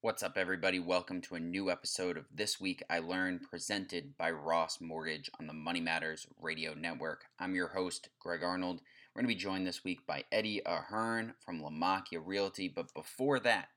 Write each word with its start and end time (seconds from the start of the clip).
What's 0.00 0.22
up, 0.22 0.36
everybody? 0.36 0.78
Welcome 0.78 1.20
to 1.22 1.34
a 1.34 1.40
new 1.40 1.72
episode 1.72 2.16
of 2.16 2.26
This 2.32 2.60
Week 2.60 2.84
I 2.88 3.00
Learned, 3.00 3.40
presented 3.50 4.16
by 4.16 4.30
Ross 4.30 4.80
Mortgage 4.80 5.28
on 5.40 5.48
the 5.48 5.52
Money 5.52 5.80
Matters 5.80 6.24
Radio 6.40 6.72
Network. 6.72 7.24
I'm 7.40 7.56
your 7.56 7.66
host, 7.66 8.08
Greg 8.20 8.44
Arnold. 8.44 8.80
We're 9.12 9.22
going 9.22 9.28
to 9.28 9.34
be 9.34 9.40
joined 9.40 9.66
this 9.66 9.82
week 9.82 10.06
by 10.06 10.22
Eddie 10.30 10.62
Ahern 10.64 11.34
from 11.44 11.60
Lamacchia 11.60 12.22
Realty. 12.24 12.68
But 12.68 12.94
before 12.94 13.40
that, 13.40 13.70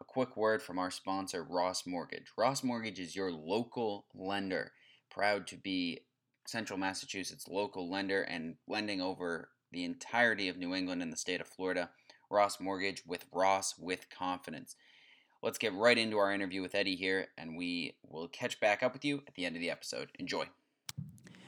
a 0.00 0.02
quick 0.02 0.36
word 0.36 0.62
from 0.62 0.80
our 0.80 0.90
sponsor, 0.90 1.44
Ross 1.44 1.86
Mortgage. 1.86 2.32
Ross 2.36 2.64
Mortgage 2.64 2.98
is 2.98 3.14
your 3.14 3.30
local 3.30 4.06
lender, 4.16 4.72
proud 5.12 5.46
to 5.46 5.56
be 5.56 6.00
Central 6.44 6.80
Massachusetts 6.80 7.46
local 7.46 7.88
lender 7.88 8.22
and 8.22 8.56
lending 8.66 9.00
over 9.00 9.50
the 9.70 9.84
entirety 9.84 10.48
of 10.48 10.58
New 10.58 10.74
England 10.74 11.02
and 11.02 11.12
the 11.12 11.16
state 11.16 11.40
of 11.40 11.46
Florida. 11.46 11.90
Ross 12.28 12.58
Mortgage 12.58 13.04
with 13.06 13.26
Ross 13.32 13.78
with 13.78 14.10
confidence. 14.10 14.74
Let's 15.42 15.58
get 15.58 15.72
right 15.74 15.96
into 15.96 16.18
our 16.18 16.32
interview 16.32 16.62
with 16.62 16.74
Eddie 16.74 16.96
here, 16.96 17.28
and 17.38 17.56
we 17.56 17.94
will 18.08 18.28
catch 18.28 18.58
back 18.60 18.82
up 18.82 18.92
with 18.92 19.04
you 19.04 19.22
at 19.28 19.34
the 19.34 19.44
end 19.44 19.54
of 19.54 19.60
the 19.62 19.70
episode. 19.70 20.08
Enjoy. 20.18 20.44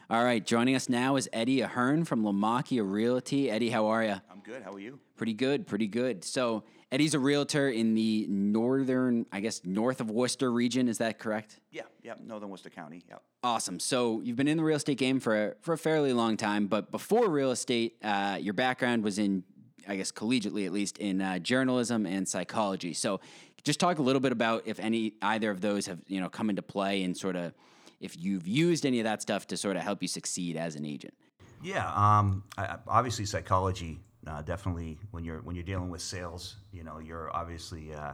All 0.08 0.24
right, 0.24 0.44
joining 0.44 0.74
us 0.74 0.88
now 0.88 1.16
is 1.16 1.28
Eddie 1.32 1.60
Ahern 1.60 2.04
from 2.04 2.22
Lamacchia 2.24 2.88
Realty. 2.88 3.50
Eddie, 3.50 3.70
how 3.70 3.86
are 3.86 4.04
you? 4.04 4.16
I'm 4.30 4.40
good. 4.44 4.62
How 4.62 4.72
are 4.72 4.80
you? 4.80 4.98
Pretty 5.16 5.34
good, 5.34 5.66
pretty 5.66 5.86
good. 5.86 6.24
So, 6.24 6.64
Eddie's 6.92 7.14
a 7.14 7.18
realtor 7.20 7.68
in 7.68 7.94
the 7.94 8.26
northern, 8.28 9.26
I 9.30 9.40
guess, 9.40 9.62
north 9.64 10.00
of 10.00 10.10
Worcester 10.10 10.50
region. 10.50 10.88
Is 10.88 10.98
that 10.98 11.20
correct? 11.20 11.60
Yeah, 11.70 11.82
yeah, 12.02 12.14
Northern 12.20 12.48
Worcester 12.48 12.70
County. 12.70 13.04
Yeah. 13.08 13.16
Awesome. 13.44 13.78
So 13.78 14.20
you've 14.22 14.36
been 14.36 14.48
in 14.48 14.56
the 14.56 14.64
real 14.64 14.76
estate 14.76 14.98
game 14.98 15.20
for 15.20 15.56
for 15.60 15.72
a 15.72 15.78
fairly 15.78 16.12
long 16.12 16.36
time, 16.36 16.66
but 16.66 16.90
before 16.90 17.28
real 17.30 17.52
estate, 17.52 17.96
uh, 18.02 18.38
your 18.40 18.54
background 18.54 19.04
was 19.04 19.18
in, 19.18 19.44
I 19.88 19.96
guess, 19.96 20.12
collegiately 20.12 20.66
at 20.66 20.72
least, 20.72 20.98
in 20.98 21.20
uh, 21.20 21.38
journalism 21.38 22.06
and 22.06 22.28
psychology. 22.28 22.94
So 22.94 23.20
just 23.62 23.80
talk 23.80 23.98
a 23.98 24.02
little 24.02 24.20
bit 24.20 24.32
about 24.32 24.62
if 24.66 24.80
any 24.80 25.14
either 25.22 25.50
of 25.50 25.60
those 25.60 25.86
have 25.86 25.98
you 26.06 26.20
know 26.20 26.28
come 26.28 26.50
into 26.50 26.62
play 26.62 27.02
and 27.02 27.16
sort 27.16 27.36
of 27.36 27.52
if 28.00 28.16
you've 28.18 28.46
used 28.46 28.86
any 28.86 29.00
of 29.00 29.04
that 29.04 29.20
stuff 29.22 29.46
to 29.48 29.56
sort 29.56 29.76
of 29.76 29.82
help 29.82 30.02
you 30.02 30.08
succeed 30.08 30.56
as 30.56 30.76
an 30.76 30.86
agent. 30.86 31.14
Yeah. 31.62 31.86
Um, 31.94 32.44
I, 32.56 32.76
obviously, 32.86 33.26
psychology 33.26 34.00
uh, 34.26 34.42
definitely 34.42 34.98
when 35.10 35.24
you're 35.24 35.40
when 35.40 35.56
you're 35.56 35.64
dealing 35.64 35.90
with 35.90 36.02
sales, 36.02 36.56
you 36.72 36.84
know, 36.84 36.98
you're 36.98 37.34
obviously. 37.34 37.94
Uh, 37.94 38.12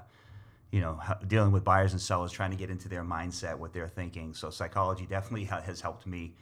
you 0.73 0.81
know, 0.81 1.01
dealing 1.29 1.53
with 1.53 1.63
buyers 1.63 1.93
and 1.93 2.01
sellers, 2.01 2.33
trying 2.33 2.51
to 2.51 2.57
get 2.57 2.71
into 2.71 2.89
their 2.89 3.05
mindset, 3.05 3.57
what 3.57 3.73
they're 3.73 3.89
thinking. 3.89 4.35
So 4.35 4.51
psychology 4.51 5.07
definitely 5.07 5.45
ha- 5.45 5.63
has 5.63 5.81
helped 5.81 6.07
me 6.07 6.35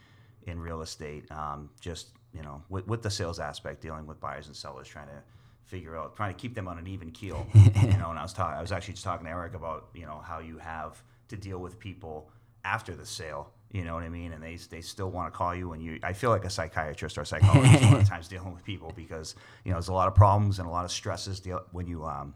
in 0.47 0.59
real 0.59 0.83
estate. 0.83 1.31
Um, 1.31 1.71
just 1.79 2.09
you 2.35 2.43
know, 2.43 2.63
with, 2.69 2.87
with 2.87 3.03
the 3.03 3.11
sales 3.11 3.39
aspect, 3.39 3.81
dealing 3.81 4.07
with 4.07 4.21
buyers 4.21 4.47
and 4.47 4.57
sellers, 4.57 4.89
trying 4.89 5.07
to 5.07 5.23
figure 5.65 5.97
out, 5.97 6.17
trying 6.17 6.35
to 6.35 6.41
keep 6.41 6.55
them 6.55 6.69
on 6.69 6.79
an 6.79 6.87
even 6.87 7.11
keel. 7.11 7.47
you 7.55 7.97
know, 7.99 8.11
and 8.11 8.19
I 8.19 8.23
was 8.23 8.33
talking, 8.33 8.59
I 8.59 8.61
was 8.61 8.73
actually 8.73 8.95
just 8.95 9.05
talking 9.05 9.27
to 9.27 9.33
Eric 9.33 9.55
about 9.55 9.89
you 9.95 10.07
know 10.07 10.21
how 10.25 10.41
you 10.41 10.59
have 10.59 11.03
to 11.29 11.37
deal 11.37 11.59
with 11.59 11.79
people 11.79 12.31
after 12.65 12.95
the 12.95 13.07
sale. 13.07 13.51
You 13.71 13.85
know 13.85 13.95
what 13.95 14.05
I 14.05 14.09
mean? 14.09 14.33
And 14.33 14.43
they, 14.43 14.55
they 14.55 14.81
still 14.81 15.11
want 15.11 15.33
to 15.33 15.37
call 15.37 15.55
you, 15.55 15.73
and 15.73 15.83
you. 15.83 15.99
I 16.03 16.13
feel 16.13 16.31
like 16.31 16.45
a 16.45 16.51
psychiatrist 16.51 17.19
or 17.19 17.23
a 17.23 17.27
psychologist 17.27 17.83
a 17.83 17.87
lot 17.87 18.01
of 18.01 18.09
times 18.15 18.29
dealing 18.29 18.53
with 18.53 18.65
people 18.65 18.93
because 18.95 19.35
you 19.65 19.71
know 19.71 19.77
there's 19.77 19.89
a 19.89 19.93
lot 19.93 20.09
of 20.09 20.15
problems 20.15 20.59
and 20.59 20.69
a 20.69 20.71
lot 20.71 20.85
of 20.85 20.93
stresses 20.93 21.41
deal, 21.41 21.63
when 21.73 21.87
you 21.87 22.05
um, 22.05 22.35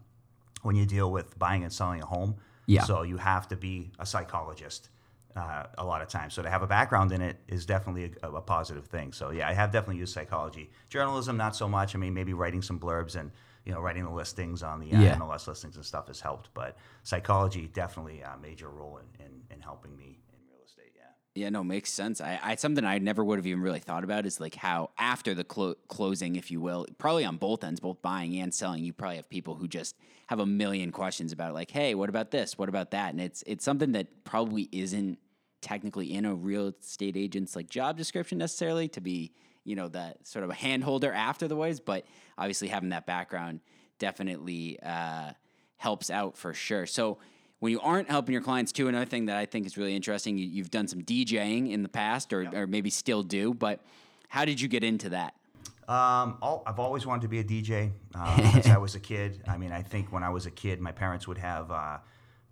when 0.63 0.75
you 0.75 0.85
deal 0.85 1.11
with 1.11 1.37
buying 1.37 1.63
and 1.63 1.73
selling 1.73 2.01
a 2.01 2.05
home. 2.05 2.35
Yeah. 2.65 2.83
So 2.83 3.01
you 3.01 3.17
have 3.17 3.47
to 3.47 3.55
be 3.55 3.91
a 3.97 4.05
psychologist 4.05 4.89
uh, 5.35 5.63
a 5.77 5.85
lot 5.85 6.01
of 6.01 6.07
times. 6.07 6.33
So 6.33 6.41
to 6.41 6.49
have 6.49 6.61
a 6.61 6.67
background 6.67 7.11
in 7.11 7.21
it 7.21 7.37
is 7.47 7.65
definitely 7.65 8.13
a, 8.23 8.31
a, 8.31 8.41
positive 8.41 8.87
thing. 8.87 9.13
So 9.13 9.29
yeah, 9.29 9.47
I 9.47 9.53
have 9.53 9.71
definitely 9.71 9.97
used 9.97 10.13
psychology. 10.13 10.69
Journalism, 10.89 11.37
not 11.37 11.55
so 11.55 11.67
much. 11.67 11.95
I 11.95 11.99
mean, 11.99 12.13
maybe 12.13 12.33
writing 12.33 12.61
some 12.61 12.79
blurbs 12.79 13.15
and 13.15 13.31
you 13.65 13.71
know 13.71 13.79
writing 13.79 14.03
the 14.03 14.11
listings 14.11 14.63
on 14.63 14.79
the 14.79 14.93
uh, 14.93 15.01
Yeah. 15.01 15.15
MLS 15.17 15.47
listings 15.47 15.75
and 15.75 15.85
stuff 15.85 16.07
has 16.07 16.19
helped. 16.19 16.49
But 16.53 16.77
psychology 17.03 17.69
definitely 17.73 18.21
a 18.21 18.37
major 18.41 18.69
role 18.69 18.97
in, 18.97 19.25
in, 19.25 19.31
in 19.51 19.61
helping 19.61 19.95
me 19.95 20.19
in 20.33 20.39
real 20.51 20.63
estate. 20.65 20.93
Yeah. 20.95 21.43
Yeah, 21.43 21.49
no, 21.49 21.63
makes 21.63 21.91
sense. 21.91 22.21
I, 22.21 22.39
I 22.41 22.55
something 22.55 22.83
I 22.83 22.97
never 22.97 23.23
would 23.23 23.37
have 23.37 23.45
even 23.45 23.61
really 23.61 23.79
thought 23.79 24.03
about 24.03 24.25
is 24.25 24.39
like 24.39 24.55
how 24.55 24.89
after 24.97 25.35
the 25.35 25.43
clo- 25.43 25.75
closing, 25.87 26.35
if 26.35 26.49
you 26.49 26.59
will, 26.59 26.87
probably 26.97 27.25
on 27.25 27.37
both 27.37 27.63
ends, 27.63 27.79
both 27.79 28.01
buying 28.01 28.37
and 28.39 28.53
selling, 28.53 28.83
you 28.83 28.93
probably 28.93 29.17
have 29.17 29.29
people 29.29 29.55
who 29.55 29.67
just 29.67 29.95
have 30.27 30.39
a 30.39 30.45
million 30.45 30.91
questions 30.91 31.31
about 31.31 31.53
like, 31.53 31.71
hey, 31.71 31.95
what 31.95 32.07
about 32.07 32.29
this? 32.29 32.57
What 32.57 32.69
about 32.69 32.91
that? 32.91 33.11
And 33.11 33.21
it's 33.21 33.43
it's 33.47 33.63
something 33.63 33.93
that 33.93 34.23
probably 34.23 34.69
isn't 34.71 35.17
technically 35.61 36.13
in 36.13 36.25
a 36.25 36.33
real 36.33 36.73
estate 36.79 37.17
agent's 37.17 37.55
like 37.55 37.69
job 37.69 37.97
description 37.97 38.37
necessarily 38.37 38.87
to 38.87 39.01
be 39.01 39.31
you 39.63 39.75
know 39.75 39.87
that 39.89 40.25
sort 40.25 40.43
of 40.43 40.49
a 40.49 40.53
handholder 40.53 41.13
after 41.13 41.47
the 41.47 41.55
ways, 41.55 41.79
but 41.79 42.05
obviously 42.37 42.67
having 42.67 42.89
that 42.89 43.05
background 43.05 43.59
definitely 43.99 44.79
uh, 44.81 45.31
helps 45.77 46.09
out 46.09 46.37
for 46.37 46.53
sure. 46.53 46.85
So 46.85 47.19
when 47.59 47.71
you 47.71 47.79
aren't 47.81 48.09
helping 48.09 48.33
your 48.33 48.41
clients 48.41 48.71
too, 48.71 48.87
another 48.87 49.05
thing 49.05 49.25
that 49.25 49.37
I 49.37 49.45
think 49.45 49.65
is 49.65 49.77
really 49.77 49.95
interesting, 49.95 50.37
you, 50.37 50.47
you've 50.47 50.71
done 50.71 50.87
some 50.87 51.01
DJing 51.01 51.71
in 51.71 51.83
the 51.83 51.89
past, 51.89 52.31
or, 52.33 52.49
or 52.53 52.67
maybe 52.67 52.89
still 52.89 53.21
do, 53.21 53.53
but 53.53 53.81
how 54.29 54.45
did 54.45 54.61
you 54.61 54.67
get 54.67 54.83
into 54.83 55.09
that? 55.09 55.35
Um, 55.87 56.37
all, 56.41 56.63
I've 56.67 56.79
always 56.79 57.05
wanted 57.05 57.23
to 57.23 57.27
be 57.27 57.39
a 57.39 57.43
DJ 57.43 57.91
uh, 58.15 58.51
since 58.53 58.67
I 58.67 58.77
was 58.77 58.95
a 58.95 58.99
kid. 58.99 59.41
I 59.47 59.57
mean, 59.57 59.71
I 59.71 59.81
think 59.81 60.11
when 60.11 60.23
I 60.23 60.29
was 60.29 60.45
a 60.45 60.51
kid, 60.51 60.79
my 60.79 60.91
parents 60.91 61.27
would 61.27 61.39
have 61.39 61.71
uh, 61.71 61.97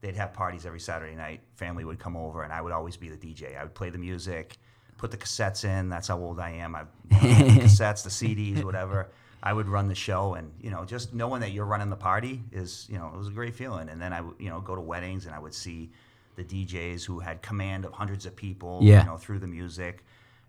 they'd 0.01 0.15
have 0.15 0.33
parties 0.33 0.65
every 0.65 0.79
Saturday 0.79 1.15
night. 1.15 1.41
Family 1.55 1.83
would 1.85 1.99
come 1.99 2.15
over, 2.15 2.43
and 2.43 2.53
I 2.53 2.61
would 2.61 2.71
always 2.73 2.97
be 2.97 3.09
the 3.09 3.17
DJ. 3.17 3.57
I 3.57 3.63
would 3.63 3.73
play 3.75 3.89
the 3.89 3.97
music, 3.97 4.57
put 4.97 5.11
the 5.11 5.17
cassettes 5.17 5.65
in. 5.65 5.89
That's 5.89 6.07
how 6.07 6.17
old 6.19 6.39
I 6.39 6.51
am. 6.51 6.75
I 6.75 6.83
the 7.09 7.15
cassettes, 7.15 8.03
the 8.03 8.09
CDs, 8.09 8.63
whatever. 8.63 9.09
I 9.43 9.53
would 9.53 9.67
run 9.67 9.87
the 9.87 9.95
show, 9.95 10.33
and 10.33 10.51
you 10.59 10.71
know, 10.71 10.83
just 10.85 11.13
knowing 11.13 11.41
that 11.41 11.51
you're 11.51 11.65
running 11.65 11.89
the 11.89 11.95
party 11.95 12.41
is, 12.51 12.87
you 12.89 12.97
know, 12.97 13.11
it 13.13 13.17
was 13.17 13.27
a 13.27 13.31
great 13.31 13.53
feeling. 13.55 13.89
And 13.89 14.01
then 14.01 14.11
I 14.13 14.21
would, 14.21 14.35
you 14.39 14.49
know, 14.49 14.59
go 14.61 14.75
to 14.75 14.81
weddings, 14.81 15.25
and 15.25 15.35
I 15.35 15.39
would 15.39 15.53
see 15.53 15.91
the 16.35 16.43
DJs 16.43 17.05
who 17.05 17.19
had 17.19 17.41
command 17.41 17.85
of 17.85 17.93
hundreds 17.93 18.25
of 18.25 18.35
people, 18.35 18.79
Yeah. 18.81 19.01
you 19.01 19.05
know, 19.07 19.17
through 19.17 19.39
the 19.39 19.47
music. 19.47 20.03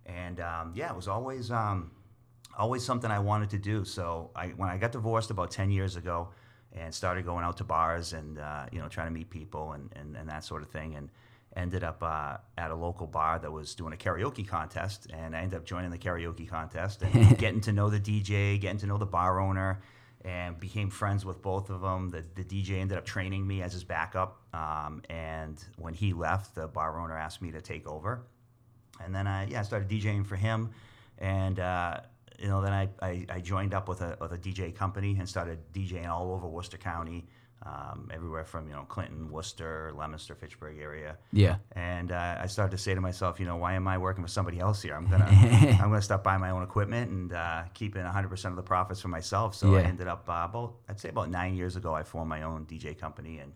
And 0.06 0.40
um, 0.40 0.72
yeah, 0.74 0.90
it 0.90 0.96
was 0.96 1.08
always 1.08 1.50
um, 1.50 1.90
always 2.58 2.84
something 2.84 3.10
I 3.10 3.18
wanted 3.18 3.50
to 3.50 3.58
do. 3.58 3.84
So 3.84 4.30
I, 4.34 4.48
when 4.48 4.68
I 4.68 4.76
got 4.78 4.92
divorced 4.92 5.30
about 5.30 5.50
10 5.50 5.70
years 5.70 5.96
ago 5.96 6.28
and 6.72 6.94
started 6.94 7.24
going 7.24 7.44
out 7.44 7.56
to 7.56 7.64
bars 7.64 8.12
and, 8.12 8.38
uh, 8.38 8.66
you 8.72 8.78
know, 8.78 8.88
trying 8.88 9.06
to 9.06 9.12
meet 9.12 9.30
people 9.30 9.72
and, 9.72 9.90
and, 9.96 10.16
and 10.16 10.28
that 10.28 10.44
sort 10.44 10.62
of 10.62 10.68
thing 10.68 10.94
and 10.94 11.08
ended 11.56 11.82
up 11.82 12.02
uh, 12.02 12.36
at 12.56 12.70
a 12.70 12.74
local 12.74 13.06
bar 13.06 13.38
that 13.38 13.50
was 13.50 13.74
doing 13.74 13.92
a 13.92 13.96
karaoke 13.96 14.46
contest 14.46 15.06
and 15.12 15.34
I 15.34 15.40
ended 15.40 15.58
up 15.58 15.64
joining 15.64 15.90
the 15.90 15.98
karaoke 15.98 16.48
contest 16.48 17.02
and 17.02 17.36
getting 17.38 17.60
to 17.62 17.72
know 17.72 17.90
the 17.90 18.00
DJ, 18.00 18.60
getting 18.60 18.78
to 18.78 18.86
know 18.86 18.98
the 18.98 19.06
bar 19.06 19.40
owner 19.40 19.80
and 20.24 20.58
became 20.60 20.90
friends 20.90 21.24
with 21.24 21.40
both 21.42 21.70
of 21.70 21.80
them. 21.80 22.10
The, 22.10 22.24
the 22.34 22.44
DJ 22.44 22.80
ended 22.80 22.98
up 22.98 23.06
training 23.06 23.46
me 23.46 23.62
as 23.62 23.72
his 23.72 23.84
backup. 23.84 24.42
Um, 24.52 25.02
and 25.08 25.62
when 25.78 25.94
he 25.94 26.12
left, 26.12 26.54
the 26.54 26.68
bar 26.68 27.00
owner 27.00 27.16
asked 27.16 27.40
me 27.40 27.52
to 27.52 27.62
take 27.62 27.86
over 27.88 28.22
and 29.04 29.14
then 29.14 29.26
I 29.26 29.46
yeah 29.46 29.60
I 29.60 29.62
started 29.62 29.88
DJing 29.88 30.26
for 30.26 30.36
him, 30.36 30.70
and 31.18 31.58
uh, 31.58 32.00
you 32.38 32.48
know 32.48 32.62
then 32.62 32.72
I, 32.72 32.88
I, 33.02 33.26
I 33.28 33.40
joined 33.40 33.74
up 33.74 33.88
with 33.88 34.00
a 34.00 34.16
with 34.20 34.32
a 34.32 34.38
DJ 34.38 34.74
company 34.74 35.16
and 35.18 35.28
started 35.28 35.58
DJing 35.72 36.08
all 36.08 36.32
over 36.32 36.46
Worcester 36.46 36.78
County, 36.78 37.26
um, 37.62 38.08
everywhere 38.12 38.44
from 38.44 38.68
you 38.68 38.74
know 38.74 38.82
Clinton, 38.82 39.30
Worcester, 39.30 39.92
Leominster, 39.94 40.34
Fitchburg 40.34 40.78
area. 40.78 41.18
Yeah. 41.32 41.56
And 41.72 42.12
uh, 42.12 42.36
I 42.40 42.46
started 42.46 42.76
to 42.76 42.82
say 42.82 42.94
to 42.94 43.00
myself, 43.00 43.40
you 43.40 43.46
know, 43.46 43.56
why 43.56 43.74
am 43.74 43.88
I 43.88 43.98
working 43.98 44.22
for 44.22 44.30
somebody 44.30 44.60
else 44.60 44.80
here? 44.80 44.94
I'm 44.94 45.06
gonna 45.10 45.26
I'm 45.26 45.90
gonna 45.90 46.02
start 46.02 46.22
buying 46.22 46.40
my 46.40 46.50
own 46.50 46.62
equipment 46.62 47.10
and 47.10 47.32
uh, 47.32 47.64
keeping 47.74 48.04
100 48.04 48.28
percent 48.28 48.52
of 48.52 48.56
the 48.56 48.62
profits 48.62 49.00
for 49.00 49.08
myself. 49.08 49.54
So 49.54 49.74
I 49.74 49.82
ended 49.82 50.06
up 50.06 50.28
uh, 50.28 50.46
about 50.48 50.74
I'd 50.88 51.00
say 51.00 51.08
about 51.08 51.30
nine 51.30 51.54
years 51.54 51.76
ago 51.76 51.94
I 51.94 52.02
formed 52.02 52.28
my 52.28 52.42
own 52.42 52.66
DJ 52.66 52.96
company 52.96 53.38
and 53.38 53.52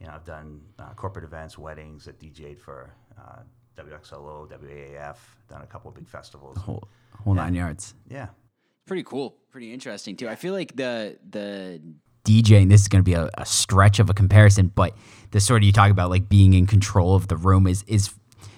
you 0.00 0.06
know 0.06 0.14
I've 0.14 0.24
done 0.24 0.62
uh, 0.78 0.94
corporate 0.94 1.24
events, 1.24 1.58
weddings, 1.58 2.06
that 2.06 2.18
DJ'd 2.18 2.58
for 2.58 2.94
uh, 3.18 3.42
WXLO, 3.76 4.48
WAAF, 4.48 5.16
done 5.48 5.62
a 5.62 5.66
couple 5.66 5.88
of 5.88 5.94
big 5.94 6.08
festivals. 6.08 6.58
Whole, 6.58 6.88
whole 7.22 7.34
nine 7.34 7.54
yards. 7.54 7.94
Yeah. 8.08 8.28
Pretty 8.86 9.02
cool. 9.02 9.36
Pretty 9.50 9.72
interesting 9.72 10.16
too. 10.16 10.28
I 10.28 10.36
feel 10.36 10.52
like 10.52 10.76
the 10.76 11.18
the 11.28 11.80
DJing. 12.24 12.68
This 12.68 12.82
is 12.82 12.88
going 12.88 13.02
to 13.02 13.04
be 13.04 13.14
a, 13.14 13.30
a 13.34 13.46
stretch 13.46 13.98
of 13.98 14.10
a 14.10 14.14
comparison, 14.14 14.68
but 14.74 14.96
the 15.30 15.40
sort 15.40 15.62
of 15.62 15.66
you 15.66 15.72
talk 15.72 15.90
about 15.90 16.10
like 16.10 16.28
being 16.28 16.54
in 16.54 16.66
control 16.66 17.14
of 17.14 17.28
the 17.28 17.36
room 17.36 17.66
is 17.66 17.82
is 17.86 18.14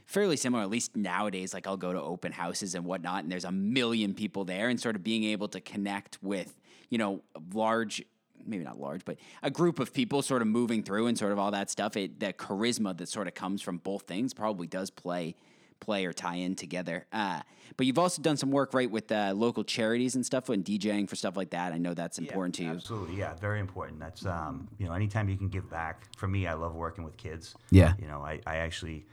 fairly 0.07 0.37
similar. 0.37 0.63
At 0.63 0.71
least 0.71 0.97
nowadays, 0.97 1.53
like 1.53 1.67
I'll 1.67 1.77
go 1.77 1.93
to 1.93 2.01
open 2.01 2.33
houses 2.33 2.75
and 2.75 2.85
whatnot, 2.85 3.25
and 3.25 3.31
there's 3.31 3.45
a 3.45 3.53
million 3.53 4.15
people 4.15 4.45
there, 4.45 4.69
and 4.69 4.81
sort 4.81 4.97
of 4.97 5.05
being 5.05 5.25
able 5.25 5.49
to 5.49 5.61
connect 5.61 6.23
with 6.23 6.57
you 6.91 6.99
know 6.99 7.23
large. 7.53 8.05
Maybe 8.47 8.65
not 8.65 8.79
large, 8.79 9.05
but 9.05 9.19
a 9.43 9.51
group 9.51 9.79
of 9.79 9.93
people 9.93 10.23
sort 10.23 10.43
of 10.43 10.49
moving 10.49 10.83
through 10.83 11.07
and 11.07 11.19
sort 11.19 11.33
of 11.33 11.39
all 11.39 11.51
that 11.51 11.71
stuff. 11.71 11.97
It, 11.97 12.21
the 12.21 12.33
charisma 12.33 12.97
that 12.97 13.09
sort 13.09 13.27
of 13.27 13.35
comes 13.35 13.63
from 13.63 13.79
both 13.79 14.03
things 14.03 14.35
probably 14.35 14.67
does 14.67 14.91
play 14.91 15.35
play 15.81 16.07
or 16.07 16.13
tie 16.13 16.37
in 16.37 16.55
together. 16.55 17.07
Uh, 17.13 17.41
but 17.77 17.87
you've 17.87 17.99
also 17.99 18.23
done 18.23 18.37
some 18.37 18.51
work 18.51 18.73
right 18.73 18.91
with 18.91 19.13
uh, 19.13 19.33
local 19.37 19.65
charities 19.65 20.15
and 20.15 20.25
stuff 20.25 20.49
and 20.49 20.65
DJing 20.65 21.09
for 21.09 21.17
stuff 21.17 21.37
like 21.37 21.51
that. 21.51 21.73
I 21.73 21.79
know 21.79 21.95
that's 21.95 22.19
important 22.19 22.55
to 22.57 22.65
you. 22.65 22.71
Absolutely, 22.71 23.17
yeah, 23.17 23.35
very 23.35 23.61
important. 23.61 24.01
That's 24.01 24.25
um, 24.25 24.69
you 24.79 24.87
know, 24.87 24.93
anytime 24.93 25.29
you 25.29 25.37
can 25.37 25.49
give 25.49 25.69
back. 25.71 26.05
For 26.17 26.27
me, 26.27 26.47
I 26.47 26.55
love 26.55 26.75
working 26.75 27.05
with 27.05 27.17
kids. 27.17 27.55
Yeah. 27.71 27.95
You 28.01 28.07
know, 28.07 28.23
I, 28.23 28.41
I 28.47 28.57
actually 28.57 29.05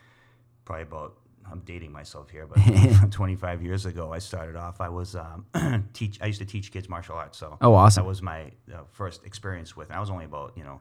probably 0.66 0.84
about 0.84 1.18
I'm 1.52 1.60
dating 1.60 1.92
myself 1.92 2.30
here, 2.30 2.48
but 2.48 2.60
25 3.12 3.62
years 3.64 3.86
ago, 3.86 4.12
I 4.14 4.20
started 4.20 4.56
off. 4.56 4.82
I 4.82 4.90
was 4.90 5.16
um, 5.16 5.46
teach. 5.94 6.20
I 6.22 6.28
used 6.28 6.40
to 6.40 6.46
teach 6.46 6.72
kids 6.72 6.90
martial 6.90 7.16
arts. 7.16 7.38
So 7.38 7.58
Oh, 7.62 7.74
awesome. 7.74 8.04
That 8.04 8.08
was 8.08 8.22
my 8.22 8.52
uh, 8.74 8.82
first 8.92 9.26
experience 9.26 9.76
with. 9.76 9.90
And 9.90 9.98
I 9.98 10.00
was 10.00 10.10
only 10.10 10.26
about 10.26 10.54
you 10.56 10.64
know 10.64 10.80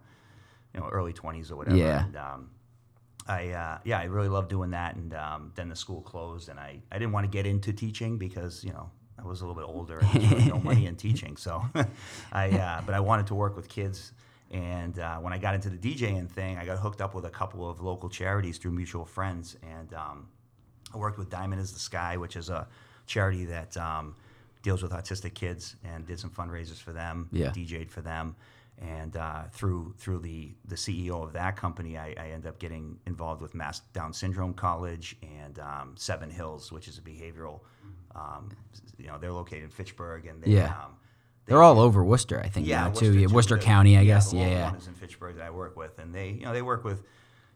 you 0.75 0.81
know 0.81 0.89
early 0.89 1.13
twenties 1.13 1.51
or 1.51 1.57
whatever. 1.57 1.77
Yeah. 1.77 2.05
And, 2.05 2.17
um, 2.17 2.51
I 3.27 3.51
uh, 3.51 3.79
yeah, 3.85 4.01
I 4.01 4.05
really 4.05 4.29
loved 4.29 4.49
doing 4.49 4.71
that, 4.71 4.97
and 4.97 5.15
um, 5.15 5.53
then 5.55 5.69
the 5.69 5.77
school 5.77 6.01
closed, 6.01 6.49
and 6.49 6.59
I, 6.59 6.81
I 6.91 6.99
didn't 6.99 7.13
want 7.13 7.25
to 7.25 7.31
get 7.31 7.47
into 7.47 7.73
teaching 7.73 8.19
because 8.19 8.65
you 8.65 8.73
know 8.73 8.91
I 9.17 9.27
was 9.27 9.41
a 9.43 9.47
little 9.47 9.61
bit 9.61 9.69
older 9.69 9.99
and 9.99 10.09
there 10.11 10.21
was 10.23 10.31
really 10.33 10.45
no 10.47 10.59
money 10.71 10.87
in 10.87 10.97
teaching, 10.97 11.37
so 11.37 11.63
I 12.33 12.51
uh, 12.51 12.83
but 12.85 12.95
I 12.95 13.01
wanted 13.01 13.29
to 13.29 13.35
work 13.35 13.55
with 13.55 13.69
kids, 13.69 14.13
and 14.51 14.99
uh, 14.99 15.19
when 15.19 15.33
I 15.33 15.39
got 15.39 15.55
into 15.55 15.71
the 15.71 15.77
DJing 15.77 16.29
thing, 16.29 16.59
I 16.59 16.65
got 16.65 16.79
hooked 16.79 17.01
up 17.01 17.15
with 17.15 17.25
a 17.25 17.31
couple 17.31 17.69
of 17.69 17.81
local 17.81 18.09
charities 18.09 18.59
through 18.59 18.73
mutual 18.73 19.05
friends, 19.05 19.57
and 19.63 19.95
um, 19.95 20.27
I 20.95 20.99
worked 20.99 21.19
with 21.19 21.31
Diamond 21.31 21.61
is 21.61 21.73
the 21.73 21.79
Sky, 21.79 22.17
which 22.17 22.37
is 22.37 22.51
a 22.51 22.67
charity 23.07 23.45
that 23.47 23.77
um, 23.77 24.15
deals 24.63 24.83
with 24.83 24.93
autistic 24.93 25.35
kids, 25.35 25.77
and 25.85 26.07
did 26.07 26.19
some 26.19 26.31
fundraisers 26.31 26.81
for 26.81 26.93
them, 26.93 27.29
Yeah. 27.33 27.51
DJ'd 27.51 27.91
for 27.91 28.01
them, 28.01 28.37
and 28.81 29.17
uh, 29.17 29.45
through 29.53 29.95
through 29.99 30.21
the 30.21 30.53
the 30.67 30.77
CEO 30.77 31.23
of 31.23 31.33
that 31.35 31.57
company, 31.57 31.99
I, 31.99 32.15
I 32.19 32.29
ended 32.31 32.47
up 32.47 32.59
getting 32.59 32.99
involved 33.07 33.43
with 33.43 33.55
Mass 33.55 33.81
Down 33.93 34.13
Syndrome 34.13 34.55
Congress 34.55 35.15
and 35.23 35.59
um, 35.59 35.95
Seven 35.97 36.31
Hills, 36.31 36.71
which 36.73 36.89
is 36.89 36.99
a 36.99 37.03
behavioral. 37.03 37.61
Um, 38.15 38.51
you 38.99 39.07
know, 39.07 39.19
they're 39.19 39.33
located 39.33 39.65
in 39.65 39.71
Fitchburg, 39.71 40.27
and 40.27 40.43
they, 40.43 40.51
Yeah. 40.53 40.67
um, 40.67 40.97
they 41.47 41.53
They're 41.53 41.63
all 41.63 41.81
over 41.81 42.05
Worcester, 42.05 42.41
I 42.41 42.49
think. 42.49 42.67
now 42.69 42.91
too. 42.91 43.13
Yeah, 43.19 43.27
too. 43.29 43.35
Worcester 43.35 43.59
County, 43.59 43.97
I 43.97 44.01
yeah, 44.03 44.05
guess. 44.15 44.31
The 44.31 44.37
Yeah, 44.37 44.49
yeah. 44.49 44.71
one 44.71 44.77
is 44.79 44.87
in 44.87 44.95
Fitchburg 44.95 45.37
that 45.37 45.45
I 45.47 45.51
work 45.51 45.77
with, 45.77 45.99
and 45.99 46.15
they, 46.15 46.29
you 46.31 46.45
know, 46.45 46.53
they 46.53 46.63
work 46.63 46.85
with, 46.85 47.03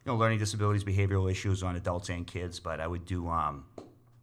you 0.07 0.13
know, 0.13 0.17
learning 0.17 0.39
disabilities, 0.39 0.85
behavioral 0.85 1.29
issues 1.29 1.63
on 1.63 1.75
adults 1.75 2.07
and 2.07 2.25
kids. 2.25 2.61
But 2.61 2.79
I 2.79 2.87
would 2.87 3.03
do, 3.03 3.27
um, 3.27 3.65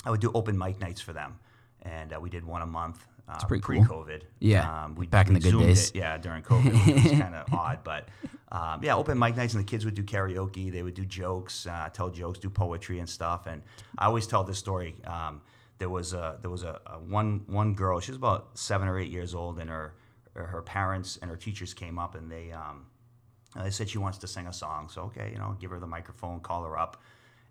I 0.04 0.10
would 0.10 0.20
do 0.20 0.31
open 0.34 0.56
mic 0.56 0.81
nights 0.81 1.02
for 1.02 1.12
them, 1.12 1.38
and 1.82 2.14
uh, 2.14 2.20
we 2.20 2.31
did 2.31 2.44
one 2.44 2.62
a 2.62 2.66
month. 2.66 3.06
Uh, 3.28 3.38
pretty 3.46 3.62
cool. 3.62 3.84
pre-COVID. 3.84 4.22
Yeah, 4.38 4.84
um, 4.84 4.94
we, 4.94 5.06
back 5.06 5.28
in 5.28 5.34
the 5.34 5.40
good 5.40 5.58
days. 5.58 5.90
It, 5.90 5.96
yeah, 5.96 6.16
during 6.19 6.42
COVID, 6.42 6.88
it 6.88 6.94
was 6.94 7.20
kind 7.20 7.34
of 7.34 7.52
odd, 7.54 7.81
but 7.84 8.08
um, 8.50 8.82
yeah, 8.82 8.96
open 8.96 9.19
mic 9.19 9.36
nights, 9.36 9.54
and 9.54 9.62
the 9.62 9.66
kids 9.66 9.84
would 9.84 9.94
do 9.94 10.02
karaoke. 10.02 10.72
They 10.72 10.82
would 10.82 10.94
do 10.94 11.04
jokes, 11.04 11.66
uh, 11.66 11.90
tell 11.92 12.08
jokes, 12.08 12.38
do 12.38 12.48
poetry 12.48 12.98
and 12.98 13.08
stuff. 13.08 13.46
And 13.46 13.62
I 13.98 14.06
always 14.06 14.26
tell 14.26 14.42
this 14.42 14.58
story. 14.58 14.94
Um, 15.06 15.42
there 15.78 15.90
was 15.90 16.14
a 16.14 16.38
there 16.40 16.50
was 16.50 16.62
a, 16.62 16.80
a 16.87 16.98
one 16.98 17.44
one 17.46 17.75
girl. 17.75 18.00
She 18.00 18.10
was 18.10 18.16
about 18.16 18.58
seven 18.58 18.88
or 18.88 18.98
eight 18.98 19.10
years 19.10 19.34
old, 19.34 19.58
and 19.58 19.69
her 19.69 19.94
her 20.34 20.62
parents 20.62 21.19
and 21.20 21.30
her 21.30 21.37
teachers 21.37 21.75
came 21.75 21.98
up 21.98 22.14
and 22.14 22.30
they 22.30 22.52
um, 22.52 22.87
they 23.62 23.70
said 23.70 23.88
she 23.88 23.98
wants 23.98 24.18
to 24.18 24.26
sing 24.26 24.46
a 24.46 24.52
song. 24.52 24.88
So 24.88 25.02
okay, 25.02 25.30
you 25.32 25.38
know, 25.38 25.56
give 25.60 25.70
her 25.70 25.78
the 25.78 25.86
microphone, 25.86 26.40
call 26.40 26.64
her 26.64 26.78
up, 26.78 27.02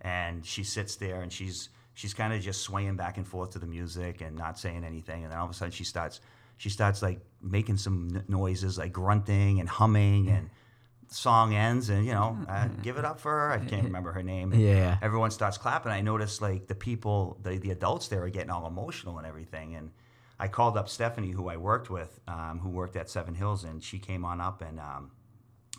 and 0.02 0.46
she 0.46 0.64
sits 0.64 0.96
there 0.96 1.22
and 1.22 1.32
she's 1.32 1.70
she's 1.94 2.14
kind 2.14 2.34
of 2.34 2.42
just 2.42 2.62
swaying 2.62 2.96
back 2.96 3.18
and 3.18 3.28
forth 3.28 3.52
to 3.52 3.60
the 3.60 3.68
music 3.68 4.22
and 4.22 4.36
not 4.36 4.60
saying 4.60 4.84
anything. 4.84 5.24
And 5.24 5.32
then 5.32 5.40
all 5.40 5.46
of 5.46 5.52
a 5.52 5.54
sudden 5.54 5.72
she 5.72 5.84
starts 5.84 6.20
she 6.58 6.70
starts 6.70 7.02
like 7.02 7.20
making 7.42 7.78
some 7.78 8.10
n- 8.16 8.24
noises 8.28 8.78
like 8.78 8.92
grunting 8.92 9.60
and 9.60 9.70
humming 9.70 10.30
and 10.30 10.50
song 11.10 11.54
ends 11.54 11.90
and 11.90 12.06
you 12.06 12.12
know 12.12 12.38
uh, 12.50 12.68
give 12.82 12.98
it 12.98 13.06
up 13.06 13.20
for 13.20 13.32
her. 13.32 13.52
I 13.52 13.60
can't 13.60 13.84
remember 13.84 14.12
her 14.12 14.24
name. 14.24 14.54
Yeah. 14.54 14.98
Everyone 15.02 15.32
starts 15.32 15.58
clapping. 15.58 15.92
I 15.92 16.02
noticed 16.02 16.42
like 16.42 16.68
the 16.68 16.76
people, 16.76 17.38
the, 17.44 17.58
the 17.58 17.72
adults 17.72 18.08
there 18.08 18.24
are 18.24 18.30
getting 18.30 18.50
all 18.50 18.68
emotional 18.68 19.18
and 19.18 19.28
everything. 19.28 19.76
And 19.76 19.92
I 20.40 20.48
called 20.48 20.78
up 20.78 20.90
Stephanie, 20.90 21.32
who 21.32 21.50
I 21.50 21.58
worked 21.58 21.90
with, 21.90 22.20
um, 22.28 22.60
who 22.60 22.70
worked 22.70 22.96
at 22.96 23.10
Seven 23.10 23.36
Hills, 23.36 23.64
and 23.64 23.84
she 23.84 24.00
came 24.00 24.26
on 24.26 24.42
up 24.42 24.62
and 24.62 24.80
um, 24.80 25.12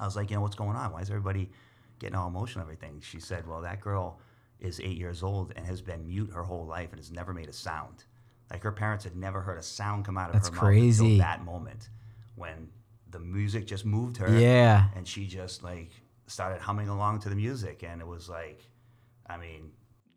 I 0.00 0.04
was 0.04 0.16
like, 0.16 0.30
you 0.30 0.36
know, 0.36 0.42
what's 0.42 0.56
going 0.56 0.76
on? 0.76 0.92
Why 0.92 1.00
is 1.00 1.10
everybody 1.10 1.50
getting 1.98 2.16
all 2.16 2.28
emotional 2.28 2.66
and 2.66 2.72
everything? 2.76 3.00
She 3.00 3.20
said, 3.20 3.46
well, 3.46 3.60
that 3.62 3.80
girl 3.80 4.18
is 4.60 4.80
eight 4.80 4.96
years 4.98 5.22
old 5.22 5.52
and 5.56 5.64
has 5.66 5.80
been 5.80 6.06
mute 6.06 6.30
her 6.34 6.42
whole 6.42 6.66
life 6.66 6.90
and 6.90 6.98
has 6.98 7.10
never 7.12 7.32
made 7.32 7.48
a 7.48 7.52
sound. 7.52 8.04
Like 8.50 8.62
her 8.62 8.72
parents 8.72 9.04
had 9.04 9.16
never 9.16 9.40
heard 9.40 9.58
a 9.58 9.62
sound 9.62 10.04
come 10.04 10.18
out 10.18 10.28
of 10.28 10.34
That's 10.34 10.48
her 10.48 10.54
crazy. 10.56 11.02
mouth 11.02 11.10
until 11.12 11.24
that 11.26 11.44
moment 11.44 11.88
when 12.34 12.68
the 13.10 13.18
music 13.20 13.66
just 13.66 13.84
moved 13.84 14.16
her. 14.18 14.38
Yeah. 14.38 14.86
And 14.96 15.06
she 15.06 15.26
just 15.26 15.62
like 15.62 15.90
started 16.26 16.60
humming 16.60 16.88
along 16.88 17.20
to 17.20 17.28
the 17.28 17.34
music, 17.36 17.84
and 17.86 18.00
it 18.00 18.06
was 18.06 18.28
like, 18.28 18.60
I 19.26 19.36
mean, 19.36 19.70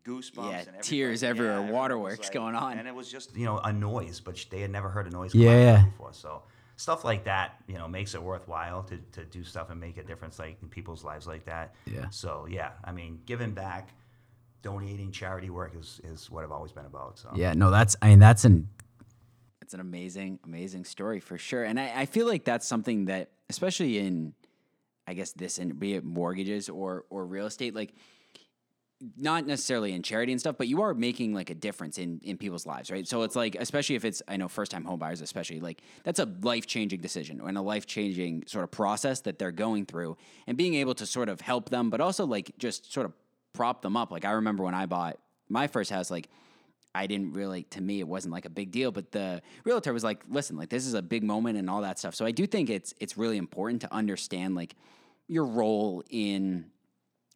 goosebumps. 0.04 0.36
Yeah, 0.36 0.42
and 0.58 0.58
everybody- 0.68 0.82
tears 0.88 1.22
everywhere, 1.22 1.52
everyone 1.54 1.72
was 1.72 1.78
waterworks 1.78 2.30
going 2.30 2.54
on. 2.54 2.78
and 2.78 2.88
it 2.88 2.94
was 2.94 3.10
just 3.10 3.36
you 3.36 3.44
know 3.44 3.58
a 3.58 3.72
noise, 3.72 4.20
but 4.20 4.44
they 4.50 4.60
had 4.60 4.70
never 4.70 4.88
heard 4.88 5.06
a 5.06 5.10
noise 5.10 5.34
Yeah, 5.34 5.50
come 5.50 5.54
out 5.56 5.60
yeah. 5.62 5.84
before. 5.84 6.12
So 6.12 6.42
stuff 6.78 7.04
like 7.04 7.24
that, 7.24 7.56
you 7.66 7.76
know, 7.76 7.88
makes 7.88 8.14
it 8.14 8.22
worthwhile 8.22 8.84
to, 8.84 8.98
to 9.10 9.24
do 9.24 9.42
stuff 9.42 9.68
and 9.70 9.80
make 9.80 9.98
a 9.98 10.02
difference 10.04 10.38
like 10.38 10.56
in 10.62 10.68
people's 10.68 11.02
lives 11.02 11.26
like 11.26 11.44
that. 11.44 11.74
Yeah. 11.86 12.08
So 12.10 12.46
yeah, 12.48 12.70
I 12.84 12.92
mean, 12.92 13.20
giving 13.26 13.50
back, 13.50 13.90
donating, 14.62 15.10
charity 15.10 15.50
work 15.50 15.74
is 15.76 16.00
is 16.04 16.30
what 16.30 16.44
I've 16.44 16.52
always 16.52 16.70
been 16.72 16.86
about. 16.86 17.18
So 17.18 17.30
Yeah, 17.34 17.52
no, 17.52 17.70
that's 17.72 17.96
I 18.00 18.10
mean 18.10 18.20
that's 18.20 18.44
an 18.44 18.68
It's 19.60 19.74
an 19.74 19.80
amazing, 19.80 20.38
amazing 20.44 20.84
story 20.84 21.18
for 21.18 21.36
sure. 21.36 21.64
And 21.64 21.80
I, 21.80 21.92
I 22.02 22.06
feel 22.06 22.28
like 22.28 22.44
that's 22.44 22.66
something 22.66 23.06
that, 23.06 23.32
especially 23.50 23.98
in, 23.98 24.34
I 25.06 25.14
guess 25.14 25.32
this, 25.32 25.58
and 25.58 25.78
be 25.80 25.94
it 25.94 26.04
mortgages 26.04 26.68
or 26.68 27.04
or 27.10 27.26
real 27.26 27.46
estate, 27.46 27.74
like 27.74 27.92
not 29.16 29.46
necessarily 29.46 29.92
in 29.92 30.02
charity 30.02 30.32
and 30.32 30.40
stuff, 30.40 30.56
but 30.58 30.66
you 30.66 30.82
are 30.82 30.92
making 30.92 31.32
like 31.32 31.50
a 31.50 31.54
difference 31.54 31.98
in 31.98 32.20
in 32.22 32.36
people's 32.36 32.66
lives, 32.66 32.90
right? 32.90 33.06
So 33.06 33.22
it's 33.22 33.36
like, 33.36 33.54
especially 33.54 33.94
if 33.94 34.04
it's, 34.04 34.22
I 34.26 34.36
know 34.36 34.48
first 34.48 34.72
time 34.72 34.84
home 34.84 34.98
buyers, 34.98 35.20
especially 35.20 35.60
like 35.60 35.82
that's 36.02 36.18
a 36.18 36.28
life 36.42 36.66
changing 36.66 37.00
decision 37.00 37.40
and 37.40 37.56
a 37.56 37.62
life 37.62 37.86
changing 37.86 38.44
sort 38.46 38.64
of 38.64 38.70
process 38.70 39.20
that 39.20 39.38
they're 39.38 39.52
going 39.52 39.86
through, 39.86 40.16
and 40.46 40.56
being 40.56 40.74
able 40.74 40.94
to 40.94 41.06
sort 41.06 41.28
of 41.28 41.40
help 41.40 41.70
them, 41.70 41.90
but 41.90 42.00
also 42.00 42.26
like 42.26 42.50
just 42.58 42.92
sort 42.92 43.06
of 43.06 43.12
prop 43.52 43.82
them 43.82 43.96
up. 43.96 44.10
Like 44.10 44.24
I 44.24 44.32
remember 44.32 44.64
when 44.64 44.74
I 44.74 44.86
bought 44.86 45.18
my 45.48 45.68
first 45.68 45.90
house, 45.90 46.10
like 46.10 46.28
I 46.94 47.06
didn't 47.06 47.34
really, 47.34 47.62
to 47.64 47.80
me, 47.80 48.00
it 48.00 48.08
wasn't 48.08 48.32
like 48.32 48.46
a 48.46 48.50
big 48.50 48.72
deal. 48.72 48.90
But 48.90 49.12
the 49.12 49.42
realtor 49.62 49.92
was 49.92 50.02
like, 50.02 50.24
"Listen, 50.28 50.56
like 50.56 50.70
this 50.70 50.86
is 50.86 50.94
a 50.94 51.02
big 51.02 51.22
moment 51.22 51.56
and 51.56 51.70
all 51.70 51.82
that 51.82 52.00
stuff." 52.00 52.16
So 52.16 52.26
I 52.26 52.32
do 52.32 52.46
think 52.46 52.68
it's 52.68 52.94
it's 52.98 53.16
really 53.16 53.36
important 53.36 53.82
to 53.82 53.94
understand 53.94 54.56
like 54.56 54.74
your 55.28 55.44
role 55.44 56.02
in 56.10 56.66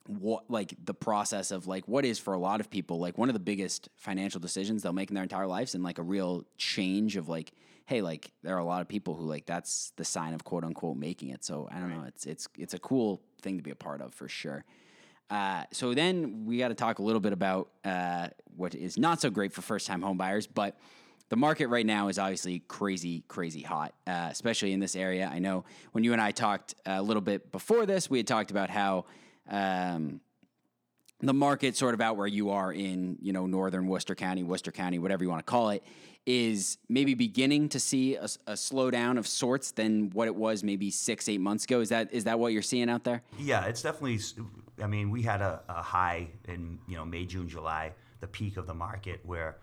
what 0.07 0.51
like 0.51 0.75
the 0.85 0.95
process 0.95 1.51
of 1.51 1.67
like 1.67 1.87
what 1.87 2.05
is 2.05 2.19
for 2.19 2.35
a 2.35 2.39
lot 2.39 2.61
of 2.61 2.71
people 2.71 2.99
like 2.99 3.17
one 3.19 3.29
of 3.29 3.35
the 3.35 3.41
biggest 3.41 3.89
financial 3.97 4.41
decisions 4.41 4.83
they'll 4.83 4.93
make 4.93 5.11
in 5.11 5.15
their 5.15 5.23
entire 5.23 5.47
lives 5.47 5.75
and 5.75 5.85
like 5.85 5.99
a 5.99 6.03
real 6.03 6.45
change 6.57 7.17
of 7.17 7.29
like 7.29 7.53
hey 7.87 8.03
like 8.03 8.33
there 8.43 8.55
are 8.55 8.61
a 8.61 8.65
lot 8.65 8.81
of 8.81 8.89
people 8.89 9.15
who 9.15 9.25
like 9.25 9.47
that's 9.47 9.93
the 9.97 10.05
sign 10.05 10.35
of 10.35 10.45
quote 10.45 10.65
unquote 10.65 10.97
making 10.97 11.31
it. 11.31 11.45
So 11.45 11.69
i 11.71 11.79
don't 11.79 11.91
know 11.91 12.05
it's 12.07 12.27
it's 12.27 12.49
it's 12.59 12.75
a 12.75 12.79
cool 12.79 13.23
thing 13.41 13.57
to 13.57 13.63
be 13.63 13.71
a 13.71 13.77
part 13.77 14.01
of 14.01 14.15
for 14.15 14.29
sure. 14.29 14.65
Uh, 15.31 15.65
so 15.73 15.95
then 15.95 16.45
we 16.45 16.59
got 16.59 16.69
to 16.69 16.75
talk 16.75 16.99
a 16.99 17.03
little 17.03 17.21
bit 17.21 17.33
about 17.33 17.71
uh, 17.87 18.29
what 18.55 18.75
is 18.75 18.99
not 18.99 19.19
so 19.19 19.31
great 19.31 19.51
for 19.51 19.63
first 19.63 19.87
time 19.87 20.03
home 20.03 20.19
buyers, 20.19 20.47
but 20.47 20.77
the 21.31 21.37
market 21.37 21.69
right 21.69 21.87
now 21.87 22.09
is 22.09 22.19
obviously 22.19 22.59
crazy, 22.69 23.25
crazy 23.29 23.63
hot, 23.63 23.95
uh, 24.07 24.29
especially 24.31 24.75
in 24.75 24.81
this 24.81 24.95
area. 24.95 25.31
I 25.33 25.39
know 25.39 25.65
when 25.93 26.05
you 26.05 26.13
and 26.13 26.21
I 26.21 26.33
talked 26.33 26.75
a 26.85 27.01
little 27.01 27.23
bit 27.23 27.51
before 27.51 27.87
this, 27.87 28.11
we 28.11 28.19
had 28.19 28.27
talked 28.27 28.51
about 28.51 28.69
how 28.69 29.07
um, 29.49 30.21
the 31.21 31.33
market 31.33 31.77
sort 31.77 31.95
of 31.95 32.01
out 32.01 32.17
where 32.17 32.27
you 32.27 32.51
are 32.51 32.73
in, 32.73 33.17
you 33.21 33.33
know, 33.33 33.47
northern 33.47 33.87
Worcester 33.87 34.15
County, 34.15 34.43
Worcester 34.43 34.73
County, 34.73 34.99
whatever 34.99 35.23
you 35.23 35.31
want 35.31 35.45
to 35.45 35.51
call 35.51 35.71
it, 35.71 35.85
is 36.27 36.79
maybe 36.89 37.15
beginning 37.15 37.69
to 37.69 37.81
see 37.81 38.17
a, 38.17 38.25
a 38.47 38.53
slowdown 38.53 39.19
of 39.19 39.27
sorts 39.27 39.73
than 39.73 40.11
what 40.11 40.29
it 40.29 40.35
was 40.35 40.63
maybe 40.63 40.91
six, 40.91 41.29
eight 41.29 41.41
months 41.41 41.65
ago. 41.65 41.81
Is 41.81 41.89
that 41.89 42.13
is 42.13 42.25
that 42.25 42.39
what 42.39 42.53
you're 42.53 42.63
seeing 42.63 42.91
out 42.91 43.05
there? 43.05 43.23
Yeah, 43.39 43.65
it's 43.67 43.83
definitely. 43.83 44.21
I 44.83 44.87
mean, 44.87 45.11
we 45.11 45.23
had 45.23 45.41
a, 45.41 45.61
a 45.69 45.83
high 45.83 46.29
in 46.49 46.79
you 46.89 46.97
know 46.97 47.05
May, 47.05 47.25
June, 47.25 47.49
July, 47.49 47.93
the 48.21 48.27
peak 48.27 48.57
of 48.57 48.67
the 48.67 48.75
market 48.75 49.21
where, 49.25 49.57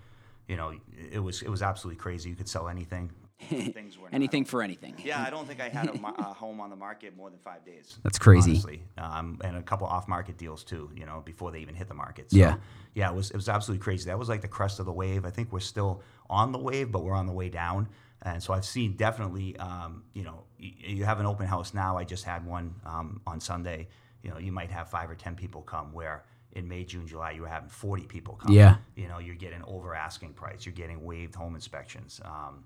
you 0.48 0.58
know, 0.58 0.74
it 1.12 1.20
was 1.20 1.42
it 1.42 1.50
was 1.50 1.62
absolutely 1.62 2.00
crazy. 2.00 2.30
You 2.30 2.36
could 2.36 2.50
sell 2.50 2.68
anything. 2.68 3.12
Things 3.50 3.98
were 3.98 4.10
Anything 4.12 4.44
for 4.46 4.62
anything. 4.62 4.96
Yeah, 5.04 5.24
I 5.24 5.30
don't 5.30 5.48
think 5.48 5.62
I 5.62 5.70
had 5.70 5.88
a, 5.88 5.94
a 5.94 6.34
home 6.34 6.60
on 6.60 6.70
the 6.70 6.76
market 6.76 7.16
more 7.16 7.30
than 7.30 7.40
five 7.40 7.66
days. 7.66 7.98
That's 8.04 8.20
crazy. 8.20 8.52
honestly. 8.52 8.84
Um, 8.98 9.40
and 9.44 9.56
a 9.56 9.62
couple 9.62 9.88
off-market 9.88 10.38
deals 10.38 10.64
too. 10.64 10.92
You 10.96 11.06
know, 11.06 11.22
before 11.26 11.52
they 11.52 11.60
even 11.60 11.74
hit 11.76 11.88
the 11.88 11.94
market. 11.94 12.32
So, 12.32 12.38
Yeah. 12.38 12.56
yeah, 12.96 13.10
it 13.10 13.16
was 13.16 13.32
it 13.32 13.36
was 13.38 13.48
absolutely 13.48 13.82
crazy. 13.84 14.06
That 14.06 14.20
was 14.20 14.28
like 14.30 14.42
the 14.42 14.48
crest 14.50 14.80
of 14.80 14.86
the 14.86 14.92
wave. 14.92 15.26
I 15.26 15.30
think 15.30 15.52
we're 15.54 15.60
still 15.62 16.04
on 16.30 16.52
the 16.52 16.60
wave, 16.60 16.92
but 16.92 17.04
we're 17.04 17.14
on 17.16 17.28
the 17.28 17.34
way 17.34 17.50
down. 17.50 17.88
And 18.22 18.44
so 18.44 18.54
I've 18.54 18.66
seen 18.66 18.98
definitely, 18.98 19.56
um, 19.58 20.04
you 20.14 20.24
know, 20.24 20.44
you, 20.58 20.72
you 20.98 21.06
have 21.06 21.22
an 21.22 21.26
open 21.26 21.48
house 21.48 21.74
now. 21.74 21.98
I 21.98 22.04
just 22.04 22.26
had 22.26 22.46
one 22.46 22.76
um, 22.86 23.22
on 23.26 23.40
Sunday. 23.40 23.88
You 24.22 24.32
know, 24.32 24.38
you 24.38 24.52
might 24.52 24.70
have 24.72 24.90
five 24.90 25.10
or 25.10 25.16
ten 25.16 25.36
people 25.36 25.62
come. 25.62 25.94
Where 25.94 26.26
in 26.52 26.68
May, 26.68 26.84
June, 26.84 27.08
July, 27.08 27.32
you 27.32 27.44
were 27.44 27.48
having 27.48 27.70
forty 27.70 28.04
people 28.04 28.36
come. 28.36 28.52
Yeah. 28.52 28.76
You 28.98 29.08
know, 29.08 29.20
you're 29.20 29.36
getting 29.36 29.64
over 29.64 29.96
asking 29.96 30.34
price. 30.34 30.66
You're 30.66 30.74
getting 30.76 31.06
waived 31.06 31.36
home 31.36 31.56
inspections. 31.56 32.20
Um, 32.26 32.66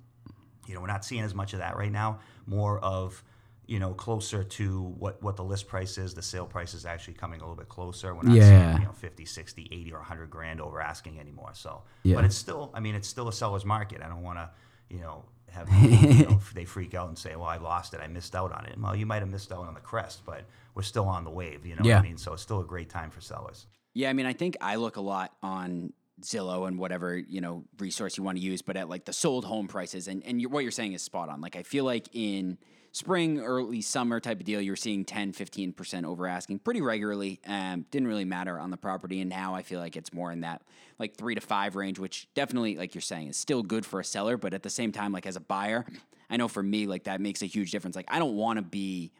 you 0.67 0.74
know, 0.75 0.82
we're 0.82 0.88
not 0.88 1.03
seeing 1.05 1.24
as 1.24 1.34
much 1.34 1.53
of 1.53 1.60
that 1.60 1.75
right 1.77 1.91
now. 1.91 2.20
More 2.46 2.79
of, 2.79 3.24
you 3.65 3.79
know, 3.79 3.93
closer 3.93 4.43
to 4.43 4.82
what, 5.00 5.22
what 5.24 5.36
the 5.38 5.43
list 5.43 5.67
price 5.67 5.98
is. 5.98 6.13
The 6.13 6.22
sale 6.22 6.46
price 6.46 6.74
is 6.74 6.86
actually 6.86 7.13
coming 7.15 7.39
a 7.39 7.43
little 7.43 7.55
bit 7.55 7.70
closer. 7.70 8.13
We're 8.13 8.24
not 8.24 8.36
Yeah. 8.36 8.72
seeing, 8.74 8.82
you 8.82 8.88
know, 8.88 8.93
50, 8.93 9.25
60, 9.25 9.70
80, 9.72 9.93
or 9.93 10.00
100 10.00 10.29
grand 10.29 10.60
over 10.62 10.82
asking 10.82 11.20
anymore. 11.20 11.51
So, 11.53 11.84
Yeah. 12.03 12.15
but 12.15 12.25
it's 12.25 12.36
still, 12.36 12.72
I 12.74 12.79
mean, 12.79 12.96
it's 12.96 13.08
still 13.08 13.27
a 13.27 13.34
seller's 13.34 13.63
market. 13.65 14.01
I 14.01 14.08
don't 14.10 14.22
want 14.24 14.38
to, 14.39 14.50
you 14.89 15.00
know, 15.00 15.24
have, 15.50 15.70
you 15.72 16.25
know, 16.25 16.39
they 16.53 16.65
freak 16.65 16.93
out 16.93 17.08
and 17.08 17.17
say, 17.17 17.36
well, 17.36 17.48
I 17.48 17.58
lost 17.58 17.93
it. 17.93 18.01
I 18.01 18.08
missed 18.08 18.36
out 18.36 18.51
on 18.51 18.65
it. 18.65 18.77
Well, 18.77 18.96
you 18.96 19.05
might 19.05 19.20
have 19.22 19.29
missed 19.29 19.51
out 19.51 19.65
on 19.65 19.74
the 19.74 19.79
crest, 19.79 20.25
but 20.25 20.43
we're 20.75 20.82
still 20.82 21.05
on 21.08 21.24
the 21.24 21.29
wave, 21.29 21.65
you 21.65 21.75
know 21.75 21.84
Yeah. 21.86 21.96
what 21.98 22.05
I 22.05 22.08
mean? 22.08 22.17
So 22.17 22.34
it's 22.34 22.41
still 22.41 22.60
a 22.60 22.65
great 22.65 22.89
time 22.89 23.12
for 23.12 23.22
sellers. 23.22 23.67
Yeah, 23.93 24.10
I 24.10 24.13
mean, 24.13 24.25
I 24.25 24.34
think 24.34 24.58
I 24.60 24.75
look 24.75 24.98
a 24.98 25.01
lot 25.01 25.32
on 25.43 25.93
Zillow 26.24 26.68
and 26.68 26.77
whatever 26.77 27.18
you 27.18 27.42
know 27.42 27.63
resource 27.80 28.18
you 28.18 28.24
want 28.24 28.38
to 28.38 28.44
use, 28.44 28.62
but 28.62 28.75
at 28.77 28.89
like 28.89 29.06
the 29.06 29.13
sold 29.13 29.46
home 29.46 29.68
prices, 29.68 30.08
and 30.08 30.24
and 30.25 30.42
you 30.42 30.50
what 30.50 30.63
you're 30.63 30.72
saying 30.72 30.94
is 30.94 31.01
spot 31.01 31.30
on. 31.30 31.42
Like 31.42 31.56
I 31.56 31.63
feel 31.63 31.86
like 31.86 32.08
in 32.13 32.58
spring, 32.94 33.39
early 33.39 33.82
summer 33.82 34.20
type 34.20 34.39
of 34.39 34.46
deal, 34.46 34.62
you're 34.62 34.75
seeing 34.75 35.03
10, 35.03 35.34
15% 35.34 36.06
over 36.06 36.27
asking 36.27 36.60
pretty 36.60 36.80
regularly. 36.80 37.42
Um, 37.46 37.86
didn't 37.92 38.08
really 38.08 38.24
matter 38.24 38.58
on 38.60 38.70
the 38.70 38.77
property. 38.77 39.20
And 39.20 39.30
now 39.30 39.56
I 39.56 39.63
feel 39.63 39.80
like 39.80 39.98
it's 39.98 40.13
more 40.13 40.32
in 40.32 40.42
that 40.42 40.62
like 41.00 41.15
three 41.15 41.36
to 41.36 41.42
five 41.42 41.75
range, 41.75 42.00
which 42.00 42.27
definitely, 42.36 42.77
like 42.77 42.94
you're 42.94 43.01
saying, 43.01 43.27
is 43.27 43.38
still 43.38 43.63
good 43.63 43.86
for 43.86 44.00
a 44.00 44.06
seller. 44.06 44.38
But 44.38 44.53
at 44.53 44.63
the 44.63 44.70
same 44.70 44.92
time, 44.92 45.12
like 45.12 45.25
as 45.25 45.36
a 45.36 45.42
buyer, 45.42 45.86
I 46.30 46.38
know 46.38 46.48
for 46.48 46.63
me, 46.63 46.86
like 46.86 47.06
that 47.06 47.20
makes 47.20 47.42
a 47.42 47.48
huge 47.48 47.72
difference. 47.72 47.96
Like 47.96 48.08
I 48.10 48.20
don't 48.20 48.36
want 48.36 48.58
to 48.58 48.63
be 48.63 49.12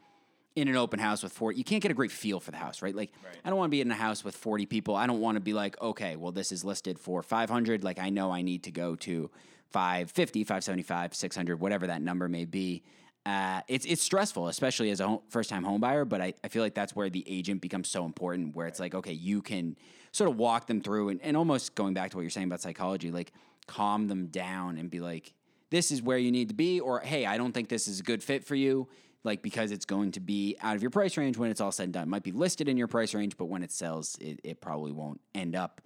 in 0.56 0.68
an 0.68 0.76
open 0.76 1.00
house 1.00 1.22
with 1.22 1.32
40 1.32 1.58
you 1.58 1.64
can't 1.64 1.82
get 1.82 1.90
a 1.90 1.94
great 1.94 2.12
feel 2.12 2.40
for 2.40 2.50
the 2.50 2.56
house 2.56 2.82
right? 2.82 2.94
Like 2.94 3.12
right. 3.24 3.36
i 3.44 3.48
don't 3.48 3.58
want 3.58 3.68
to 3.68 3.76
be 3.76 3.80
in 3.80 3.90
a 3.90 3.94
house 3.94 4.22
with 4.24 4.36
40 4.36 4.66
people. 4.66 4.94
I 4.94 5.06
don't 5.06 5.20
want 5.20 5.36
to 5.36 5.40
be 5.40 5.52
like 5.52 5.80
okay 5.80 6.16
well 6.16 6.32
this 6.32 6.52
is 6.52 6.64
listed 6.64 6.98
for 6.98 7.22
500 7.22 7.82
like 7.84 7.98
i 7.98 8.10
know 8.10 8.30
i 8.30 8.42
need 8.42 8.64
to 8.64 8.70
go 8.70 8.94
to 8.96 9.30
550 9.70 10.44
575 10.44 11.14
600 11.14 11.60
whatever 11.60 11.88
that 11.88 12.00
number 12.00 12.28
may 12.28 12.44
be. 12.44 12.82
Uh, 13.26 13.62
it's 13.68 13.86
it's 13.86 14.02
stressful, 14.02 14.48
especially 14.48 14.90
as 14.90 15.00
a 15.00 15.18
first 15.30 15.48
time 15.48 15.64
home 15.64 15.80
buyer. 15.80 16.04
But 16.04 16.20
I, 16.20 16.34
I 16.44 16.48
feel 16.48 16.62
like 16.62 16.74
that's 16.74 16.94
where 16.94 17.08
the 17.08 17.24
agent 17.26 17.60
becomes 17.60 17.88
so 17.88 18.04
important, 18.04 18.54
where 18.54 18.66
it's 18.66 18.78
like, 18.78 18.94
okay, 18.94 19.12
you 19.12 19.42
can 19.42 19.76
sort 20.12 20.30
of 20.30 20.36
walk 20.36 20.66
them 20.66 20.80
through 20.80 21.08
and, 21.08 21.20
and 21.22 21.36
almost 21.36 21.74
going 21.74 21.94
back 21.94 22.10
to 22.10 22.16
what 22.16 22.22
you're 22.22 22.30
saying 22.30 22.46
about 22.46 22.60
psychology, 22.60 23.10
like 23.10 23.32
calm 23.66 24.08
them 24.08 24.26
down 24.26 24.78
and 24.78 24.90
be 24.90 25.00
like, 25.00 25.32
this 25.70 25.90
is 25.90 26.02
where 26.02 26.18
you 26.18 26.30
need 26.30 26.50
to 26.50 26.54
be, 26.54 26.78
or 26.78 27.00
hey, 27.00 27.26
I 27.26 27.38
don't 27.38 27.52
think 27.52 27.68
this 27.68 27.88
is 27.88 28.00
a 28.00 28.02
good 28.02 28.22
fit 28.22 28.44
for 28.44 28.54
you, 28.54 28.88
like 29.24 29.42
because 29.42 29.72
it's 29.72 29.86
going 29.86 30.12
to 30.12 30.20
be 30.20 30.56
out 30.60 30.76
of 30.76 30.82
your 30.82 30.90
price 30.90 31.16
range 31.16 31.36
when 31.36 31.50
it's 31.50 31.60
all 31.60 31.72
said 31.72 31.84
and 31.84 31.92
done. 31.94 32.02
It 32.04 32.08
might 32.08 32.22
be 32.22 32.32
listed 32.32 32.68
in 32.68 32.76
your 32.76 32.86
price 32.86 33.14
range, 33.14 33.36
but 33.36 33.46
when 33.46 33.62
it 33.62 33.72
sells, 33.72 34.16
it, 34.20 34.38
it 34.44 34.60
probably 34.60 34.92
won't 34.92 35.20
end 35.34 35.56
up 35.56 35.80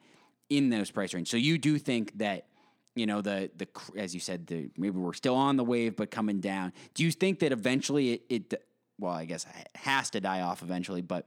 in 0.51 0.71
those 0.71 0.91
price 0.91 1.15
range. 1.15 1.31
So 1.31 1.37
you 1.37 1.57
do 1.57 1.79
think 1.79 2.19
that 2.19 2.47
you 2.95 3.07
know 3.07 3.23
the 3.23 3.51
the 3.57 3.69
as 3.97 4.13
you 4.13 4.21
said 4.21 4.47
the 4.49 4.71
maybe 4.77 4.99
we're 4.99 5.13
still 5.13 5.37
on 5.37 5.57
the 5.57 5.65
wave 5.65 5.97
but 5.97 6.11
coming 6.11 6.41
down. 6.41 6.73
Do 6.95 7.05
you 7.05 7.13
think 7.13 7.39
that 7.41 7.53
eventually 7.53 8.15
it, 8.15 8.23
it 8.29 8.65
well 8.99 9.13
I 9.13 9.25
guess 9.25 9.45
it 9.45 9.69
has 9.77 10.11
to 10.11 10.21
die 10.21 10.41
off 10.41 10.63
eventually, 10.63 11.03
but 11.03 11.27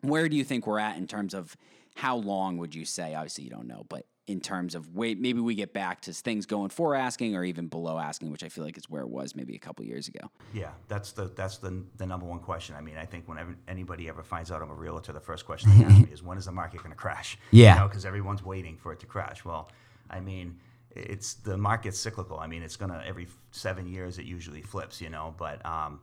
where 0.00 0.28
do 0.28 0.36
you 0.36 0.44
think 0.44 0.66
we're 0.66 0.80
at 0.80 0.96
in 0.96 1.06
terms 1.06 1.32
of 1.32 1.56
how 1.94 2.16
long 2.16 2.56
would 2.58 2.74
you 2.74 2.84
say? 2.84 3.14
Obviously 3.14 3.44
you 3.44 3.50
don't 3.50 3.68
know, 3.68 3.86
but 3.88 4.06
in 4.30 4.40
terms 4.40 4.76
of 4.76 4.94
wait 4.94 5.18
maybe 5.18 5.40
we 5.40 5.56
get 5.56 5.72
back 5.72 6.00
to 6.02 6.12
things 6.12 6.46
going 6.46 6.70
for 6.70 6.94
asking 6.94 7.34
or 7.34 7.42
even 7.42 7.66
below 7.66 7.98
asking, 7.98 8.30
which 8.30 8.44
I 8.44 8.48
feel 8.48 8.62
like 8.64 8.78
is 8.78 8.88
where 8.88 9.02
it 9.02 9.08
was 9.08 9.34
maybe 9.34 9.56
a 9.56 9.58
couple 9.58 9.84
years 9.84 10.06
ago. 10.06 10.30
Yeah, 10.54 10.70
that's 10.86 11.10
the 11.12 11.32
that's 11.34 11.58
the 11.58 11.82
the 11.96 12.06
number 12.06 12.26
one 12.26 12.38
question. 12.38 12.76
I 12.76 12.80
mean, 12.80 12.96
I 12.96 13.04
think 13.04 13.28
whenever 13.28 13.56
anybody 13.66 14.08
ever 14.08 14.22
finds 14.22 14.52
out 14.52 14.62
I'm 14.62 14.70
a 14.70 14.74
realtor, 14.74 15.12
the 15.12 15.20
first 15.20 15.44
question 15.44 15.76
they 15.76 15.84
ask 15.84 16.06
me 16.06 16.12
is 16.12 16.22
when 16.22 16.38
is 16.38 16.44
the 16.44 16.52
market 16.52 16.78
going 16.78 16.90
to 16.90 16.96
crash? 16.96 17.36
Yeah, 17.50 17.86
because 17.86 18.04
you 18.04 18.06
know, 18.06 18.08
everyone's 18.10 18.44
waiting 18.44 18.76
for 18.76 18.92
it 18.92 19.00
to 19.00 19.06
crash. 19.06 19.44
Well, 19.44 19.70
I 20.08 20.20
mean 20.20 20.58
it's 20.94 21.34
the 21.34 21.56
market's 21.56 21.98
cyclical. 21.98 22.38
I 22.38 22.46
mean, 22.46 22.62
it's 22.62 22.76
gonna 22.76 23.02
every 23.06 23.28
seven 23.52 23.86
years 23.86 24.18
it 24.18 24.24
usually 24.24 24.62
flips, 24.62 25.00
you 25.00 25.10
know. 25.10 25.34
But 25.38 25.64
um, 25.64 26.00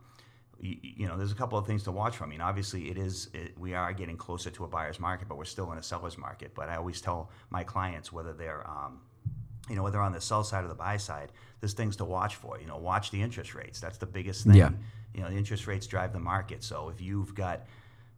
you, 0.60 0.76
you, 0.82 1.06
know, 1.06 1.16
there's 1.16 1.32
a 1.32 1.36
couple 1.36 1.58
of 1.58 1.66
things 1.66 1.84
to 1.84 1.92
watch 1.92 2.16
for. 2.16 2.24
I 2.24 2.26
mean, 2.26 2.40
obviously, 2.40 2.90
it 2.90 2.98
is 2.98 3.28
it, 3.32 3.56
we 3.58 3.74
are 3.74 3.92
getting 3.92 4.16
closer 4.16 4.50
to 4.50 4.64
a 4.64 4.68
buyer's 4.68 4.98
market, 4.98 5.28
but 5.28 5.38
we're 5.38 5.44
still 5.44 5.70
in 5.72 5.78
a 5.78 5.82
seller's 5.82 6.18
market. 6.18 6.54
But 6.54 6.68
I 6.68 6.76
always 6.76 7.00
tell 7.00 7.30
my 7.50 7.64
clients 7.64 8.12
whether 8.12 8.32
they're 8.32 8.68
um, 8.68 9.00
you 9.68 9.76
know 9.76 9.82
whether 9.82 10.00
on 10.00 10.12
the 10.12 10.20
sell 10.20 10.42
side 10.42 10.64
or 10.64 10.68
the 10.68 10.74
buy 10.74 10.96
side, 10.96 11.32
there's 11.60 11.74
things 11.74 11.96
to 11.96 12.04
watch 12.04 12.36
for. 12.36 12.60
You 12.60 12.66
know, 12.66 12.76
watch 12.76 13.10
the 13.10 13.22
interest 13.22 13.54
rates. 13.54 13.80
That's 13.80 13.98
the 13.98 14.06
biggest 14.06 14.44
thing. 14.44 14.56
Yeah. 14.56 14.70
You 15.14 15.22
know, 15.22 15.30
the 15.30 15.36
interest 15.36 15.66
rates 15.66 15.86
drive 15.86 16.12
the 16.12 16.20
market. 16.20 16.62
So 16.62 16.90
if 16.90 17.00
you've 17.00 17.34
got, 17.34 17.62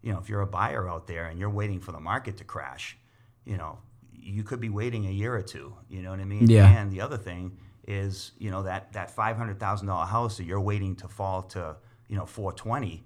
you 0.03 0.13
know, 0.13 0.19
if 0.19 0.29
you're 0.29 0.41
a 0.41 0.47
buyer 0.47 0.89
out 0.89 1.07
there 1.07 1.27
and 1.27 1.39
you're 1.39 1.51
waiting 1.51 1.81
for 1.81 1.93
the 1.93 2.01
market 2.01 2.37
to 2.39 2.45
crash, 2.45 2.97
you 3.45 3.57
know, 3.57 3.79
you 4.13 4.43
could 4.43 4.61
be 4.61 4.69
waiting 4.69 5.07
a 5.07 5.11
year 5.11 5.35
or 5.35 5.43
two. 5.43 5.75
You 5.89 6.03
know 6.03 6.11
what 6.11 6.21
I 6.21 6.25
mean? 6.25 6.49
Yeah. 6.49 6.69
And 6.69 6.91
the 6.91 7.01
other 7.01 7.17
thing 7.17 7.57
is, 7.87 8.33
you 8.39 8.51
know, 8.51 8.63
that 8.63 8.93
that 8.93 9.11
five 9.11 9.37
hundred 9.37 9.59
thousand 9.59 9.89
dollar 9.89 10.07
house 10.07 10.37
that 10.37 10.45
you're 10.45 10.61
waiting 10.61 10.95
to 10.97 11.09
fall 11.09 11.43
to, 11.43 11.77
you 12.11 12.17
know, 12.17 12.27
four 12.27 12.53
twenty. 12.53 13.05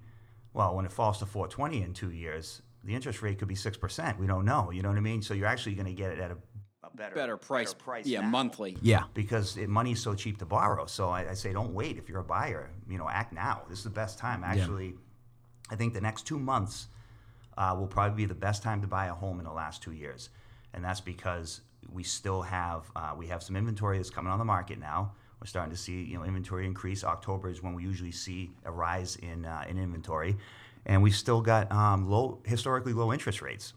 Well, 0.53 0.75
when 0.75 0.85
it 0.85 0.91
falls 0.91 1.19
to 1.19 1.25
four 1.25 1.47
twenty 1.47 1.81
in 1.81 1.93
two 1.93 2.11
years, 2.11 2.61
the 2.83 2.93
interest 2.93 3.21
rate 3.21 3.39
could 3.39 3.47
be 3.47 3.55
six 3.55 3.77
percent. 3.77 4.19
We 4.19 4.27
don't 4.27 4.43
know. 4.43 4.71
You 4.71 4.81
know 4.81 4.89
what 4.89 4.97
I 4.97 5.01
mean? 5.01 5.21
So 5.21 5.33
you're 5.33 5.47
actually 5.47 5.75
going 5.75 5.87
to 5.87 5.93
get 5.93 6.11
it 6.11 6.19
at 6.19 6.31
a, 6.31 6.37
a 6.83 6.89
better, 6.95 7.15
better 7.15 7.37
price. 7.37 7.73
Better 7.73 7.83
price 7.83 8.05
yeah, 8.05 8.21
now. 8.21 8.27
monthly. 8.27 8.77
Yeah. 8.81 9.03
Because 9.13 9.55
it, 9.55 9.69
money's 9.69 10.01
so 10.01 10.13
cheap 10.15 10.39
to 10.39 10.45
borrow. 10.45 10.85
So 10.87 11.09
I, 11.09 11.29
I, 11.29 11.33
say, 11.35 11.53
don't 11.53 11.73
wait. 11.73 11.97
If 11.97 12.09
you're 12.09 12.19
a 12.19 12.23
buyer, 12.23 12.69
you 12.89 12.97
know, 12.97 13.07
act 13.07 13.31
now. 13.31 13.63
This 13.69 13.79
is 13.79 13.83
the 13.85 13.89
best 13.91 14.17
time. 14.17 14.43
Actually, 14.43 14.87
yeah. 14.87 15.71
I 15.71 15.75
think 15.75 15.93
the 15.93 16.01
next 16.01 16.25
two 16.25 16.39
months 16.39 16.87
uh, 17.57 17.75
will 17.77 17.87
probably 17.87 18.17
be 18.17 18.25
the 18.25 18.35
best 18.35 18.63
time 18.63 18.81
to 18.81 18.87
buy 18.87 19.05
a 19.07 19.13
home 19.13 19.39
in 19.39 19.45
the 19.45 19.53
last 19.53 19.81
two 19.81 19.93
years 19.93 20.29
and 20.75 20.83
that's 20.83 21.01
because 21.01 21.61
we 21.91 22.03
still 22.03 22.41
have 22.41 22.91
uh, 22.95 23.13
we 23.17 23.27
have 23.27 23.41
some 23.41 23.55
inventory 23.55 23.97
that's 23.97 24.09
coming 24.09 24.31
on 24.31 24.37
the 24.37 24.45
market 24.45 24.77
now. 24.77 25.13
We're 25.45 25.49
starting 25.49 25.71
to 25.75 25.77
see 25.77 26.01
you 26.01 26.17
know 26.17 26.23
inventory 26.23 26.65
increase. 26.65 27.03
October 27.03 27.49
is 27.49 27.61
when 27.61 27.75
we 27.75 27.83
usually 27.83 28.09
see 28.09 28.49
a 28.65 28.71
rise 28.71 29.15
in 29.17 29.45
uh, 29.45 29.63
in 29.69 29.77
inventory, 29.77 30.37
and 30.87 31.03
we've 31.03 31.15
still 31.15 31.39
got 31.39 31.71
um, 31.71 32.09
low 32.09 32.39
historically 32.45 32.93
low 32.93 33.13
interest 33.13 33.43
rates, 33.43 33.73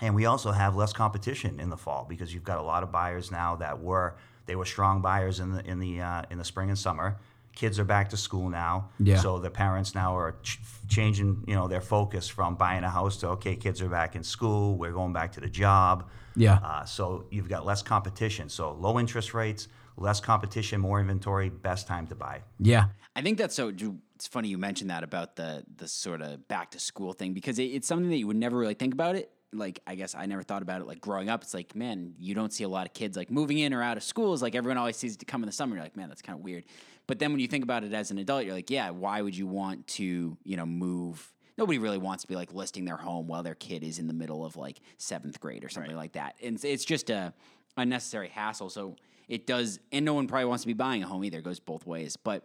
and 0.00 0.14
we 0.14 0.24
also 0.24 0.50
have 0.50 0.76
less 0.76 0.94
competition 0.94 1.60
in 1.60 1.68
the 1.68 1.76
fall 1.76 2.06
because 2.08 2.32
you've 2.32 2.42
got 2.42 2.56
a 2.56 2.62
lot 2.62 2.82
of 2.82 2.90
buyers 2.90 3.30
now 3.30 3.54
that 3.56 3.78
were 3.82 4.16
they 4.46 4.56
were 4.56 4.64
strong 4.64 5.02
buyers 5.02 5.40
in 5.40 5.52
the 5.52 5.62
in 5.66 5.78
the 5.78 6.00
uh, 6.00 6.22
in 6.30 6.38
the 6.38 6.44
spring 6.44 6.70
and 6.70 6.78
summer. 6.78 7.18
Kids 7.54 7.78
are 7.78 7.84
back 7.84 8.08
to 8.08 8.16
school 8.16 8.48
now, 8.48 8.88
yeah. 8.98 9.20
so 9.20 9.38
the 9.38 9.50
parents 9.50 9.94
now 9.94 10.16
are 10.16 10.36
ch- 10.42 10.58
changing 10.88 11.44
you 11.46 11.54
know 11.54 11.68
their 11.68 11.82
focus 11.82 12.28
from 12.28 12.54
buying 12.54 12.82
a 12.82 12.88
house 12.88 13.18
to 13.18 13.28
okay, 13.28 13.56
kids 13.56 13.82
are 13.82 13.90
back 13.90 14.16
in 14.16 14.22
school, 14.22 14.78
we're 14.78 14.92
going 14.92 15.12
back 15.12 15.32
to 15.32 15.40
the 15.40 15.50
job. 15.50 16.08
Yeah. 16.36 16.58
Uh, 16.62 16.84
so 16.84 17.26
you've 17.30 17.48
got 17.48 17.64
less 17.64 17.82
competition. 17.82 18.48
So 18.48 18.72
low 18.72 18.98
interest 18.98 19.34
rates, 19.34 19.68
less 19.96 20.20
competition, 20.20 20.80
more 20.80 21.00
inventory, 21.00 21.48
best 21.48 21.86
time 21.86 22.06
to 22.08 22.14
buy. 22.14 22.42
Yeah. 22.58 22.86
I 23.16 23.22
think 23.22 23.38
that's 23.38 23.54
so. 23.54 23.72
It's 24.16 24.26
funny 24.26 24.48
you 24.48 24.58
mentioned 24.58 24.90
that 24.90 25.04
about 25.04 25.36
the 25.36 25.64
the 25.76 25.88
sort 25.88 26.22
of 26.22 26.46
back 26.48 26.70
to 26.72 26.80
school 26.80 27.12
thing 27.12 27.32
because 27.34 27.58
it, 27.58 27.64
it's 27.64 27.86
something 27.86 28.10
that 28.10 28.16
you 28.16 28.26
would 28.26 28.36
never 28.36 28.56
really 28.56 28.74
think 28.74 28.94
about 28.94 29.16
it. 29.16 29.30
Like 29.52 29.80
I 29.86 29.94
guess 29.94 30.14
I 30.16 30.26
never 30.26 30.42
thought 30.42 30.62
about 30.62 30.80
it. 30.80 30.86
Like 30.86 31.00
growing 31.00 31.28
up, 31.28 31.42
it's 31.42 31.54
like 31.54 31.76
man, 31.76 32.14
you 32.18 32.34
don't 32.34 32.52
see 32.52 32.64
a 32.64 32.68
lot 32.68 32.86
of 32.86 32.92
kids 32.92 33.16
like 33.16 33.30
moving 33.30 33.58
in 33.58 33.72
or 33.72 33.82
out 33.82 33.96
of 33.96 34.02
schools. 34.02 34.42
Like 34.42 34.54
everyone 34.54 34.78
always 34.78 34.96
sees 34.96 35.14
it 35.14 35.20
to 35.20 35.24
come 35.24 35.42
in 35.42 35.46
the 35.46 35.52
summer. 35.52 35.76
You're 35.76 35.84
like 35.84 35.96
man, 35.96 36.08
that's 36.08 36.22
kind 36.22 36.38
of 36.38 36.44
weird. 36.44 36.64
But 37.06 37.18
then 37.18 37.32
when 37.32 37.40
you 37.40 37.46
think 37.46 37.62
about 37.62 37.84
it 37.84 37.92
as 37.92 38.10
an 38.10 38.18
adult, 38.18 38.46
you're 38.46 38.54
like, 38.54 38.70
yeah, 38.70 38.90
why 38.90 39.20
would 39.20 39.36
you 39.36 39.46
want 39.46 39.86
to 39.88 40.36
you 40.42 40.56
know 40.56 40.66
move 40.66 41.32
nobody 41.56 41.78
really 41.78 41.98
wants 41.98 42.22
to 42.22 42.28
be 42.28 42.34
like 42.34 42.52
listing 42.52 42.84
their 42.84 42.96
home 42.96 43.26
while 43.26 43.42
their 43.42 43.54
kid 43.54 43.82
is 43.82 43.98
in 43.98 44.06
the 44.06 44.12
middle 44.12 44.44
of 44.44 44.56
like 44.56 44.80
seventh 44.98 45.40
grade 45.40 45.64
or 45.64 45.68
something 45.68 45.92
right. 45.92 45.98
like 45.98 46.12
that. 46.12 46.36
And 46.42 46.62
it's 46.64 46.84
just 46.84 47.10
a 47.10 47.32
unnecessary 47.76 48.28
hassle. 48.28 48.70
So 48.70 48.96
it 49.28 49.46
does, 49.46 49.78
and 49.92 50.04
no 50.04 50.14
one 50.14 50.26
probably 50.26 50.46
wants 50.46 50.64
to 50.64 50.66
be 50.66 50.74
buying 50.74 51.02
a 51.02 51.06
home 51.06 51.24
either. 51.24 51.38
It 51.38 51.44
goes 51.44 51.60
both 51.60 51.86
ways. 51.86 52.16
But 52.16 52.44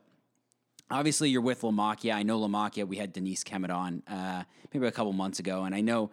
obviously, 0.89 1.29
you're 1.29 1.41
with 1.41 1.61
Lamacchia. 1.61 2.13
I 2.13 2.23
know 2.23 2.39
Lamacchia. 2.39 2.87
We 2.87 2.97
had 2.97 3.13
Denise 3.13 3.43
Kemet 3.43 3.71
on 3.71 4.03
uh, 4.07 4.43
maybe 4.73 4.87
a 4.87 4.91
couple 4.91 5.13
months 5.13 5.39
ago, 5.39 5.63
and 5.63 5.75
I 5.75 5.81
know 5.81 6.11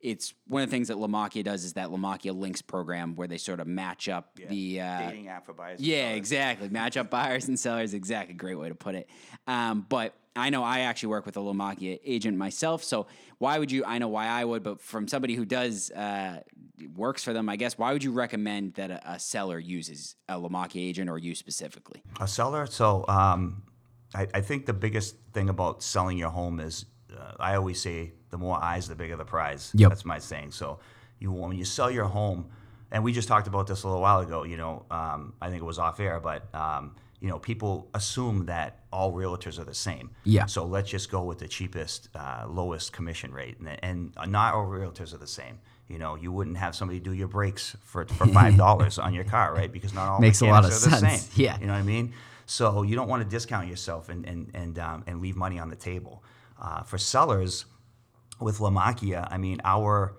it's 0.00 0.32
one 0.46 0.62
of 0.62 0.68
the 0.68 0.70
things 0.70 0.88
that 0.88 0.96
Lamacchia 0.96 1.42
does 1.42 1.64
is 1.64 1.72
that 1.72 1.88
Lamacchia 1.88 2.36
Links 2.36 2.62
program 2.62 3.16
where 3.16 3.26
they 3.26 3.38
sort 3.38 3.58
of 3.58 3.66
match 3.66 4.08
up 4.08 4.38
yeah. 4.38 4.46
the 4.48 4.80
uh, 4.80 5.10
dating 5.10 5.28
app 5.28 5.44
for 5.44 5.52
buyers. 5.52 5.80
Yeah, 5.80 6.10
exactly. 6.10 6.68
match 6.68 6.96
up 6.96 7.10
buyers 7.10 7.48
and 7.48 7.58
sellers. 7.58 7.94
Exactly. 7.94 8.34
Great 8.34 8.56
way 8.56 8.68
to 8.68 8.74
put 8.76 8.94
it. 8.94 9.08
Um, 9.46 9.84
but 9.88 10.14
I 10.38 10.50
know 10.50 10.62
I 10.62 10.80
actually 10.80 11.10
work 11.10 11.26
with 11.26 11.36
a 11.36 11.40
Lamacchia 11.40 11.98
agent 12.04 12.36
myself. 12.36 12.84
So 12.84 13.06
why 13.38 13.58
would 13.58 13.70
you? 13.70 13.84
I 13.84 13.98
know 13.98 14.08
why 14.08 14.26
I 14.26 14.44
would, 14.44 14.62
but 14.62 14.80
from 14.80 15.08
somebody 15.08 15.34
who 15.34 15.44
does 15.44 15.90
uh, 15.90 16.40
works 16.96 17.24
for 17.24 17.32
them, 17.32 17.48
I 17.48 17.56
guess. 17.56 17.78
Why 17.78 17.92
would 17.92 18.04
you 18.04 18.12
recommend 18.12 18.74
that 18.74 18.90
a, 18.90 19.12
a 19.12 19.18
seller 19.18 19.58
uses 19.58 20.16
a 20.28 20.34
Lamacchia 20.34 20.80
agent 20.80 21.10
or 21.10 21.18
you 21.18 21.34
specifically? 21.34 22.02
A 22.20 22.28
seller. 22.28 22.66
So 22.66 23.04
um, 23.08 23.62
I, 24.14 24.26
I 24.34 24.40
think 24.40 24.66
the 24.66 24.72
biggest 24.72 25.16
thing 25.32 25.48
about 25.48 25.82
selling 25.82 26.18
your 26.18 26.30
home 26.30 26.60
is 26.60 26.86
uh, 27.16 27.32
I 27.38 27.54
always 27.54 27.80
say 27.80 28.12
the 28.30 28.38
more 28.38 28.62
eyes, 28.62 28.88
the 28.88 28.94
bigger 28.94 29.16
the 29.16 29.24
prize. 29.24 29.72
Yep. 29.74 29.88
That's 29.90 30.04
my 30.04 30.18
saying. 30.18 30.52
So 30.52 30.80
you 31.18 31.32
when 31.32 31.56
you 31.56 31.64
sell 31.64 31.90
your 31.90 32.04
home, 32.06 32.50
and 32.90 33.04
we 33.04 33.12
just 33.12 33.28
talked 33.28 33.46
about 33.46 33.66
this 33.66 33.82
a 33.82 33.86
little 33.86 34.02
while 34.02 34.20
ago. 34.20 34.44
You 34.44 34.56
know, 34.56 34.86
um, 34.90 35.34
I 35.40 35.50
think 35.50 35.60
it 35.62 35.64
was 35.66 35.78
off 35.78 36.00
air, 36.00 36.20
but 36.20 36.52
um, 36.54 36.96
you 37.20 37.28
know, 37.28 37.38
people 37.38 37.88
assume 37.94 38.46
that 38.46 38.80
all 38.92 39.12
realtors 39.12 39.58
are 39.58 39.64
the 39.64 39.74
same. 39.74 40.10
Yeah. 40.24 40.46
So 40.46 40.64
let's 40.64 40.88
just 40.88 41.10
go 41.10 41.22
with 41.22 41.38
the 41.38 41.48
cheapest, 41.48 42.08
uh, 42.14 42.46
lowest 42.48 42.92
commission 42.92 43.32
rate, 43.32 43.58
and, 43.58 43.78
and 43.82 44.30
not 44.30 44.54
all 44.54 44.66
realtors 44.66 45.12
are 45.14 45.18
the 45.18 45.26
same. 45.26 45.58
You 45.88 45.98
know, 45.98 46.14
you 46.14 46.30
wouldn't 46.30 46.58
have 46.58 46.76
somebody 46.76 47.00
do 47.00 47.12
your 47.12 47.28
brakes 47.28 47.76
for 47.82 48.04
for 48.04 48.26
five 48.38 48.56
dollars 48.56 48.98
on 48.98 49.14
your 49.14 49.24
car, 49.24 49.54
right? 49.54 49.72
Because 49.72 49.94
not 49.94 50.08
all 50.08 50.20
makes 50.20 50.40
a 50.42 50.46
lot 50.46 50.64
of 50.64 50.70
are 50.70 50.74
sense. 50.74 51.00
the 51.00 51.18
same. 51.18 51.30
Yeah. 51.34 51.58
You 51.58 51.66
know 51.66 51.72
what 51.72 51.80
I 51.80 51.82
mean? 51.82 52.12
So 52.46 52.82
you 52.82 52.94
don't 52.94 53.08
want 53.08 53.22
to 53.22 53.28
discount 53.28 53.68
yourself 53.68 54.08
and 54.08 54.24
and 54.26 54.50
and 54.54 54.78
um, 54.78 55.04
and 55.06 55.20
leave 55.20 55.36
money 55.36 55.58
on 55.58 55.70
the 55.70 55.76
table. 55.76 56.22
Uh, 56.60 56.82
for 56.82 56.98
sellers, 56.98 57.66
with 58.40 58.58
Lamacchia, 58.58 59.28
I 59.30 59.38
mean, 59.38 59.60
our 59.64 60.16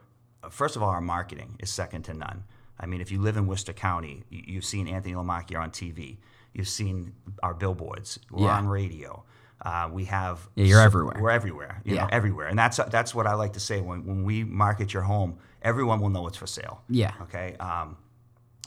first 0.50 0.75
of 0.75 0.84
all, 0.84 0.89
our 0.89 1.01
marketing 1.01 1.56
is 1.60 1.70
second 1.70 2.03
to 2.03 2.13
none. 2.13 2.44
I 2.79 2.86
mean, 2.86 3.01
if 3.01 3.12
you 3.12 3.22
live 3.22 3.38
in 3.38 3.46
Worcester 3.46 3.74
County, 3.74 4.24
you've 4.29 4.65
seen 4.65 4.88
Anthony 4.88 5.13
Lamacchia 5.13 5.60
on 5.60 5.72
TV. 5.72 6.18
You've 6.53 6.70
seen 6.70 7.13
our 7.44 7.53
billboards. 7.53 8.20
We're 8.32 8.48
yeah. 8.48 8.58
on 8.58 8.68
radio. 8.68 9.24
Uh, 9.62 9.89
we 9.91 10.06
have. 10.06 10.48
Yeah, 10.56 10.65
you're 10.65 10.82
everywhere. 10.82 11.18
We're 11.20 11.29
everywhere. 11.32 11.82
You 11.84 11.96
yeah. 11.96 12.03
know, 12.03 12.10
everywhere. 12.12 12.48
And 12.48 12.58
that's 12.58 12.77
that's 12.89 13.13
what 13.13 13.27
I 13.27 13.34
like 13.34 13.53
to 13.53 13.60
say. 13.60 13.82
When 13.82 14.06
when 14.06 14.24
we 14.24 14.44
market 14.44 14.94
your 14.94 15.03
home, 15.03 15.38
everyone 15.62 16.00
will 16.00 16.10
know 16.10 16.27
it's 16.27 16.38
for 16.38 16.48
sale. 16.48 16.82
Yeah. 16.89 17.13
Okay. 17.22 17.56
Um, 17.60 17.98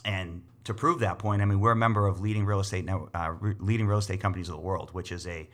and 0.05 0.43
to 0.65 0.73
prove 0.73 0.99
that 0.99 1.19
point, 1.19 1.41
I 1.41 1.45
mean, 1.45 1.59
we're 1.59 1.71
a 1.71 1.75
member 1.75 2.07
of 2.07 2.21
leading 2.21 2.45
real 2.45 2.59
estate 2.59 2.87
uh, 2.89 3.33
leading 3.59 3.87
real 3.87 3.97
estate 3.97 4.21
companies 4.21 4.49
of 4.49 4.55
the 4.55 4.61
world, 4.61 4.89
which 4.93 5.11
is 5.11 5.27
a 5.27 5.49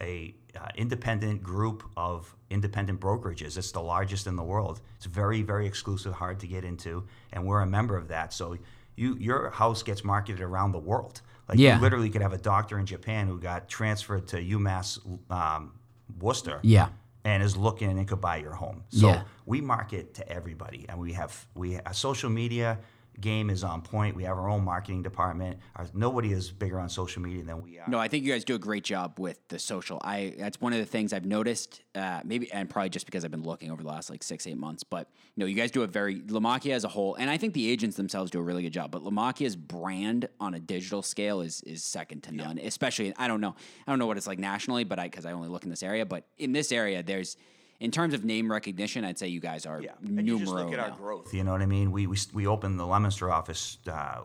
a 0.00 0.34
uh, 0.56 0.68
independent 0.74 1.42
group 1.42 1.84
of 1.96 2.34
independent 2.50 3.00
brokerages. 3.00 3.56
It's 3.56 3.72
the 3.72 3.80
largest 3.80 4.26
in 4.26 4.36
the 4.36 4.42
world. 4.42 4.80
It's 4.96 5.06
very, 5.06 5.42
very 5.42 5.66
exclusive, 5.66 6.12
hard 6.12 6.40
to 6.40 6.46
get 6.46 6.64
into, 6.64 7.06
and 7.32 7.46
we're 7.46 7.60
a 7.60 7.66
member 7.66 7.96
of 7.96 8.08
that. 8.08 8.32
So 8.32 8.58
you 8.96 9.16
your 9.16 9.50
house 9.50 9.82
gets 9.82 10.04
marketed 10.04 10.40
around 10.40 10.72
the 10.72 10.78
world. 10.78 11.22
Like 11.48 11.58
Yeah. 11.58 11.76
you 11.76 11.82
literally 11.82 12.10
could 12.10 12.22
have 12.22 12.32
a 12.32 12.38
doctor 12.38 12.78
in 12.78 12.86
Japan 12.86 13.26
who 13.26 13.38
got 13.38 13.68
transferred 13.68 14.28
to 14.28 14.36
UMass 14.36 14.98
um, 15.30 15.72
Worcester 16.20 16.60
Yeah. 16.62 16.88
and 17.24 17.42
is 17.42 17.56
looking 17.56 17.90
and 17.90 18.06
could 18.08 18.20
buy 18.20 18.36
your 18.36 18.52
home. 18.54 18.84
So 18.90 19.08
Yeah. 19.08 19.22
we 19.46 19.60
market 19.60 20.14
to 20.14 20.28
everybody, 20.28 20.86
and 20.88 20.98
we 20.98 21.12
have 21.14 21.46
we 21.54 21.78
our 21.80 21.94
social 21.94 22.30
media 22.30 22.78
game 23.20 23.50
is 23.50 23.62
on 23.62 23.82
point. 23.82 24.16
We 24.16 24.24
have 24.24 24.38
our 24.38 24.48
own 24.48 24.64
marketing 24.64 25.02
department. 25.02 25.58
Our, 25.76 25.86
nobody 25.94 26.32
is 26.32 26.50
bigger 26.50 26.80
on 26.80 26.88
social 26.88 27.22
media 27.22 27.42
than 27.42 27.62
we 27.62 27.78
are. 27.78 27.88
No, 27.88 27.98
I 27.98 28.08
think 28.08 28.24
you 28.24 28.32
guys 28.32 28.44
do 28.44 28.54
a 28.54 28.58
great 28.58 28.84
job 28.84 29.18
with 29.18 29.38
the 29.48 29.58
social. 29.58 30.00
I 30.02 30.34
that's 30.38 30.60
one 30.60 30.72
of 30.72 30.78
the 30.78 30.86
things 30.86 31.12
I've 31.12 31.24
noticed. 31.24 31.82
Uh, 31.94 32.20
maybe 32.24 32.50
and 32.52 32.68
probably 32.70 32.88
just 32.90 33.06
because 33.06 33.24
I've 33.24 33.30
been 33.30 33.42
looking 33.42 33.70
over 33.70 33.82
the 33.82 33.88
last 33.88 34.10
like 34.10 34.22
six 34.22 34.46
eight 34.46 34.56
months. 34.56 34.82
But 34.82 35.08
no, 35.36 35.46
you 35.46 35.54
guys 35.54 35.70
do 35.70 35.82
a 35.82 35.86
very 35.86 36.20
Lamacchia 36.20 36.72
as 36.72 36.84
a 36.84 36.88
whole, 36.88 37.14
and 37.16 37.30
I 37.30 37.36
think 37.36 37.54
the 37.54 37.70
agents 37.70 37.96
themselves 37.96 38.30
do 38.30 38.38
a 38.38 38.42
really 38.42 38.62
good 38.62 38.72
job. 38.72 38.90
But 38.90 39.02
Lamacchia's 39.02 39.56
brand 39.56 40.28
on 40.40 40.54
a 40.54 40.60
digital 40.60 41.02
scale 41.02 41.40
is 41.40 41.62
is 41.62 41.84
second 41.84 42.22
to 42.24 42.34
none. 42.34 42.58
Especially 42.58 43.12
I 43.16 43.28
don't 43.28 43.40
know 43.40 43.54
I 43.86 43.90
don't 43.90 43.98
know 43.98 44.06
what 44.06 44.16
it's 44.16 44.26
like 44.26 44.38
nationally, 44.38 44.84
but 44.84 44.98
I 44.98 45.04
because 45.04 45.26
I 45.26 45.32
only 45.32 45.48
look 45.48 45.64
in 45.64 45.70
this 45.70 45.82
area. 45.82 46.06
But 46.06 46.24
in 46.38 46.52
this 46.52 46.72
area, 46.72 47.02
there's 47.02 47.36
in 47.82 47.90
terms 47.90 48.14
of 48.14 48.24
name 48.24 48.50
recognition, 48.50 49.04
I'd 49.04 49.18
say 49.18 49.28
you 49.28 49.40
guys 49.40 49.66
are 49.66 49.80
Yeah, 49.80 49.90
numero. 50.00 50.18
and 50.20 50.28
you 50.28 50.38
just 50.38 50.52
look 50.52 50.72
at 50.72 50.78
our 50.78 50.90
growth. 50.96 51.34
You 51.34 51.42
know 51.44 51.52
what 51.52 51.62
I 51.62 51.66
mean? 51.66 51.90
We 51.90 52.06
we, 52.06 52.16
we 52.32 52.46
opened 52.46 52.78
the 52.78 52.86
Leominster 52.86 53.30
office 53.30 53.78
uh, 53.90 54.20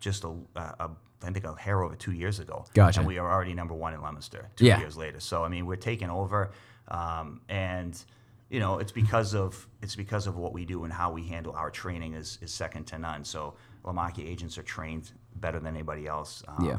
just 0.00 0.24
a, 0.24 0.28
a, 0.56 0.60
a 0.60 0.90
I 1.24 1.30
think 1.30 1.44
a 1.44 1.54
hair 1.54 1.82
over 1.82 1.94
two 1.94 2.12
years 2.12 2.40
ago. 2.40 2.64
Gotcha. 2.74 2.98
And 3.00 3.06
we 3.06 3.18
are 3.18 3.30
already 3.32 3.54
number 3.54 3.74
one 3.74 3.94
in 3.94 4.00
Leominster 4.00 4.48
two 4.56 4.66
Yeah. 4.66 4.80
years 4.80 4.96
later. 4.96 5.20
So 5.20 5.44
I 5.44 5.48
mean, 5.48 5.64
we're 5.66 5.76
taking 5.76 6.10
over, 6.10 6.50
um, 6.88 7.40
and 7.48 7.94
you 8.50 8.58
know, 8.60 8.78
it's 8.80 8.92
because 8.92 9.34
of 9.34 9.66
it's 9.80 9.94
because 9.96 10.26
of 10.26 10.36
what 10.36 10.52
we 10.52 10.64
do 10.64 10.82
and 10.84 10.92
how 10.92 11.12
we 11.12 11.22
handle 11.28 11.52
our 11.54 11.70
training 11.70 12.14
is 12.14 12.38
is 12.42 12.52
second 12.52 12.84
to 12.88 12.98
none. 12.98 13.24
So 13.24 13.54
Lamacchia 13.84 14.26
agents 14.28 14.58
are 14.58 14.64
trained 14.64 15.12
better 15.36 15.60
than 15.60 15.74
anybody 15.76 16.06
else. 16.08 16.42
Um, 16.48 16.64
Yeah. 16.66 16.76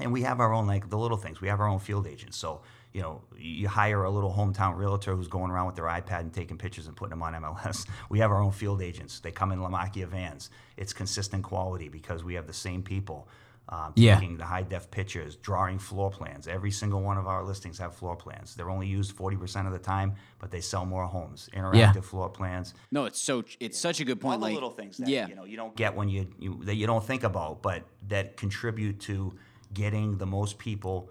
and 0.00 0.12
we 0.12 0.22
have 0.22 0.38
our 0.40 0.52
own 0.52 0.66
like 0.66 0.90
the 0.90 0.98
little 0.98 1.16
things. 1.16 1.40
We 1.40 1.48
have 1.48 1.60
our 1.60 1.68
own 1.68 1.78
field 1.80 2.06
agents. 2.06 2.36
So 2.36 2.60
you 2.92 3.00
know, 3.00 3.22
you 3.38 3.68
hire 3.68 4.04
a 4.04 4.10
little 4.10 4.32
hometown 4.32 4.76
realtor 4.76 5.14
who's 5.16 5.28
going 5.28 5.50
around 5.50 5.66
with 5.66 5.76
their 5.76 5.86
iPad 5.86 6.20
and 6.20 6.32
taking 6.32 6.58
pictures 6.58 6.86
and 6.86 6.96
putting 6.96 7.10
them 7.10 7.22
on 7.22 7.32
MLS. 7.34 7.86
We 8.10 8.18
have 8.18 8.30
our 8.30 8.42
own 8.42 8.52
field 8.52 8.82
agents. 8.82 9.20
They 9.20 9.30
come 9.32 9.50
in 9.52 9.60
Lamacchia 9.60 10.06
vans. 10.06 10.50
It's 10.76 10.92
consistent 10.92 11.42
quality 11.42 11.88
because 11.88 12.22
we 12.22 12.34
have 12.34 12.46
the 12.46 12.52
same 12.52 12.82
people. 12.82 13.28
Um, 13.68 13.92
Yeah. 13.94 14.16
taking 14.18 14.36
the 14.36 14.44
high 14.44 14.64
def 14.64 14.90
pictures, 14.90 15.36
drawing 15.36 15.78
floor 15.78 16.10
plans. 16.10 16.46
Every 16.48 16.70
single 16.72 17.00
one 17.00 17.16
of 17.16 17.26
our 17.26 17.42
listings 17.44 17.78
have 17.78 17.94
floor 17.94 18.16
plans. 18.16 18.54
They're 18.56 18.68
only 18.68 18.88
used 18.88 19.16
40% 19.16 19.66
of 19.66 19.72
the 19.72 19.78
time, 19.78 20.16
but 20.40 20.50
they 20.50 20.60
sell 20.60 20.84
more 20.84 21.06
homes. 21.06 21.48
Interactive 21.54 22.04
floor 22.04 22.28
plans 22.28 22.74
No, 22.90 23.04
it's 23.06 23.20
so 23.20 23.44
it's 23.60 23.78
such 23.78 24.00
a 24.00 24.04
good 24.04 24.20
point. 24.20 24.34
all 24.34 24.38
the 24.40 24.44
like 24.46 24.54
little 24.54 24.70
things 24.72 24.96
that 24.98 25.08
yeah, 25.08 25.28
you 25.28 25.36
know 25.36 25.44
you 25.44 25.56
don't 25.56 25.74
get 25.76 25.94
when 25.94 26.08
you, 26.10 26.26
you 26.38 26.58
that 26.64 26.74
you 26.74 26.86
don't 26.86 27.04
think 27.04 27.22
about, 27.22 27.62
but 27.62 27.84
that 28.08 28.36
contribute 28.36 28.98
to 29.00 29.32
getting 29.72 30.18
the 30.18 30.26
most 30.26 30.58
people 30.58 31.08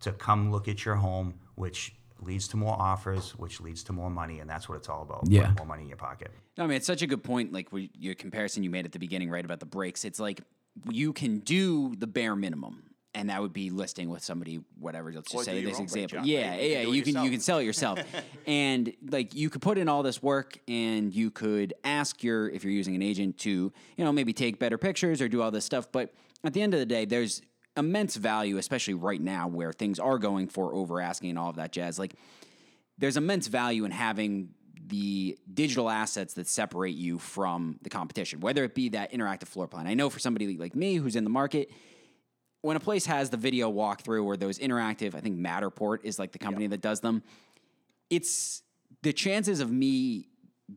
to 0.00 0.12
come 0.12 0.50
look 0.50 0.68
at 0.68 0.84
your 0.84 0.96
home, 0.96 1.34
which 1.54 1.94
leads 2.20 2.48
to 2.48 2.56
more 2.56 2.74
offers, 2.80 3.32
which 3.32 3.60
leads 3.60 3.82
to 3.84 3.92
more 3.92 4.10
money, 4.10 4.40
and 4.40 4.48
that's 4.48 4.68
what 4.68 4.76
it's 4.76 4.88
all 4.88 5.02
about. 5.02 5.24
Yeah, 5.28 5.52
more 5.58 5.66
money 5.66 5.82
in 5.82 5.88
your 5.88 5.96
pocket. 5.98 6.30
No, 6.56 6.64
I 6.64 6.66
mean 6.66 6.76
it's 6.76 6.86
such 6.86 7.02
a 7.02 7.06
good 7.06 7.22
point. 7.24 7.52
Like 7.52 7.72
we, 7.72 7.90
your 7.98 8.14
comparison 8.14 8.62
you 8.62 8.70
made 8.70 8.84
at 8.84 8.92
the 8.92 8.98
beginning, 8.98 9.30
right 9.30 9.44
about 9.44 9.60
the 9.60 9.66
breaks. 9.66 10.04
It's 10.04 10.20
like 10.20 10.40
you 10.90 11.12
can 11.12 11.38
do 11.38 11.94
the 11.96 12.06
bare 12.06 12.34
minimum, 12.36 12.84
and 13.14 13.28
that 13.30 13.40
would 13.42 13.52
be 13.52 13.70
listing 13.70 14.08
with 14.08 14.22
somebody, 14.22 14.60
whatever. 14.78 15.12
Let's 15.12 15.30
just 15.30 15.44
do 15.44 15.50
say 15.50 15.64
this 15.64 15.78
example. 15.78 16.18
job, 16.18 16.26
Yeah, 16.26 16.50
right? 16.50 16.60
Yeah. 16.62 16.76
can 16.76 16.84
do 16.84 16.90
it 16.92 16.96
You 16.96 17.02
can 17.02 17.24
you 17.24 17.30
can 17.30 17.40
sell 17.40 17.58
it 17.58 17.64
yourself, 17.64 17.98
and 18.46 18.92
like 19.10 19.34
you 19.34 19.50
could 19.50 19.62
put 19.62 19.78
in 19.78 19.88
all 19.88 20.02
this 20.02 20.22
work, 20.22 20.58
and 20.68 21.12
you 21.14 21.30
could 21.30 21.74
ask 21.84 22.22
your 22.22 22.48
if 22.48 22.64
you're 22.64 22.72
using 22.72 22.94
an 22.94 23.02
agent 23.02 23.38
to 23.38 23.72
you 23.96 24.04
know 24.04 24.12
maybe 24.12 24.32
take 24.32 24.58
better 24.58 24.78
pictures 24.78 25.20
or 25.20 25.28
do 25.28 25.42
all 25.42 25.50
this 25.50 25.64
stuff. 25.64 25.88
But 25.92 26.14
at 26.42 26.52
the 26.52 26.62
end 26.62 26.74
of 26.74 26.80
the 26.80 26.86
day, 26.86 27.04
there's 27.04 27.42
immense 27.76 28.16
value, 28.16 28.56
especially 28.58 28.94
right 28.94 29.20
now 29.20 29.48
where 29.48 29.72
things 29.72 29.98
are 29.98 30.18
going 30.18 30.48
for 30.48 30.74
over 30.74 31.00
asking 31.00 31.30
and 31.30 31.38
all 31.38 31.50
of 31.50 31.56
that 31.56 31.72
jazz. 31.72 31.98
Like 31.98 32.14
there's 32.98 33.16
immense 33.16 33.46
value 33.48 33.84
in 33.84 33.90
having 33.90 34.50
the 34.86 35.38
digital 35.52 35.88
assets 35.88 36.34
that 36.34 36.46
separate 36.46 36.94
you 36.94 37.18
from 37.18 37.78
the 37.82 37.90
competition, 37.90 38.40
whether 38.40 38.64
it 38.64 38.74
be 38.74 38.90
that 38.90 39.12
interactive 39.12 39.48
floor 39.48 39.66
plan. 39.66 39.86
I 39.86 39.94
know 39.94 40.10
for 40.10 40.18
somebody 40.18 40.56
like 40.56 40.74
me 40.74 40.96
who's 40.96 41.16
in 41.16 41.24
the 41.24 41.30
market, 41.30 41.70
when 42.60 42.76
a 42.76 42.80
place 42.80 43.06
has 43.06 43.30
the 43.30 43.36
video 43.36 43.72
walkthrough 43.72 44.24
or 44.24 44.36
those 44.36 44.58
interactive, 44.58 45.14
I 45.14 45.20
think 45.20 45.38
Matterport 45.38 45.98
is 46.04 46.18
like 46.18 46.32
the 46.32 46.38
company 46.38 46.66
that 46.68 46.80
does 46.80 47.00
them. 47.00 47.22
It's 48.10 48.62
the 49.02 49.12
chances 49.12 49.60
of 49.60 49.70
me 49.70 50.28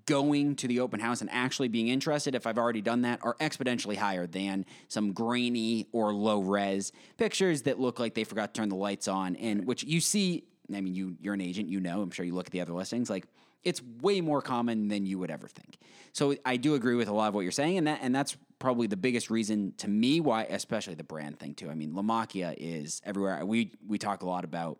going 0.05 0.55
to 0.57 0.67
the 0.67 0.79
open 0.79 0.99
house 0.99 1.21
and 1.21 1.29
actually 1.31 1.69
being 1.69 1.87
interested 1.87 2.35
if 2.35 2.45
I've 2.45 2.57
already 2.57 2.81
done 2.81 3.03
that 3.03 3.19
are 3.23 3.35
exponentially 3.35 3.95
higher 3.95 4.27
than 4.27 4.65
some 4.89 5.13
grainy 5.13 5.87
or 5.91 6.13
low 6.13 6.39
res 6.41 6.91
pictures 7.17 7.61
that 7.63 7.79
look 7.79 7.99
like 7.99 8.13
they 8.13 8.25
forgot 8.25 8.53
to 8.53 8.61
turn 8.61 8.69
the 8.69 8.75
lights 8.75 9.07
on 9.07 9.35
and 9.37 9.65
which 9.65 9.83
you 9.83 10.01
see 10.01 10.43
I 10.73 10.81
mean 10.81 10.93
you 10.93 11.15
you're 11.21 11.33
an 11.33 11.41
agent 11.41 11.69
you 11.69 11.79
know 11.79 12.01
I'm 12.01 12.11
sure 12.11 12.25
you 12.25 12.35
look 12.35 12.47
at 12.47 12.51
the 12.51 12.61
other 12.61 12.73
listings 12.73 13.09
like 13.09 13.27
it's 13.63 13.81
way 14.01 14.21
more 14.21 14.41
common 14.41 14.87
than 14.87 15.05
you 15.05 15.19
would 15.19 15.31
ever 15.31 15.47
think. 15.47 15.77
So 16.13 16.35
I 16.45 16.57
do 16.57 16.75
agree 16.75 16.95
with 16.95 17.07
a 17.07 17.13
lot 17.13 17.29
of 17.29 17.33
what 17.33 17.41
you're 17.41 17.51
saying 17.51 17.77
and 17.77 17.87
that 17.87 17.99
and 18.01 18.13
that's 18.13 18.35
probably 18.59 18.87
the 18.87 18.97
biggest 18.97 19.29
reason 19.29 19.73
to 19.77 19.87
me 19.87 20.19
why 20.19 20.43
especially 20.43 20.95
the 20.95 21.03
brand 21.03 21.39
thing 21.39 21.53
too. 21.53 21.69
I 21.69 21.75
mean 21.75 21.93
Lamacchia 21.93 22.55
is 22.57 23.01
everywhere. 23.05 23.45
We 23.45 23.71
we 23.87 23.97
talk 23.97 24.21
a 24.21 24.27
lot 24.27 24.43
about 24.43 24.79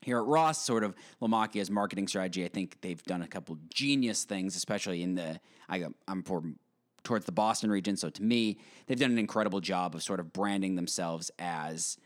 here 0.00 0.18
at 0.18 0.24
Ross, 0.24 0.64
sort 0.64 0.84
of 0.84 0.94
Lamacchia's 1.20 1.70
marketing 1.70 2.08
strategy. 2.08 2.44
I 2.44 2.48
think 2.48 2.80
they've 2.80 3.02
done 3.04 3.22
a 3.22 3.28
couple 3.28 3.58
genius 3.72 4.24
things, 4.24 4.56
especially 4.56 5.02
in 5.02 5.14
the 5.14 5.40
I, 5.68 5.84
I'm 6.06 6.22
for 6.22 6.42
towards 7.04 7.24
the 7.24 7.32
Boston 7.32 7.70
region. 7.70 7.96
So 7.96 8.10
to 8.10 8.22
me, 8.22 8.58
they've 8.86 8.98
done 8.98 9.10
an 9.10 9.18
incredible 9.18 9.60
job 9.60 9.94
of 9.94 10.02
sort 10.02 10.20
of 10.20 10.32
branding 10.32 10.76
themselves 10.76 11.30
as 11.38 11.96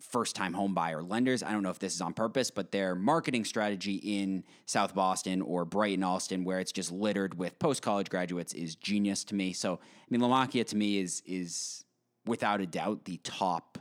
first 0.00 0.36
time 0.36 0.52
home 0.52 0.74
buyer 0.74 1.02
lenders. 1.02 1.42
I 1.42 1.52
don't 1.52 1.62
know 1.62 1.70
if 1.70 1.78
this 1.78 1.94
is 1.94 2.00
on 2.00 2.14
purpose, 2.14 2.50
but 2.50 2.72
their 2.72 2.94
marketing 2.94 3.44
strategy 3.44 3.94
in 3.94 4.44
South 4.66 4.94
Boston 4.94 5.40
or 5.40 5.64
Brighton, 5.64 6.04
Allston, 6.04 6.44
where 6.44 6.60
it's 6.60 6.72
just 6.72 6.92
littered 6.92 7.38
with 7.38 7.58
post 7.58 7.82
college 7.82 8.10
graduates, 8.10 8.52
is 8.52 8.74
genius 8.74 9.24
to 9.24 9.34
me. 9.34 9.52
So 9.52 9.74
I 9.74 10.06
mean, 10.10 10.20
Lamacchia 10.20 10.66
to 10.66 10.76
me 10.76 10.98
is 10.98 11.22
is 11.26 11.84
without 12.26 12.60
a 12.60 12.66
doubt 12.66 13.04
the 13.04 13.18
top 13.18 13.78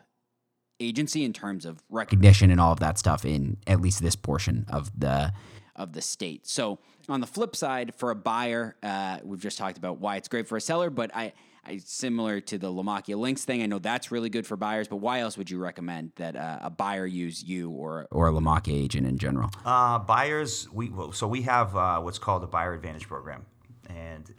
agency 0.84 1.24
in 1.24 1.34
terms 1.34 1.66
of 1.66 1.84
recognition 1.90 2.52
and 2.52 2.60
all 2.60 2.72
of 2.72 2.80
that 2.80 2.98
stuff 2.98 3.26
in 3.26 3.58
at 3.68 3.82
least 3.82 4.02
this 4.02 4.16
portion 4.16 4.66
of 4.70 4.92
the 5.00 5.34
of 5.76 5.94
the 5.94 6.02
state. 6.02 6.46
So 6.46 6.80
on 7.10 7.20
the 7.20 7.28
flip 7.28 7.56
side, 7.56 7.96
for 7.96 8.12
a 8.12 8.16
buyer, 8.16 8.76
uh, 8.84 9.20
we've 9.24 9.42
just 9.42 9.58
talked 9.58 9.78
about 9.78 10.00
why 10.00 10.18
it's 10.18 10.28
great 10.28 10.48
for 10.48 10.56
a 10.56 10.62
seller, 10.62 10.90
but 10.90 11.10
I, 11.16 11.34
I 11.66 11.78
similar 11.78 12.40
to 12.42 12.58
the 12.58 12.72
Lamacchia 12.72 13.18
Links 13.18 13.46
thing, 13.46 13.64
I 13.64 13.66
know 13.66 13.80
that's 13.80 14.12
really 14.12 14.30
good 14.30 14.46
for 14.46 14.56
buyers. 14.56 14.88
But 14.88 14.98
why 14.98 15.20
else 15.20 15.38
would 15.38 15.50
you 15.50 15.58
recommend 15.58 16.12
that 16.18 16.36
uh, 16.36 16.60
a 16.62 16.70
buyer 16.70 17.06
use 17.06 17.44
you 17.44 17.72
or 17.72 18.08
Or 18.12 18.28
a 18.28 18.32
Lamacchia 18.32 18.74
agent 18.74 19.08
in 19.08 19.18
general. 19.18 19.50
Uh, 19.66 20.00
buyers, 20.00 20.70
we 20.72 20.90
well, 20.90 21.12
so 21.12 21.28
we 21.28 21.42
have 21.44 21.76
uh, 21.76 22.00
what's 22.02 22.20
called 22.20 22.44
a 22.44 22.48
buyer 22.48 22.74
advantage 22.74 23.08
program, 23.08 23.46
and 23.90 24.34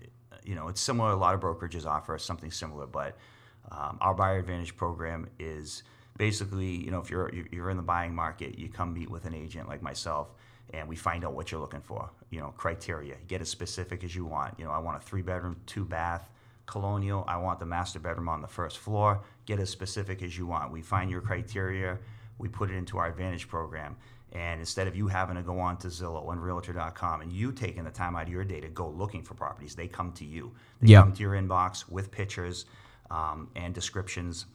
you 0.45 0.55
know 0.55 0.69
it's 0.69 0.81
similar. 0.81 1.11
A 1.11 1.17
lot 1.17 1.35
of 1.35 1.41
brokerages 1.41 1.87
offer 1.87 2.17
something 2.19 2.51
similar, 2.51 2.87
but 2.87 3.17
um, 3.71 3.99
our 4.01 4.15
buyer 4.15 4.39
advantage 4.39 4.77
program 4.77 5.29
is 5.39 5.83
basically 6.19 6.67
you 6.85 6.91
know 6.91 7.01
if 7.01 7.11
you're 7.11 7.31
you're- 7.35 7.71
in 7.71 7.77
the 7.77 7.83
buying 7.83 8.15
market, 8.15 8.59
you 8.59 8.69
come 8.69 8.93
meet 8.95 9.11
with 9.11 9.25
an 9.25 9.35
agent 9.35 9.69
like 9.69 9.83
myself, 9.83 10.35
and 10.73 10.89
we 10.89 10.97
find 10.97 11.25
out 11.25 11.33
what 11.35 11.51
you're 11.51 11.61
looking 11.61 11.81
for. 11.81 12.11
You 12.31 12.41
know 12.41 12.55
criteria, 12.57 13.17
get 13.29 13.41
as 13.41 13.49
specific 13.49 14.05
as 14.05 14.15
you 14.15 14.25
want. 14.25 14.59
You 14.59 14.65
know 14.65 14.71
I 14.71 14.79
want 14.79 14.97
a 14.97 15.01
three 15.01 15.23
bedroom, 15.23 15.57
two 15.67 15.85
bath. 15.85 16.29
Colonial, 16.67 17.25
I 17.29 17.37
want 17.37 17.59
the 17.59 17.67
master 17.67 17.99
bedroom 17.99 18.27
on 18.29 18.41
the 18.41 18.49
first 18.49 18.79
floor. 18.79 19.21
Get 19.45 19.61
as 19.61 19.69
specific 19.69 20.23
as 20.23 20.39
you 20.39 20.47
want. 20.47 20.73
We 20.73 20.81
find 20.81 21.11
your 21.11 21.21
criteria, 21.21 21.99
we 22.39 22.49
put 22.49 22.71
it 22.71 22.75
into 22.75 22.97
our 22.97 23.07
Advantage 23.07 23.49
program. 23.49 23.97
And 24.33 24.59
instead 24.61 24.89
of 24.89 24.97
you 24.97 25.07
having 25.07 25.37
to 25.37 25.43
go 25.43 25.61
on 25.61 25.77
to 25.77 25.89
Zillow 25.89 26.33
and 26.33 26.43
Realtor.com 26.43 27.21
and 27.21 27.31
you 27.31 27.53
taking 27.53 27.85
the 27.85 27.91
time 27.91 28.17
out 28.17 28.23
of 28.23 28.29
your 28.31 28.45
day 28.45 28.61
to 28.61 28.69
go 28.69 28.89
looking 28.89 29.23
for 29.23 29.35
properties, 29.35 29.75
they 29.77 29.87
come 29.87 30.11
to 30.13 30.25
you. 30.25 30.53
They 30.81 30.89
Yeah. 30.93 31.03
come 31.03 31.13
to 31.13 31.21
your 31.23 31.35
inbox 31.35 31.87
with 31.89 32.11
pictures 32.11 32.65
um, 33.11 33.51
and 33.55 33.75
descriptions. 33.75 34.47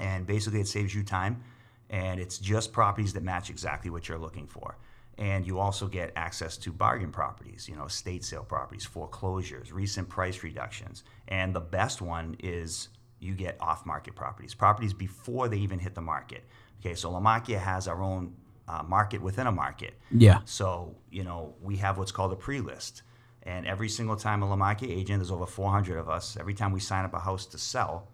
And 0.00 0.26
basically, 0.26 0.60
it 0.60 0.68
saves 0.68 0.94
you 0.94 1.02
time. 1.02 1.42
And 1.90 2.18
it's 2.18 2.38
just 2.38 2.72
properties 2.72 3.12
that 3.12 3.22
match 3.22 3.50
exactly 3.50 3.90
what 3.90 4.08
you're 4.08 4.18
looking 4.18 4.46
for. 4.46 4.76
And 5.18 5.46
you 5.46 5.58
also 5.58 5.86
get 5.86 6.12
access 6.16 6.56
to 6.58 6.72
bargain 6.72 7.12
properties, 7.12 7.68
you 7.68 7.76
know, 7.76 7.84
estate 7.84 8.24
sale 8.24 8.44
properties, 8.44 8.86
foreclosures, 8.86 9.70
recent 9.70 10.08
price 10.08 10.42
reductions. 10.42 11.04
And 11.28 11.54
the 11.54 11.60
best 11.60 12.00
one 12.00 12.36
is 12.42 12.88
you 13.20 13.34
get 13.34 13.56
off 13.60 13.84
market 13.84 14.14
properties, 14.16 14.54
properties 14.54 14.94
before 14.94 15.48
they 15.48 15.58
even 15.58 15.78
hit 15.78 15.94
the 15.94 16.00
market. 16.00 16.44
Okay, 16.80 16.94
so 16.94 17.10
Lamacchia 17.12 17.58
has 17.58 17.86
our 17.86 18.02
own 18.02 18.34
uh, 18.66 18.82
market 18.82 19.20
within 19.20 19.46
a 19.46 19.52
market. 19.52 19.94
Yeah. 20.10 20.40
So, 20.44 20.96
you 21.10 21.24
know, 21.24 21.54
we 21.60 21.76
have 21.76 21.98
what's 21.98 22.12
called 22.12 22.32
a 22.32 22.36
pre 22.36 22.60
list. 22.60 23.02
And 23.44 23.66
every 23.66 23.88
single 23.88 24.16
time 24.16 24.42
a 24.42 24.46
Lamacchia 24.46 24.88
agent, 24.88 25.18
there's 25.18 25.30
over 25.30 25.46
400 25.46 25.98
of 25.98 26.08
us, 26.08 26.36
every 26.38 26.54
time 26.54 26.72
we 26.72 26.80
sign 26.80 27.04
up 27.04 27.12
a 27.12 27.18
house 27.18 27.44
to 27.46 27.58
sell, 27.58 28.08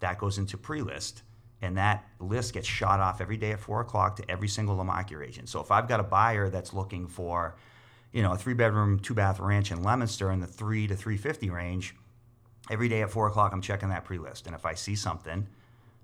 that 0.00 0.18
goes 0.18 0.38
into 0.38 0.56
pre 0.56 0.82
list. 0.82 1.22
and 1.62 1.76
that 1.76 2.08
list 2.18 2.54
gets 2.54 2.66
shot 2.66 3.00
off 3.00 3.20
every 3.20 3.36
day 3.36 3.52
at 3.52 3.60
four 3.60 3.80
o'clock 3.82 4.16
to 4.16 4.30
every 4.30 4.48
single 4.48 4.76
Lamacchia 4.76 5.26
agent. 5.26 5.48
So 5.48 5.60
if 5.60 5.70
I've 5.70 5.86
got 5.88 6.00
a 6.00 6.02
buyer 6.02 6.48
that's 6.48 6.72
looking 6.72 7.06
for, 7.06 7.54
you 8.12 8.22
know, 8.22 8.32
a 8.32 8.38
three 8.38 8.54
bedroom, 8.54 8.98
two 8.98 9.14
bath 9.14 9.38
ranch 9.38 9.70
in 9.70 9.82
Leominster 9.82 10.30
in 10.32 10.40
the 10.40 10.46
three 10.46 10.86
to 10.86 10.96
three 10.96 11.18
fifty 11.18 11.50
range, 11.50 11.94
every 12.70 12.88
day 12.88 13.02
at 13.02 13.10
four 13.10 13.26
o'clock 13.28 13.52
I'm 13.52 13.60
checking 13.60 13.90
that 13.90 14.04
pre 14.04 14.18
list, 14.18 14.46
and 14.46 14.54
if 14.54 14.64
I 14.64 14.74
see 14.74 14.96
something 14.96 15.46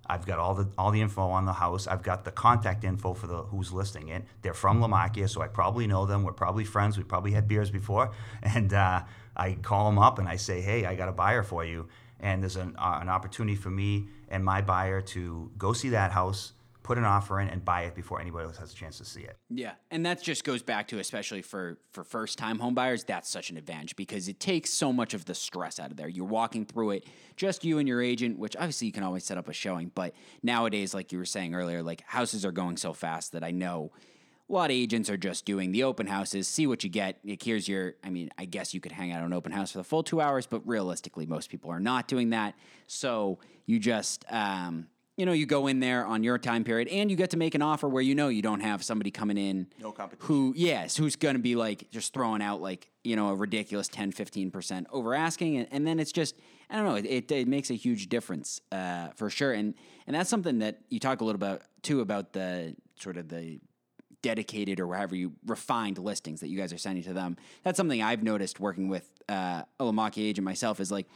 I've 0.09 0.25
got 0.25 0.39
all 0.39 0.55
the 0.55 0.69
all 0.79 0.91
the 0.91 1.01
info 1.01 1.23
on 1.23 1.47
the 1.47 1.53
house. 1.53 1.87
I've 1.87 2.03
got 2.03 2.25
the 2.25 2.31
contact 2.31 2.85
info 2.85 3.15
for 3.15 3.27
the 3.27 3.43
who's 3.43 3.73
listing 3.73 4.09
it. 4.09 4.25
They're 4.43 4.55
from 4.55 4.81
Lamacchia, 4.81 5.29
so 5.29 5.43
I 5.43 5.49
probably 5.49 5.87
know 5.87 6.07
them. 6.07 6.23
We're 6.23 6.33
probably 6.33 6.65
friends. 6.65 6.97
We 6.97 7.05
probably 7.05 7.33
had 7.33 7.49
beers 7.49 7.71
before, 7.71 8.13
and 8.43 8.73
uh, 8.73 9.03
I 9.37 9.55
call 9.55 9.87
them 9.87 9.99
up 9.99 10.19
and 10.19 10.29
I 10.29 10.37
say, 10.37 10.61
"Hey, 10.61 10.85
I 10.85 10.95
got 10.95 11.09
a 11.09 11.13
buyer 11.13 11.43
for 11.43 11.65
you." 11.65 11.89
And 12.21 12.43
there's 12.43 12.57
an, 12.57 12.75
uh, 12.79 12.99
an 13.01 13.09
opportunity 13.09 13.57
for 13.57 13.71
me 13.71 14.09
and 14.29 14.45
my 14.45 14.63
buyer 14.63 15.01
to 15.01 15.51
go 15.59 15.73
see 15.73 15.91
that 15.91 16.13
house, 16.13 16.53
put 16.83 16.99
an 16.99 17.05
offer 17.05 17.41
in 17.41 17.49
and 17.49 17.65
buy 17.65 17.83
it 17.83 17.97
before 17.97 18.21
anybody 18.21 18.47
else 18.47 18.57
has 18.59 18.73
a 18.73 18.77
chance 18.77 18.99
to 18.99 19.05
see 19.05 19.23
it. 19.23 19.37
Yeah, 19.51 19.73
and 19.91 20.07
that 20.07 20.23
just 20.23 20.45
goes 20.45 20.63
back 20.63 20.87
to 20.89 21.01
especially 21.01 21.43
for 21.43 21.79
for 21.91 22.05
first 22.05 22.39
time 22.39 22.61
home 22.61 22.75
buyers, 22.75 23.03
that's 23.03 23.29
such 23.29 23.51
an 23.51 23.57
advantage 23.57 23.97
because 23.97 24.29
it 24.29 24.39
takes 24.39 24.71
so 24.71 24.93
much 24.93 25.13
of 25.13 25.25
the 25.25 25.35
stress 25.35 25.81
out 25.81 25.91
of 25.91 25.97
there. 25.97 26.09
You're 26.09 26.27
walking 26.27 26.65
through 26.65 26.93
it, 26.93 27.07
just 27.37 27.65
you 27.65 27.79
and 27.79 27.89
your 27.89 28.01
agent, 28.01 28.39
which 28.39 28.55
obviously 28.57 28.87
you 28.87 28.93
can 28.93 29.03
always 29.03 29.25
set 29.25 29.37
up 29.37 29.49
a 29.49 29.53
showing, 29.53 29.91
but 29.95 30.15
nowadays 30.45 30.95
like 30.95 31.11
you 31.11 31.19
were 31.19 31.25
saying 31.25 31.55
earlier, 31.55 31.83
like 31.83 32.03
houses 32.07 32.45
are 32.45 32.53
going 32.53 32.77
so 32.77 32.93
fast 32.93 33.33
that 33.33 33.43
I 33.43 33.51
know 33.51 33.91
a 34.49 34.53
lot 34.53 34.71
of 34.71 34.77
agents 34.77 35.11
are 35.11 35.17
just 35.17 35.45
doing 35.45 35.73
the 35.73 35.83
open 35.83 36.07
houses, 36.07 36.47
see 36.47 36.67
what 36.67 36.85
you 36.85 36.91
get. 36.91 37.19
Like 37.25 37.43
here's 37.43 37.69
your, 37.69 37.95
I 38.05 38.11
mean, 38.11 38.31
I 38.39 38.45
guess 38.45 38.75
you 38.75 38.81
could 38.81 38.93
hang 38.93 39.11
out 39.11 39.21
on 39.21 39.27
an 39.27 39.33
open 39.33 39.53
house 39.53 39.73
for 39.73 39.79
the 39.79 39.85
full 39.85 40.03
two 40.03 40.21
hours, 40.21 40.47
but 40.47 40.67
realistically, 40.67 41.27
most 41.27 41.51
people 41.51 41.71
are 41.71 41.81
not 41.81 42.07
doing 42.07 42.31
that. 42.31 42.55
So 42.87 43.39
you 43.67 43.81
just, 43.81 44.25
um, 44.31 44.87
you 45.17 45.27
know, 45.27 45.33
you 45.33 45.47
go 45.47 45.67
in 45.67 45.81
there 45.81 46.05
on 46.07 46.23
your 46.23 46.39
time 46.39 46.63
period 46.63 46.89
and 46.89 47.11
you 47.11 47.17
get 47.17 47.31
to 47.31 47.37
make 47.37 47.55
an 47.55 47.63
offer 47.63 47.89
where 47.89 48.03
you 48.03 48.15
know 48.15 48.29
you 48.29 48.43
don't 48.43 48.61
have 48.61 48.85
somebody 48.85 49.11
coming 49.11 49.39
in 49.39 49.67
no 49.81 49.91
competition. 49.91 50.27
who, 50.27 50.53
yes, 50.57 50.97
who's 50.97 51.17
going 51.17 51.35
to 51.35 51.43
be 51.43 51.57
like 51.57 51.91
just 51.91 52.13
throwing 52.13 52.43
out 52.43 52.61
like, 52.61 52.91
you 53.03 53.17
know, 53.17 53.31
a 53.31 53.35
ridiculous 53.35 53.89
10, 53.89 54.13
15% 54.13 54.87
over 54.93 55.15
asking. 55.15 55.57
And, 55.57 55.69
and 55.73 55.87
then 55.87 55.99
it's 55.99 56.13
just, 56.13 56.37
I 56.69 56.77
don't 56.77 56.85
know, 56.85 56.97
it, 56.97 57.33
it 57.33 57.49
makes 57.49 57.71
a 57.71 57.75
huge 57.75 58.09
difference 58.09 58.61
uh, 58.71 59.09
for 59.17 59.31
sure. 59.31 59.53
And, 59.53 59.75
and 60.07 60.15
that's 60.15 60.31
something 60.31 60.59
that 60.59 60.81
you 60.89 61.01
talk 61.01 61.21
a 61.21 61.25
little 61.25 61.41
about 61.41 61.63
too 61.83 62.01
about 62.01 62.33
the 62.33 62.77
sort 62.97 63.17
of 63.17 63.29
the 63.29 63.59
dedicated 64.27 64.81
or 64.81 64.93
however 64.93 65.15
you 65.15 65.33
refined 65.47 65.99
listings 65.99 66.41
that 66.41 66.49
you 66.49 66.59
guys 66.59 66.73
are 66.73 66.79
sending 66.79 67.05
to 67.05 67.13
them. 67.13 67.37
That's 67.63 67.77
something 67.77 68.03
I've 68.03 68.25
noticed 68.25 68.59
working 68.59 68.89
with 68.89 69.09
uh, 69.29 69.63
a 69.79 69.85
Lamacchia 69.85 70.25
agent 70.25 70.45
myself 70.45 70.81
is 70.81 70.91
like 70.91 71.07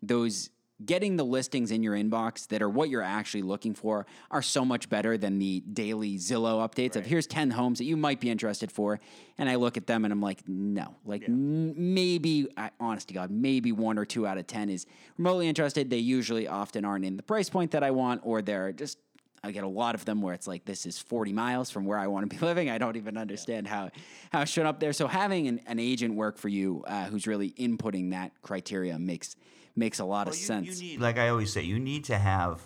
those 0.00 0.48
getting 0.84 1.16
the 1.16 1.24
listings 1.24 1.70
in 1.70 1.82
your 1.82 1.94
inbox 1.94 2.48
that 2.48 2.62
are 2.62 2.68
what 2.68 2.88
you're 2.88 3.02
actually 3.02 3.42
looking 3.42 3.74
for 3.74 4.06
are 4.30 4.40
so 4.40 4.64
much 4.64 4.88
better 4.88 5.18
than 5.18 5.38
the 5.38 5.60
daily 5.60 6.16
Zillow 6.16 6.66
updates 6.66 6.94
right. 6.94 6.96
of 6.96 7.06
here's 7.06 7.26
10 7.26 7.50
homes 7.50 7.76
that 7.78 7.84
you 7.84 7.96
might 7.96 8.20
be 8.20 8.30
interested 8.30 8.72
for. 8.72 9.00
And 9.36 9.50
I 9.50 9.56
look 9.56 9.76
at 9.76 9.86
them 9.86 10.04
and 10.04 10.12
I'm 10.12 10.22
like, 10.22 10.46
no, 10.46 10.94
like 11.04 11.22
yeah. 11.22 11.28
n- 11.28 11.74
maybe, 11.76 12.48
I, 12.56 12.70
honest 12.80 13.08
to 13.08 13.14
God, 13.14 13.30
maybe 13.30 13.72
one 13.72 13.98
or 13.98 14.06
two 14.06 14.26
out 14.26 14.38
of 14.38 14.46
10 14.46 14.70
is 14.70 14.86
remotely 15.18 15.46
interested. 15.48 15.90
They 15.90 15.98
usually 15.98 16.48
often 16.48 16.86
aren't 16.86 17.04
in 17.04 17.16
the 17.16 17.22
price 17.22 17.50
point 17.50 17.70
that 17.72 17.82
I 17.82 17.90
want, 17.90 18.20
or 18.24 18.40
they're 18.40 18.72
just, 18.72 18.98
I 19.46 19.52
get 19.52 19.64
a 19.64 19.68
lot 19.68 19.94
of 19.94 20.04
them 20.04 20.20
where 20.20 20.34
it's 20.34 20.46
like, 20.46 20.64
this 20.64 20.86
is 20.86 20.98
40 20.98 21.32
miles 21.32 21.70
from 21.70 21.84
where 21.84 21.98
I 21.98 22.08
want 22.08 22.28
to 22.28 22.36
be 22.36 22.40
living. 22.44 22.68
I 22.68 22.78
don't 22.78 22.96
even 22.96 23.16
understand 23.16 23.66
yeah. 23.66 23.72
how, 23.74 23.90
how 24.32 24.40
it 24.42 24.48
showed 24.48 24.66
up 24.66 24.80
there. 24.80 24.92
So 24.92 25.06
having 25.06 25.48
an, 25.48 25.60
an 25.66 25.78
agent 25.78 26.14
work 26.14 26.38
for 26.38 26.48
you 26.48 26.84
uh, 26.86 27.06
who's 27.06 27.26
really 27.26 27.50
inputting 27.52 28.10
that 28.10 28.32
criteria 28.42 28.98
makes 28.98 29.36
makes 29.76 29.98
a 29.98 30.04
lot 30.04 30.26
well, 30.26 30.34
of 30.34 30.40
you, 30.40 30.46
sense. 30.46 30.80
You 30.80 30.88
need, 30.88 31.00
like 31.00 31.18
I 31.18 31.28
always 31.28 31.52
say, 31.52 31.62
you 31.62 31.78
need 31.78 32.04
to 32.04 32.18
have 32.18 32.60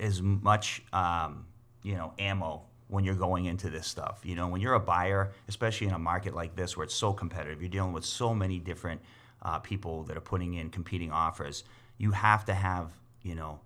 as 0.00 0.22
much 0.22 0.82
um, 0.92 1.46
you 1.82 1.94
know 1.94 2.12
ammo 2.18 2.62
when 2.88 3.04
you're 3.04 3.14
going 3.14 3.46
into 3.46 3.70
this 3.70 3.86
stuff. 3.86 4.20
You 4.22 4.36
know, 4.36 4.48
when 4.48 4.60
you're 4.60 4.74
a 4.74 4.80
buyer, 4.80 5.32
especially 5.48 5.88
in 5.88 5.94
a 5.94 5.98
market 5.98 6.34
like 6.34 6.54
this 6.56 6.76
where 6.76 6.84
it's 6.84 6.94
so 6.94 7.12
competitive, 7.12 7.60
you're 7.60 7.70
dealing 7.70 7.92
with 7.92 8.04
so 8.04 8.34
many 8.34 8.58
different 8.58 9.00
uh, 9.42 9.58
people 9.58 10.04
that 10.04 10.16
are 10.16 10.22
putting 10.22 10.54
in 10.54 10.70
competing 10.70 11.10
offers. 11.10 11.64
You 11.98 12.12
have 12.12 12.44
to 12.46 12.54
have 12.54 12.92
you 13.22 13.34
know 13.34 13.60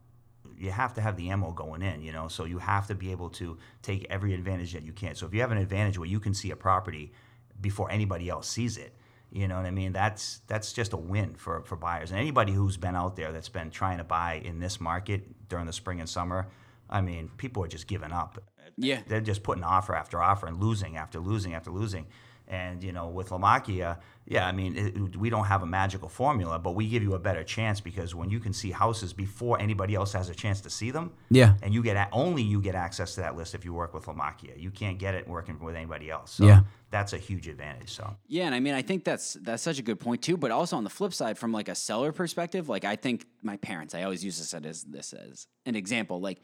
you 0.59 0.71
have 0.71 0.95
to 0.95 1.01
have 1.01 1.17
the 1.17 1.31
ammo 1.31 1.53
going 1.53 1.83
in, 1.83 2.03
you 2.03 2.13
know. 2.13 2.29
So 2.29 2.45
you 2.45 2.59
have 2.59 2.87
to 2.89 2.95
be 2.95 3.11
able 3.13 3.31
to 3.31 3.59
take 3.83 4.07
every 4.11 4.35
advantage 4.35 4.73
that 4.73 4.83
you 4.83 4.93
can. 4.93 5.15
So 5.15 5.27
if 5.27 5.35
you 5.35 5.41
have 5.41 5.53
an 5.53 5.59
advantage 5.59 5.99
where 5.99 6.09
you 6.09 6.21
can 6.21 6.35
see 6.35 6.51
a 6.51 6.57
property 6.57 7.13
before 7.61 7.91
anybody 7.91 8.29
else 8.29 8.49
sees 8.49 8.77
it, 8.77 8.95
you 9.33 9.49
know 9.49 9.57
what 9.57 9.67
I 9.67 9.71
mean? 9.71 9.93
That's 9.93 10.41
that's 10.47 10.73
just 10.73 10.93
a 10.93 10.97
win 10.97 11.35
for, 11.35 11.63
for 11.63 11.77
buyers. 11.77 12.11
And 12.11 12.21
anybody 12.21 12.53
who's 12.53 12.77
been 12.77 12.97
out 12.97 13.17
there 13.17 13.33
that's 13.33 13.49
been 13.49 13.71
trying 13.71 13.99
to 13.99 14.05
buy 14.05 14.41
in 14.45 14.61
this 14.61 14.81
market 14.81 15.49
during 15.49 15.67
the 15.67 15.73
spring 15.73 16.01
and 16.01 16.09
summer, 16.09 16.47
I 16.89 17.01
mean, 17.01 17.31
people 17.37 17.65
are 17.65 17.69
just 17.69 17.87
giving 17.87 18.13
up. 18.13 18.43
Yeah. 18.79 19.01
They're 19.07 19.21
just 19.21 19.43
putting 19.43 19.65
offer 19.65 19.95
after 19.95 20.23
offer 20.23 20.47
and 20.47 20.61
losing 20.61 20.97
after 20.97 21.19
losing 21.19 21.55
after 21.55 21.71
losing. 21.71 22.07
And 22.49 22.83
you 22.83 22.93
know, 22.93 23.09
with 23.09 23.31
Lamacchia, 23.31 23.99
yeah, 24.27 24.47
I 24.47 24.53
mean, 24.53 24.77
it, 24.77 25.17
we 25.17 25.31
don't 25.31 25.45
have 25.45 25.63
a 25.63 25.67
magical 25.67 26.09
formula, 26.09 26.59
but 26.59 26.75
we 26.75 26.89
give 26.89 27.03
you 27.03 27.15
a 27.15 27.19
better 27.19 27.45
chance 27.45 27.81
because 27.81 28.15
when 28.15 28.29
you 28.29 28.41
can 28.41 28.53
see 28.53 28.71
houses 28.71 29.13
before 29.13 29.61
anybody 29.61 29.95
else 29.95 30.13
has 30.13 30.29
a 30.29 30.35
chance 30.35 30.61
to 30.63 30.71
see 30.71 30.91
them, 30.91 31.13
yeah, 31.31 31.55
and 31.63 31.73
you 31.73 31.83
get 31.83 31.97
a, 31.97 32.09
only 32.13 32.43
you 32.43 32.61
get 32.61 32.75
access 32.75 33.15
to 33.15 33.21
that 33.21 33.37
list 33.37 33.55
if 33.55 33.65
you 33.65 33.73
work 33.73 33.95
with 33.95 34.07
Lamacchia. 34.07 34.61
You 34.61 34.71
can't 34.71 34.99
get 34.99 35.15
it 35.15 35.29
working 35.29 35.59
with 35.61 35.77
anybody 35.77 36.11
else. 36.11 36.33
So 36.33 36.47
yeah. 36.47 36.61
that's 36.91 37.13
a 37.13 37.19
huge 37.19 37.49
advantage. 37.49 37.91
So 37.91 38.17
yeah, 38.27 38.47
and 38.47 38.55
I 38.55 38.61
mean, 38.61 38.75
I 38.75 38.83
think 38.83 39.05
that's 39.05 39.35
that's 39.35 39.63
such 39.63 39.79
a 39.79 39.83
good 39.83 40.01
point 40.01 40.23
too. 40.23 40.37
But 40.37 40.51
also 40.51 40.77
on 40.77 40.85
the 40.85 40.91
flip 40.91 41.15
side, 41.15 41.39
from 41.39 41.53
like 41.53 41.69
a 41.69 41.75
seller 41.75 42.13
perspective, 42.13 42.69
like 42.69 42.85
I 42.85 42.97
think 42.97 43.27
my 43.43 43.57
parents, 43.57 43.95
I 43.95 44.03
always 44.03 44.25
use 44.25 44.39
this 44.39 44.55
as 44.55 44.85
this 44.85 45.13
as 45.13 45.47
an 45.67 45.77
example, 45.77 46.21
like 46.21 46.41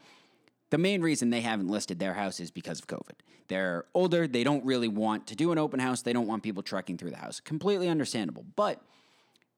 the 0.73 0.79
main 0.79 1.03
reason 1.03 1.29
they 1.29 1.41
haven't 1.41 1.67
listed 1.67 1.99
their 1.99 2.15
house 2.15 2.39
is 2.39 2.49
because 2.49 2.79
of 2.79 2.87
COVID. 2.87 3.13
They're 3.47 3.85
older, 3.93 4.25
they 4.25 4.43
don't 4.43 4.65
really 4.65 4.87
want 4.87 5.27
to 5.27 5.35
do 5.35 5.51
an 5.51 5.59
open 5.59 5.79
house, 5.79 6.01
they 6.01 6.13
don't 6.13 6.25
want 6.25 6.41
people 6.41 6.63
trekking 6.63 6.97
through 6.97 7.11
the 7.11 7.17
house. 7.17 7.39
Completely 7.39 7.89
understandable. 7.89 8.43
But 8.55 8.81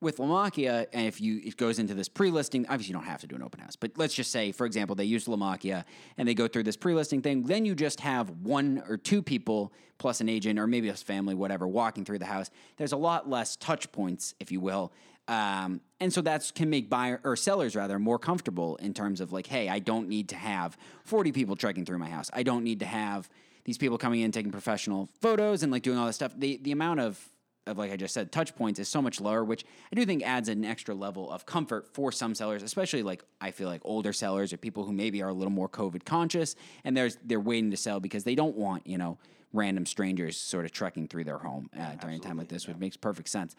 with 0.01 0.17
Lamacchia, 0.17 0.88
and 0.91 1.08
if 1.08 1.21
you 1.21 1.39
it 1.41 1.56
goes 1.56 1.80
into 1.80 1.93
this 1.93 2.10
pre-listing, 2.10 2.65
obviously 2.67 2.89
you 2.89 2.95
don't 2.95 3.08
have 3.08 3.21
to 3.21 3.28
do 3.28 3.36
an 3.38 3.43
open 3.43 3.62
house. 3.62 3.78
But 3.78 3.91
let's 3.95 4.13
just 4.13 4.30
say, 4.30 4.51
for 4.51 4.65
example, 4.65 4.93
they 4.93 5.06
use 5.06 5.23
Lamacchia 5.23 5.86
and 6.17 6.28
they 6.28 6.34
go 6.34 6.49
through 6.49 6.63
this 6.63 6.75
pre-listing 6.75 7.21
thing. 7.21 7.43
Then 7.43 7.63
you 7.63 7.75
just 7.75 8.01
have 8.01 8.30
one 8.41 8.84
or 8.89 8.97
two 8.97 9.21
people 9.21 9.71
plus 9.99 10.19
an 10.19 10.28
agent 10.28 10.60
or 10.60 10.67
maybe 10.67 10.89
a 10.89 10.93
family, 10.95 11.34
whatever, 11.34 11.65
walking 11.65 12.04
through 12.04 12.19
the 12.19 12.25
house. 12.25 12.49
There's 12.75 12.91
a 12.91 12.97
lot 12.97 13.30
less 13.30 13.56
touch 13.56 13.89
points, 13.93 14.36
if 14.41 14.51
you 14.51 14.60
will, 14.60 14.91
um, 15.28 15.82
and 16.00 16.14
so 16.14 16.22
that 16.22 16.52
can 16.54 16.70
make 16.70 16.90
buyer 16.90 17.20
or 17.24 17.36
sellers 17.36 17.76
rather 17.76 17.98
more 17.98 18.20
comfortable 18.20 18.76
in 18.78 18.94
terms 18.94 19.22
of 19.22 19.32
like, 19.32 19.48
hey, 19.48 19.70
I 19.70 19.80
don't 19.80 20.08
need 20.08 20.30
to 20.30 20.36
have 20.36 20.78
40 21.04 21.32
people 21.32 21.56
trekking 21.56 21.86
through 21.86 21.98
my 21.98 22.10
house. 22.10 22.30
I 22.34 22.44
don't 22.44 22.64
need 22.64 22.80
to 22.82 22.86
have 22.86 23.30
these 23.64 23.78
people 23.78 23.98
coming 23.98 24.22
in 24.22 24.32
taking 24.32 24.52
professional 24.52 25.10
photos 25.22 25.64
and 25.64 25.72
like 25.72 25.82
doing 25.82 25.98
all 25.98 26.06
this 26.06 26.16
stuff. 26.16 26.34
The 26.38 26.60
the 26.62 26.72
amount 26.72 27.00
of 27.00 27.20
of 27.68 27.80
like 27.80 27.92
I 27.92 27.96
just 27.96 28.14
said, 28.14 28.32
touch 28.32 28.56
points 28.56 28.80
is 28.80 28.88
so 28.88 29.02
much 29.02 29.20
lower, 29.20 29.44
which 29.44 29.66
I 29.92 29.96
do 29.96 30.06
think 30.06 30.22
adds 30.22 30.50
an 30.50 30.64
extra 30.64 30.94
level 30.94 31.32
of 31.32 31.48
comfort 31.48 31.88
for 31.94 32.12
some 32.12 32.36
sellers, 32.36 32.62
especially 32.62 33.02
like 33.02 33.24
I 33.42 33.50
feel 33.50 33.68
like 33.68 33.82
older 33.84 34.14
sellers 34.14 34.54
or 34.54 34.58
people 34.58 34.84
who 34.84 34.94
maybe 34.94 35.24
are 35.24 35.30
a 35.30 35.34
little 35.34 35.52
more 35.52 35.68
COVID 35.68 36.06
conscious 36.06 36.56
and 36.84 36.96
there's 36.96 37.18
they're 37.24 37.40
waiting 37.40 37.72
to 37.72 37.78
sell 37.78 38.00
because 38.00 38.24
they 38.24 38.36
don't 38.36 38.56
want 38.56 38.86
you 38.86 39.00
know 39.00 39.18
random 39.54 39.86
strangers 39.86 40.38
sort 40.38 40.66
of 40.66 40.72
trekking 40.72 41.08
through 41.08 41.24
their 41.24 41.38
home 41.38 41.70
uh, 41.80 41.96
during 41.96 42.18
a 42.18 42.20
time 42.20 42.38
like 42.38 42.50
this, 42.50 42.66
yeah. 42.66 42.72
which 42.72 42.80
makes 42.80 42.98
perfect 42.98 43.30
sense. 43.30 43.56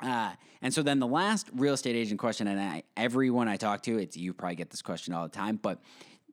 Uh, 0.00 0.32
and 0.60 0.72
so 0.72 0.82
then 0.82 0.98
the 0.98 1.06
last 1.06 1.48
real 1.54 1.74
estate 1.74 1.96
agent 1.96 2.18
question, 2.18 2.46
and 2.46 2.60
I, 2.60 2.82
everyone 2.96 3.48
I 3.48 3.56
talk 3.56 3.82
to, 3.84 3.98
it's 3.98 4.16
you 4.16 4.32
probably 4.32 4.56
get 4.56 4.70
this 4.70 4.82
question 4.82 5.14
all 5.14 5.22
the 5.22 5.34
time, 5.34 5.58
but 5.60 5.80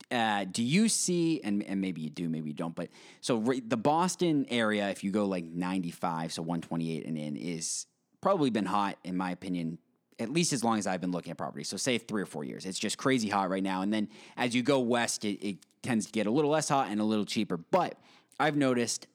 uh, 0.09 0.45
do 0.51 0.63
you 0.63 0.89
see, 0.89 1.41
and, 1.43 1.63
and 1.63 1.79
maybe 1.79 2.01
you 2.01 2.09
do, 2.09 2.27
maybe 2.27 2.49
you 2.49 2.55
don't, 2.55 2.75
but 2.75 2.89
so 3.21 3.37
re, 3.37 3.59
the 3.59 3.77
Boston 3.77 4.45
area, 4.49 4.89
if 4.89 5.03
you 5.03 5.11
go 5.11 5.25
like 5.25 5.45
95, 5.45 6.33
so 6.33 6.41
128 6.41 7.05
and 7.05 7.17
in, 7.17 7.35
is 7.35 7.85
probably 8.19 8.49
been 8.49 8.65
hot, 8.65 8.97
in 9.03 9.15
my 9.15 9.31
opinion, 9.31 9.77
at 10.19 10.29
least 10.29 10.53
as 10.53 10.63
long 10.63 10.77
as 10.77 10.85
I've 10.85 11.01
been 11.01 11.11
looking 11.11 11.31
at 11.31 11.37
properties. 11.37 11.69
So 11.69 11.77
say 11.77 11.97
three 11.97 12.21
or 12.21 12.25
four 12.25 12.43
years. 12.43 12.65
It's 12.65 12.77
just 12.77 12.97
crazy 12.97 13.29
hot 13.29 13.49
right 13.49 13.63
now. 13.63 13.81
And 13.81 13.91
then 13.91 14.07
as 14.37 14.53
you 14.55 14.61
go 14.61 14.79
west, 14.79 15.25
it, 15.25 15.43
it 15.45 15.57
tends 15.81 16.05
to 16.05 16.11
get 16.11 16.27
a 16.27 16.31
little 16.31 16.51
less 16.51 16.69
hot 16.69 16.89
and 16.89 17.01
a 17.01 17.03
little 17.03 17.25
cheaper. 17.25 17.57
But 17.57 17.97
I've 18.39 18.55
noticed, 18.55 19.07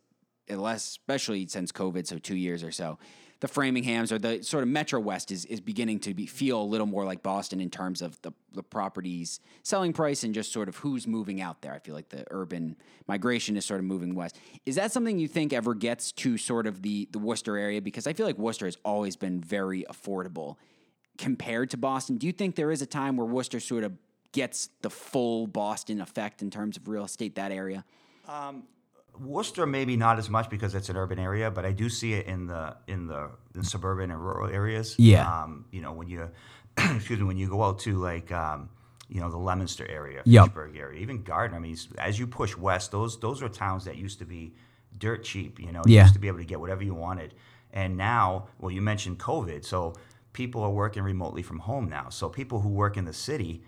less, 0.49 0.89
especially 0.89 1.47
since 1.47 1.73
COVID, 1.73 2.07
so 2.07 2.19
two 2.19 2.37
years 2.37 2.65
or 2.65 2.73
so, 2.73 2.99
the 3.41 3.49
Framinghams 3.49 4.13
or 4.13 4.19
the 4.19 4.43
sort 4.43 4.63
of 4.63 4.69
Metro 4.69 4.99
West 4.99 5.31
is, 5.31 5.45
is 5.45 5.61
beginning 5.61 6.01
to 6.01 6.15
be, 6.15 6.27
feel 6.27 6.61
a 6.61 6.65
little 6.65 6.87
more 6.87 7.05
like 7.05 7.23
Boston 7.23 7.61
in 7.61 7.69
terms 7.69 8.01
of 8.01 8.21
the, 8.23 8.33
the 8.55 8.63
property's 8.63 9.41
selling 9.63 9.93
price 9.93 10.25
and 10.25 10.35
just 10.35 10.53
sort 10.53 10.69
of 10.69 10.77
who's 10.77 11.07
moving 11.07 11.43
out 11.43 11.61
there. 11.61 11.75
I 11.75 11.79
feel 11.79 11.95
like 11.95 12.09
the 12.09 12.25
urban 12.31 12.77
migration 13.07 13.57
is 13.57 13.67
sort 13.67 13.81
of 13.81 13.85
moving 13.85 14.15
west. 14.15 14.39
Is 14.65 14.77
that 14.77 14.91
something 14.91 15.19
you 15.19 15.29
think 15.29 15.53
ever 15.53 15.75
gets 15.75 16.13
to 16.13 16.39
sort 16.39 16.67
of 16.67 16.81
the, 16.81 17.09
the 17.13 17.19
Worcester 17.19 17.59
area? 17.59 17.83
Because 17.83 18.07
I 18.07 18.15
feel 18.15 18.25
like 18.25 18.39
Worcester 18.39 18.65
has 18.65 18.79
always 18.85 19.17
been 19.17 19.41
very 19.41 19.85
affordable 19.91 20.57
compared 21.19 21.71
to 21.71 21.77
Boston. 21.77 22.17
Do 22.17 22.27
you 22.27 22.33
think 22.33 22.57
there 22.57 22.71
is 22.71 22.81
a 22.81 22.87
time 22.87 23.17
where 23.17 23.27
Worcester 23.27 23.61
sort 23.61 23.85
of 23.85 23.93
gets 24.33 24.71
the 24.81 24.91
full 24.91 25.47
Boston 25.47 26.01
effect 26.01 26.41
in 26.41 26.51
terms 26.51 26.77
of 26.77 26.89
real 26.89 27.05
estate, 27.05 27.35
that 27.35 27.53
area? 27.53 27.85
Um, 28.29 28.65
Worcester 29.21 29.67
maybe 29.67 29.97
not 29.97 30.19
as 30.19 30.29
much 30.31 30.51
because 30.51 30.75
it's 30.75 30.89
an 30.89 30.97
urban 30.97 31.19
area, 31.19 31.51
but 31.51 31.65
I 31.65 31.73
do 31.73 31.89
see 31.89 32.15
it 32.15 32.27
in 32.27 32.47
the 32.47 32.77
in 32.87 33.07
the, 33.07 33.31
in 33.55 33.63
suburban 33.63 34.11
and 34.11 34.21
rural 34.21 34.49
areas. 34.49 34.95
Yeah. 34.99 35.27
Um, 35.29 35.67
you 35.71 35.81
know 35.83 35.93
when 35.93 36.09
you 36.09 36.31
excuse 36.77 37.19
me 37.19 37.25
when 37.25 37.37
you 37.39 37.49
go 37.49 37.63
out 37.63 37.79
to 37.81 37.97
like 37.99 38.31
um, 38.33 38.69
you 39.09 39.21
know, 39.21 39.31
the 39.31 39.37
Leominster 39.39 39.87
area, 39.89 40.21
Yep. 40.25 40.47
Fitchburg 40.47 40.77
area, 40.77 41.01
even 41.01 41.23
Gardner. 41.23 41.57
I 41.59 41.61
mean, 41.61 41.77
as 41.99 42.19
you 42.19 42.27
push 42.27 42.57
west, 42.57 42.91
those 42.91 43.21
those 43.21 43.43
are 43.43 43.49
towns 43.49 43.85
that 43.85 43.97
used 43.97 44.19
to 44.19 44.25
be 44.25 44.55
dirt 44.99 45.23
cheap. 45.25 45.61
You 45.61 45.71
know, 45.73 45.83
you 45.87 45.95
Yeah. 45.95 46.03
used 46.03 46.15
to 46.15 46.21
be 46.21 46.29
able 46.29 46.39
to 46.39 46.45
get 46.45 46.59
whatever 46.61 46.83
you 46.83 46.95
wanted, 46.95 47.35
and 47.73 47.97
now, 47.97 48.49
well, 48.59 48.71
you 48.71 48.83
mentioned 48.83 49.19
COVID, 49.19 49.65
so 49.65 49.95
people 50.33 50.61
are 50.63 50.71
working 50.71 51.03
remotely 51.03 51.43
from 51.43 51.61
home 51.61 51.89
now. 51.89 52.09
So 52.11 52.29
people 52.29 52.61
who 52.61 52.69
work 52.69 52.97
in 52.97 53.05
the 53.05 53.13
city 53.13 53.63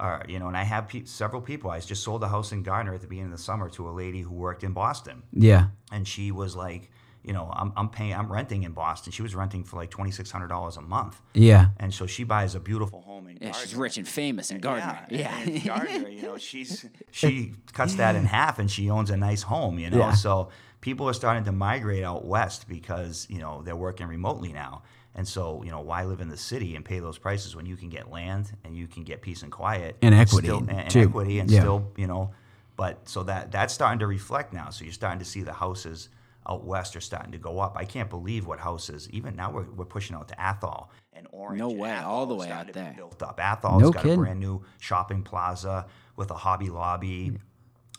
are, 0.00 0.24
you 0.28 0.38
know, 0.38 0.48
and 0.48 0.56
I 0.56 0.62
have 0.64 0.88
pe- 0.88 1.04
several 1.04 1.40
people. 1.42 1.70
I 1.70 1.80
just 1.80 2.02
sold 2.02 2.22
a 2.22 2.28
house 2.28 2.52
in 2.52 2.62
Gardner 2.62 2.94
at 2.94 3.00
the 3.00 3.06
beginning 3.06 3.32
of 3.32 3.38
the 3.38 3.42
summer 3.44 3.68
to 3.70 3.88
a 3.88 3.92
lady 3.92 4.20
who 4.20 4.32
worked 4.34 4.62
in 4.64 4.72
Boston 4.72 5.22
Yeah. 5.32 5.66
and 5.92 6.06
she 6.06 6.30
was 6.32 6.54
like, 6.56 6.90
you 7.24 7.32
know, 7.32 7.50
I'm, 7.52 7.72
I'm 7.76 7.88
paying, 7.88 8.14
I'm 8.14 8.30
renting 8.30 8.62
in 8.62 8.70
Boston. 8.72 9.10
She 9.12 9.22
was 9.22 9.34
renting 9.34 9.64
for 9.64 9.74
like 9.76 9.90
twenty 9.90 10.12
six 10.12 10.30
hundred 10.30 10.46
dollars 10.46 10.76
a 10.76 10.80
month, 10.80 11.20
Yeah. 11.34 11.70
and 11.78 11.92
so 11.92 12.06
she 12.06 12.22
buys 12.22 12.54
a 12.54 12.60
beautiful 12.60 13.00
home 13.00 13.26
in 13.26 13.38
Yeah, 13.40 13.50
she's 13.50 13.74
rich 13.74 13.96
and 13.98 14.06
famous 14.06 14.52
in 14.52 14.58
Gardner. 14.60 15.04
Yeah. 15.10 15.36
and 15.40 15.50
in 15.50 15.60
Gardner, 15.66 16.08
you 16.08 16.22
know, 16.22 16.36
she's 16.38 16.86
she 17.10 17.54
cuts 17.72 17.94
that 17.96 18.14
in 18.14 18.26
half, 18.26 18.60
and 18.60 18.70
she 18.70 18.90
owns 18.90 19.10
a 19.10 19.16
nice 19.16 19.42
home. 19.42 19.76
You 19.80 19.90
know, 19.90 19.98
Yeah. 19.98 20.12
so 20.12 20.50
people 20.80 21.08
are 21.08 21.12
starting 21.14 21.42
to 21.44 21.52
migrate 21.52 22.04
out 22.04 22.24
west 22.24 22.68
because 22.68 23.26
you 23.28 23.38
know 23.38 23.60
they're 23.64 23.74
working 23.74 24.06
remotely 24.06 24.52
now. 24.52 24.82
And 25.16 25.26
so, 25.26 25.62
you 25.64 25.70
know, 25.72 25.80
why 25.80 26.04
live 26.04 26.20
in 26.20 26.28
the 26.28 26.36
city 26.36 26.76
and 26.76 26.84
pay 26.84 26.98
those 27.00 27.18
prices 27.18 27.56
when 27.56 27.66
you 27.66 27.76
can 27.76 27.88
get 27.88 28.10
land 28.10 28.52
and 28.64 28.76
you 28.76 28.86
can 28.86 29.02
get 29.02 29.22
peace 29.22 29.42
and 29.42 29.50
quiet 29.50 29.96
And 30.02 30.14
equity, 30.14 30.46
still, 30.48 30.58
and, 30.58 30.70
and 30.70 30.90
too. 30.90 31.00
equity, 31.00 31.38
and 31.40 31.50
Yeah. 31.50 31.60
still, 31.60 31.90
you 31.96 32.06
know, 32.06 32.30
but 32.76 33.08
so 33.08 33.22
that 33.24 33.50
that's 33.50 33.72
starting 33.74 33.98
to 34.00 34.06
reflect 34.06 34.52
now. 34.52 34.68
So 34.70 34.84
you're 34.84 34.92
starting 34.92 35.18
to 35.18 35.24
see 35.24 35.42
the 35.42 35.54
houses 35.54 36.10
out 36.48 36.64
west 36.64 36.94
are 36.94 37.00
starting 37.00 37.32
to 37.32 37.38
go 37.38 37.58
up. 37.58 37.76
I 37.76 37.84
can't 37.86 38.08
believe 38.10 38.46
what 38.46 38.60
houses. 38.60 39.08
Even 39.10 39.34
now, 39.34 39.50
we're, 39.50 39.64
we're 39.64 39.84
pushing 39.86 40.14
out 40.14 40.28
to 40.28 40.40
Athol 40.40 40.90
and 41.14 41.26
Orange. 41.32 41.58
No 41.58 41.70
way, 41.70 41.90
Athol 41.90 42.12
all 42.12 42.26
the 42.26 42.34
way 42.36 42.50
out 42.50 42.70
there. 42.72 42.92
Built 42.94 43.20
up. 43.22 43.40
Athol's 43.40 43.82
No 43.82 43.90
got 43.90 44.02
kidding. 44.02 44.18
a 44.18 44.22
brand 44.22 44.38
new 44.38 44.62
shopping 44.78 45.22
plaza 45.22 45.86
with 46.14 46.30
a 46.30 46.34
Hobby 46.34 46.68
Lobby, 46.70 47.32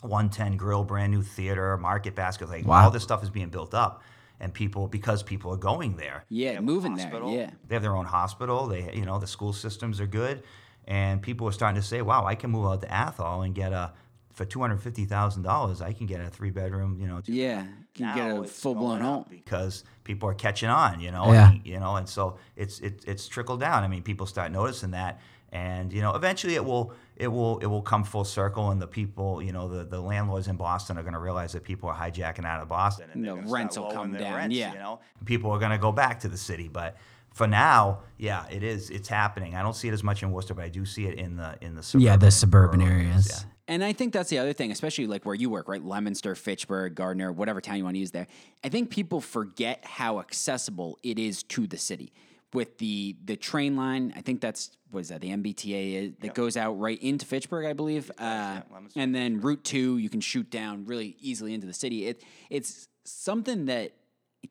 110 0.02 0.56
Grill, 0.56 0.84
brand 0.84 1.12
new 1.12 1.22
theater, 1.22 1.76
Market 1.76 2.14
Basket. 2.14 2.48
Like 2.48 2.64
Wow. 2.66 2.84
all 2.84 2.90
this 2.90 3.02
stuff 3.02 3.22
is 3.22 3.30
being 3.30 3.48
built 3.50 3.74
up, 3.74 4.02
and 4.40 4.52
people 4.54 4.86
because 4.88 5.22
people 5.22 5.52
are 5.52 5.56
going 5.56 5.96
there. 5.96 6.24
Yeah, 6.28 6.48
They 6.50 6.54
have 6.56 6.64
moving 6.64 6.94
there, 6.94 7.06
hospital. 7.06 7.34
yeah. 7.34 7.50
They 7.66 7.74
have 7.74 7.82
their 7.82 7.96
own 7.96 8.06
hospital. 8.06 8.66
They, 8.66 8.92
you 8.94 9.04
know, 9.04 9.18
the 9.18 9.26
school 9.26 9.52
systems 9.52 10.00
are 10.00 10.06
good, 10.06 10.42
and 10.86 11.20
people 11.22 11.46
are 11.48 11.52
starting 11.52 11.80
to 11.80 11.86
say, 11.86 12.02
"Wow, 12.02 12.24
I 12.24 12.34
can 12.34 12.50
move 12.50 12.66
out 12.66 12.80
to 12.82 12.92
Athol 12.92 13.42
and 13.42 13.54
get 13.54 13.72
a 13.72 13.92
for 14.32 14.44
two 14.44 14.60
hundred 14.60 14.80
fifty 14.82 15.04
thousand 15.04 15.42
dollars. 15.42 15.82
I 15.82 15.92
can 15.92 16.06
get 16.06 16.20
a 16.20 16.28
three 16.30 16.50
bedroom, 16.50 16.96
you 17.00 17.08
know, 17.08 17.20
two 17.20 17.32
Yeah, 17.32 17.66
can 17.94 18.14
get 18.14 18.30
a 18.38 18.44
full 18.44 18.74
blown 18.76 19.00
home. 19.00 19.24
because 19.28 19.82
people 20.04 20.28
are 20.28 20.34
catching 20.34 20.68
on, 20.68 21.00
you 21.00 21.10
know. 21.10 21.32
Yeah. 21.32 21.50
and, 21.50 21.66
you 21.66 21.80
know, 21.80 21.96
and 21.96 22.08
so 22.08 22.38
it's 22.54 22.78
it, 22.80 23.04
it's 23.06 23.26
trickled 23.26 23.58
down. 23.60 23.82
I 23.82 23.88
mean, 23.88 24.02
people 24.02 24.26
start 24.26 24.52
noticing 24.52 24.92
that, 24.92 25.20
and 25.52 25.92
you 25.92 26.02
know, 26.02 26.14
eventually 26.14 26.54
it 26.54 26.64
will 26.64 26.92
it 27.16 27.28
will 27.28 27.58
it 27.58 27.66
will 27.66 27.82
come 27.82 28.04
full 28.04 28.24
circle, 28.24 28.70
and 28.70 28.80
the 28.80 28.86
people, 28.86 29.42
you 29.42 29.52
know, 29.52 29.68
the, 29.68 29.84
the 29.84 30.00
landlords 30.00 30.48
in 30.48 30.56
Boston 30.56 30.98
are 30.98 31.02
going 31.02 31.14
to 31.14 31.18
realize 31.18 31.52
that 31.52 31.64
people 31.64 31.88
are 31.88 31.94
hijacking 31.94 32.44
out 32.44 32.60
of 32.60 32.68
Boston, 32.68 33.08
and 33.12 33.24
they're 33.24 33.36
The 33.36 33.50
rents 33.50 33.78
will 33.78 33.90
come 33.90 34.12
down, 34.12 34.34
rents, 34.34 34.56
yeah. 34.56 34.72
you 34.72 34.78
know, 34.78 35.00
people 35.24 35.50
are 35.50 35.58
going 35.58 35.72
to 35.72 35.78
go 35.78 35.92
back 35.92 36.20
to 36.20 36.28
the 36.28 36.38
city, 36.38 36.68
but. 36.68 36.96
For 37.34 37.46
now, 37.46 38.00
yeah, 38.16 38.46
it 38.50 38.64
is. 38.64 38.90
It's 38.90 39.08
happening. 39.08 39.54
I 39.54 39.62
don't 39.62 39.76
see 39.76 39.86
it 39.86 39.92
as 39.92 40.02
much 40.02 40.24
in 40.24 40.32
Worcester, 40.32 40.54
but 40.54 40.64
I 40.64 40.70
do 40.70 40.84
see 40.84 41.06
it 41.06 41.20
in 41.20 41.36
the 41.36 41.56
in 41.60 41.76
the 41.76 41.84
suburban 41.84 42.06
Yeah, 42.06 42.16
the 42.16 42.30
suburban 42.32 42.80
rural 42.80 42.94
areas. 42.94 43.28
Yeah. 43.28 43.50
And 43.68 43.84
I 43.84 43.92
think 43.92 44.12
that's 44.12 44.30
the 44.30 44.38
other 44.38 44.54
thing, 44.54 44.72
especially 44.72 45.06
like 45.06 45.24
where 45.24 45.36
you 45.36 45.50
work, 45.50 45.68
right? 45.68 45.84
Leominster, 45.84 46.34
Fitchburg, 46.34 46.96
Gardner, 46.96 47.30
whatever 47.30 47.60
town 47.60 47.76
you 47.76 47.84
want 47.84 47.94
to 47.94 48.00
use 48.00 48.10
there. 48.10 48.26
I 48.64 48.70
think 48.70 48.90
people 48.90 49.20
forget 49.20 49.84
how 49.84 50.18
accessible 50.18 50.98
it 51.04 51.18
is 51.18 51.44
to 51.44 51.68
the 51.68 51.76
city 51.76 52.12
with 52.52 52.78
the 52.78 53.16
the 53.24 53.36
train 53.36 53.76
line. 53.76 54.12
I 54.16 54.20
think 54.20 54.40
that's 54.40 54.76
what 54.90 55.00
is 55.00 55.08
that 55.08 55.20
the 55.20 55.30
MBTA 55.30 55.94
is, 55.94 56.12
that 56.20 56.34
goes 56.34 56.56
out 56.56 56.78
right 56.78 57.00
into 57.02 57.26
Fitchburg, 57.26 57.66
I 57.66 57.74
believe. 57.74 58.10
Uh, 58.18 58.62
and 58.96 59.14
then 59.14 59.40
Route 59.40 59.64
Two, 59.64 59.98
you 59.98 60.08
can 60.08 60.20
shoot 60.20 60.50
down 60.50 60.86
really 60.86 61.16
easily 61.20 61.54
into 61.54 61.66
the 61.66 61.74
city. 61.74 62.06
It 62.06 62.22
it's 62.50 62.88
something 63.04 63.66
that 63.66 63.92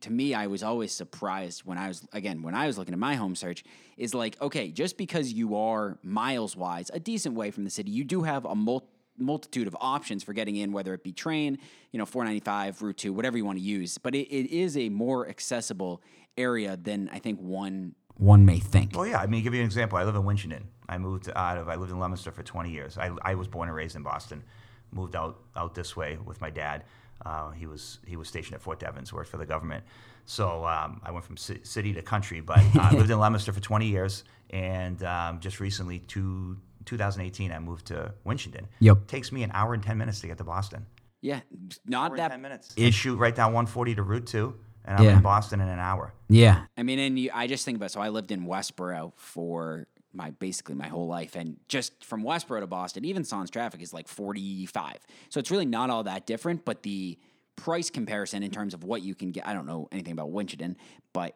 to 0.02 0.12
me 0.12 0.34
I 0.34 0.48
was 0.48 0.64
always 0.64 0.92
surprised 0.92 1.64
when 1.66 1.78
I 1.78 1.88
was 1.88 2.06
again 2.14 2.42
when 2.42 2.56
I 2.56 2.68
was 2.68 2.78
looking 2.78 2.94
at 2.94 3.00
my 3.00 3.16
home 3.16 3.36
search 3.36 3.64
is 3.96 4.14
like 4.14 4.40
okay 4.42 4.70
just 4.70 4.98
because 4.98 5.32
you 5.32 5.56
are 5.56 5.98
miles 6.04 6.56
wise 6.56 6.92
a 6.94 7.00
decent 7.00 7.36
way 7.36 7.52
from 7.52 7.64
the 7.64 7.70
city 7.70 7.92
you 7.92 8.04
do 8.04 8.24
have 8.24 8.46
a 8.46 8.54
mul- 8.54 8.90
multitude 9.18 9.66
of 9.66 9.76
options 9.80 10.24
for 10.24 10.34
getting 10.34 10.58
in 10.58 10.72
whether 10.72 10.94
it 10.94 11.04
be 11.04 11.14
train 11.14 11.58
you 11.92 12.00
know 12.00 12.06
495 12.06 12.82
route 12.82 12.98
2 12.98 13.14
whatever 13.14 13.38
you 13.38 13.46
want 13.46 13.58
to 13.58 13.64
use 13.64 13.98
but 13.98 14.14
it, 14.14 14.28
it 14.28 14.52
is 14.52 14.78
a 14.78 14.90
more 14.90 15.28
accessible 15.28 16.02
area 16.38 16.78
than 16.78 17.10
I 17.12 17.19
think 17.19 17.39
one 17.39 17.95
One 18.15 18.45
may 18.45 18.60
think. 18.60 18.95
Well, 18.95 19.06
yeah. 19.08 19.19
I 19.19 19.28
mean, 19.28 19.43
give 19.43 19.54
you 19.54 19.60
an 19.62 19.65
example. 19.65 19.97
I 19.97 20.04
live 20.04 20.15
in 20.15 20.23
Winchendon. 20.23 20.63
I 20.89 20.97
moved 20.97 21.30
out 21.36 21.58
of. 21.58 21.69
I 21.69 21.76
lived 21.76 21.91
in 21.91 22.00
Leominster 22.00 22.32
for 22.32 22.43
20 22.43 22.71
years. 22.71 22.97
I, 22.97 23.12
I 23.21 23.36
was 23.36 23.47
born 23.47 23.67
and 23.69 23.76
raised 23.76 23.95
in 23.95 24.04
Boston. 24.04 24.43
Moved 24.91 25.15
out 25.15 25.39
out 25.56 25.76
this 25.76 25.95
way 25.97 26.17
with 26.26 26.39
my 26.41 26.50
dad. 26.50 26.84
Uh, 27.26 27.52
he 27.52 27.65
was 27.67 28.00
he 28.08 28.15
was 28.15 28.28
stationed 28.28 28.56
at 28.56 28.62
Fort 28.62 28.80
Devens, 28.80 29.12
worked 29.12 29.30
for 29.30 29.38
the 29.38 29.45
government. 29.45 29.84
So 30.26 30.65
um, 30.65 31.02
I 31.04 31.12
went 31.12 31.26
from 31.26 31.36
ci- 31.38 31.60
city 31.63 31.93
to 31.93 32.02
country, 32.02 32.41
but 32.41 32.60
uh, 32.60 32.80
I 32.80 32.93
lived 32.95 33.10
in 33.10 33.19
Leominster 33.19 33.52
for 33.54 33.60
20 33.62 33.88
years, 33.88 34.23
and 34.50 35.02
um, 35.04 35.39
just 35.39 35.60
recently, 35.60 36.00
to 36.00 36.58
2018, 36.86 37.52
I 37.52 37.60
moved 37.60 37.88
to 37.88 38.13
Winchendon. 38.26 38.65
Yep. 38.80 38.97
it 38.97 39.08
takes 39.08 39.32
me 39.32 39.43
an 39.43 39.52
hour 39.54 39.73
and 39.73 39.82
10 39.84 39.97
minutes 39.97 40.19
to 40.21 40.28
get 40.28 40.38
to 40.38 40.43
Boston. 40.43 40.86
yeah 41.21 41.39
not 41.86 42.12
Hour 42.12 42.17
that 42.17 42.30
10 42.32 42.41
minutes. 42.41 42.73
You 42.78 42.91
shoot 42.91 43.17
right 43.17 43.36
down 43.36 43.54
140 43.54 43.95
to 43.95 44.04
Route 44.04 44.26
Two, 44.28 44.56
and 44.88 44.97
I'm 44.97 45.06
Yeah. 45.06 45.17
in 45.17 45.21
Boston 45.21 45.62
in 45.62 45.67
an 45.67 45.80
hour. 45.80 46.13
Yeah. 46.30 46.65
I 46.78 46.84
mean, 46.84 46.97
and 47.00 47.19
you, 47.19 47.30
I 47.34 47.45
just 47.47 47.65
think 47.65 47.76
about 47.78 47.91
so 47.91 48.00
I 48.02 48.10
lived 48.10 48.32
in 48.32 48.45
Westboro 48.45 49.13
for 49.17 49.88
my 50.13 50.32
basically 50.32 50.73
my 50.76 50.88
whole 50.88 51.08
life, 51.08 51.36
and 51.36 51.58
just 51.67 52.04
from 52.04 52.23
Westboro 52.23 52.62
to 52.62 52.67
Boston, 52.67 53.06
even 53.06 53.23
sans 53.23 53.50
traffic 53.52 53.82
is 53.82 53.93
like 53.93 54.08
forty 54.08 54.65
five. 54.65 54.97
So 55.30 55.39
it's 55.39 55.52
really 55.52 55.65
not 55.65 55.89
all 55.89 56.04
that 56.04 56.26
different, 56.26 56.65
but 56.65 56.82
the 56.84 57.19
price 57.56 57.89
comparison 57.89 58.41
in 58.43 58.50
terms 58.52 58.73
of 58.73 58.84
what 58.84 59.02
you 59.02 59.13
can 59.15 59.32
get, 59.32 59.45
I 59.47 59.54
don't 59.54 59.65
know 59.65 59.88
anything 59.91 60.13
about 60.13 60.30
Winchendon, 60.32 60.76
but 61.13 61.36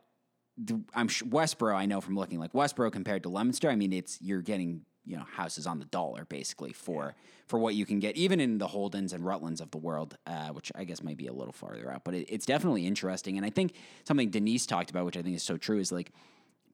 the, 0.58 0.80
I'm 0.94 1.08
sure 1.08 1.28
Westboro. 1.28 1.76
I 1.76 1.86
know 1.86 2.00
from 2.02 2.16
looking 2.16 2.40
like 2.40 2.54
Westboro 2.54 2.92
compared 2.92 3.24
to 3.24 3.30
Leominster. 3.30 3.70
I 3.70 3.76
mean, 3.76 3.92
it's 3.94 4.20
you're 4.22 4.42
getting 4.42 4.82
you 5.06 5.18
know 5.18 5.24
houses 5.24 5.66
on 5.68 5.80
the 5.80 5.86
dollar 5.86 6.26
basically 6.26 6.74
for 6.74 7.16
for 7.48 7.60
what 7.60 7.76
you 7.76 7.86
can 7.86 8.00
get, 8.00 8.16
even 8.16 8.40
in 8.40 8.58
the 8.60 8.68
Holdens 8.68 9.14
and 9.14 9.26
Rutlands 9.26 9.60
of 9.60 9.72
the 9.72 9.78
world, 9.78 10.18
uh, 10.26 10.50
which 10.50 10.72
I 10.74 10.86
guess 10.86 11.04
might 11.04 11.18
be 11.18 11.28
a 11.28 11.34
little 11.34 11.52
farther 11.52 11.92
out. 11.92 12.04
But 12.06 12.14
it, 12.14 12.28
it's 12.30 12.46
definitely 12.46 12.88
interesting, 12.88 13.38
and 13.38 13.46
I 13.46 13.50
think 13.50 13.74
something 14.04 14.30
Denise 14.30 14.66
talked 14.66 14.90
about, 14.90 15.06
which 15.06 15.18
I 15.18 15.22
think 15.22 15.36
is 15.36 15.44
so 15.44 15.58
true, 15.58 15.80
is 15.80 15.92
like 15.92 16.12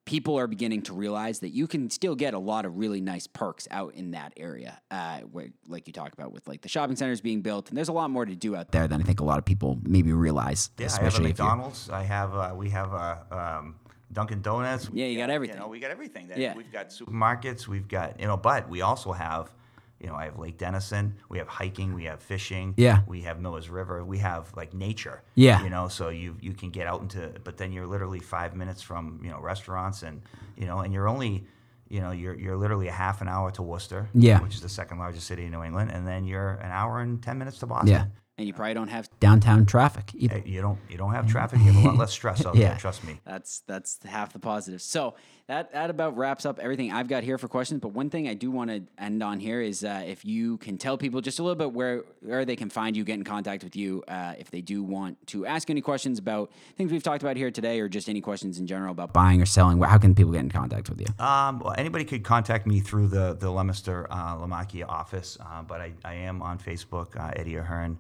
people 0.08 0.40
are 0.40 0.48
beginning 0.48 0.82
to 0.82 0.94
realize 0.94 1.40
that 1.40 1.50
you 1.50 1.68
can 1.68 1.90
still 1.90 2.16
get 2.16 2.34
a 2.34 2.40
lot 2.40 2.66
of 2.66 2.78
really 2.78 3.02
nice 3.02 3.28
perks 3.28 3.68
out 3.70 3.94
in 3.94 4.12
that 4.12 4.34
area, 4.38 4.80
uh, 4.90 5.20
where, 5.20 5.50
like 5.68 5.86
you 5.86 5.94
talk 5.94 6.14
about 6.14 6.32
with 6.32 6.48
like 6.48 6.62
the 6.62 6.70
shopping 6.70 6.96
centers 6.96 7.22
being 7.22 7.42
built, 7.42 7.70
and 7.70 7.78
there's 7.78 7.90
a 7.90 7.94
lot 7.94 8.10
more 8.10 8.26
to 8.26 8.36
do 8.36 8.56
out 8.56 8.72
there. 8.72 8.88
Than 8.88 9.02
I 9.02 9.04
think 9.04 9.20
a 9.20 9.26
lot 9.26 9.38
of 9.38 9.46
people 9.46 9.80
maybe 9.84 10.14
realize. 10.14 10.72
Yeah, 10.78 10.88
I 10.88 10.90
have 10.90 11.02
a 11.04 11.08
especially. 11.08 11.28
McDonald's. 11.30 11.90
I 11.90 12.04
have 12.04 12.34
uh, 12.34 12.54
we 12.56 12.70
have 12.70 12.94
a 12.94 13.60
um, 13.60 13.76
Dunkin' 14.12 14.42
Donuts. 14.42 14.90
Yeah, 14.94 15.06
you 15.06 15.18
got 15.18 15.30
everything. 15.30 15.58
You 15.58 15.62
know, 15.62 15.68
we 15.68 15.80
got 15.80 15.92
everything. 15.92 16.32
Yeah. 16.36 16.56
we've 16.56 16.72
got 16.72 16.90
supermarkets. 16.90 17.68
We've 17.68 17.88
got 17.88 18.20
you 18.20 18.28
know, 18.28 18.38
but 18.38 18.70
we 18.70 18.82
also 18.82 19.12
have. 19.12 19.52
You 20.00 20.06
know, 20.06 20.14
I 20.14 20.26
have 20.26 20.38
Lake 20.38 20.60
Dennison. 20.60 21.16
We 21.28 21.40
have 21.40 21.48
hiking. 21.48 21.96
We 21.96 22.04
have 22.04 22.22
fishing. 22.22 22.76
Yeah. 22.78 23.02
We 23.08 23.22
have 23.22 23.40
Miller's 23.40 23.68
River. 23.68 24.06
We 24.06 24.20
have 24.20 24.56
like 24.56 24.76
nature. 24.76 25.24
Yeah. 25.34 25.64
You 25.64 25.72
know, 25.72 25.88
so 25.88 26.10
you 26.10 26.38
you 26.40 26.54
can 26.54 26.70
get 26.70 26.86
out 26.86 27.02
into, 27.02 27.34
but 27.44 27.58
then 27.58 27.72
you're 27.72 27.88
literally 27.88 28.20
five 28.20 28.56
minutes 28.56 28.84
from 28.84 29.20
you 29.24 29.32
know 29.32 29.40
restaurants 29.40 30.04
and 30.04 30.22
you 30.56 30.68
know, 30.68 30.80
and 30.82 30.94
you're 30.94 31.08
only, 31.08 31.46
you 31.90 32.00
know, 32.00 32.12
you're 32.12 32.36
you're 32.36 32.58
literally 32.58 32.90
a 32.90 32.92
half 32.92 33.22
an 33.22 33.28
hour 33.28 33.50
to 33.52 33.64
Worcester. 33.64 34.08
Yeah. 34.14 34.40
Which 34.40 34.54
is 34.54 34.62
the 34.62 34.70
second 34.70 35.00
largest 35.00 35.26
city 35.26 35.46
in 35.46 35.52
New 35.52 35.64
England, 35.64 35.92
and 35.92 36.06
then 36.08 36.26
you're 36.26 36.52
an 36.52 36.72
hour 36.72 37.00
and 37.02 37.20
ten 37.22 37.40
minutes 37.40 37.58
to 37.60 37.66
Boston. 37.66 37.88
Yeah. 37.90 38.06
And 38.40 38.46
you 38.46 38.54
probably 38.54 38.76
don't 38.76 38.90
have. 38.90 39.10
Downtown 39.20 39.66
traffic. 39.66 40.12
Either. 40.14 40.44
You 40.46 40.62
don't 40.62 40.78
you 40.90 40.98
don't 40.98 41.12
have 41.14 41.28
traffic. 41.28 41.58
You 41.60 41.72
have 41.72 41.84
a 41.84 41.88
lot 41.88 41.98
less 41.98 42.12
stress 42.12 42.46
out 42.46 42.56
Yeah. 42.56 42.70
there. 42.70 42.78
Trust 42.78 43.04
me. 43.04 43.20
That's 43.26 43.62
that's 43.62 43.98
half 44.06 44.32
the 44.32 44.38
positive. 44.38 44.80
So 44.84 45.16
that 45.48 45.72
that 45.74 45.90
about 45.90 46.16
wraps 46.16 46.46
up 46.46 46.60
everything 46.60 46.92
I've 46.92 47.08
got 47.08 47.24
here 47.24 47.40
for 47.40 47.48
questions. 47.48 47.82
But 47.82 47.94
one 47.94 48.12
thing 48.12 48.28
I 48.28 48.36
do 48.36 48.52
want 48.52 48.70
to 48.70 48.84
end 49.00 49.24
on 49.24 49.40
here 49.40 49.60
is 49.60 49.84
uh, 49.84 50.04
if 50.06 50.24
you 50.24 50.58
can 50.58 50.78
tell 50.78 51.00
people 51.00 51.20
just 51.20 51.40
a 51.40 51.42
little 51.44 51.56
bit 51.56 51.72
where 51.74 52.04
where 52.22 52.46
they 52.46 52.56
can 52.56 52.70
find 52.70 52.96
you, 52.96 53.04
get 53.04 53.16
in 53.16 53.24
contact 53.24 53.64
with 53.64 53.76
you, 53.76 54.04
uh, 54.08 54.36
if 54.38 54.52
they 54.52 54.62
do 54.62 54.84
want 54.84 55.26
to 55.28 55.48
ask 55.48 55.72
any 55.72 55.82
questions 55.82 56.20
about 56.20 56.52
things 56.78 56.92
we've 56.92 57.02
talked 57.02 57.24
about 57.24 57.38
here 57.38 57.50
today, 57.50 57.80
or 57.80 57.90
just 57.90 58.08
any 58.08 58.22
questions 58.22 58.60
in 58.60 58.68
general 58.68 58.92
about 58.92 59.14
Buying 59.14 59.42
or 59.42 59.48
selling. 59.48 59.82
How 59.82 59.98
can 59.98 60.14
people 60.14 60.34
get 60.34 60.42
in 60.42 60.52
contact 60.52 60.92
with 60.92 61.02
you? 61.02 61.08
Um, 61.18 61.58
well, 61.58 61.74
anybody 61.76 62.06
could 62.06 62.24
contact 62.24 62.68
me 62.68 62.82
through 62.82 63.08
the 63.08 63.34
the 63.34 63.50
Leominster 63.50 64.06
uh, 64.12 64.36
Lamacchia 64.36 64.88
office, 64.88 65.40
uh, 65.42 65.64
but 65.64 65.82
I, 65.82 65.94
I 66.06 66.14
am 66.14 66.44
on 66.44 66.60
Facebook, 66.60 67.20
uh, 67.20 67.32
Eddie 67.36 67.56
Ahern, 67.56 67.98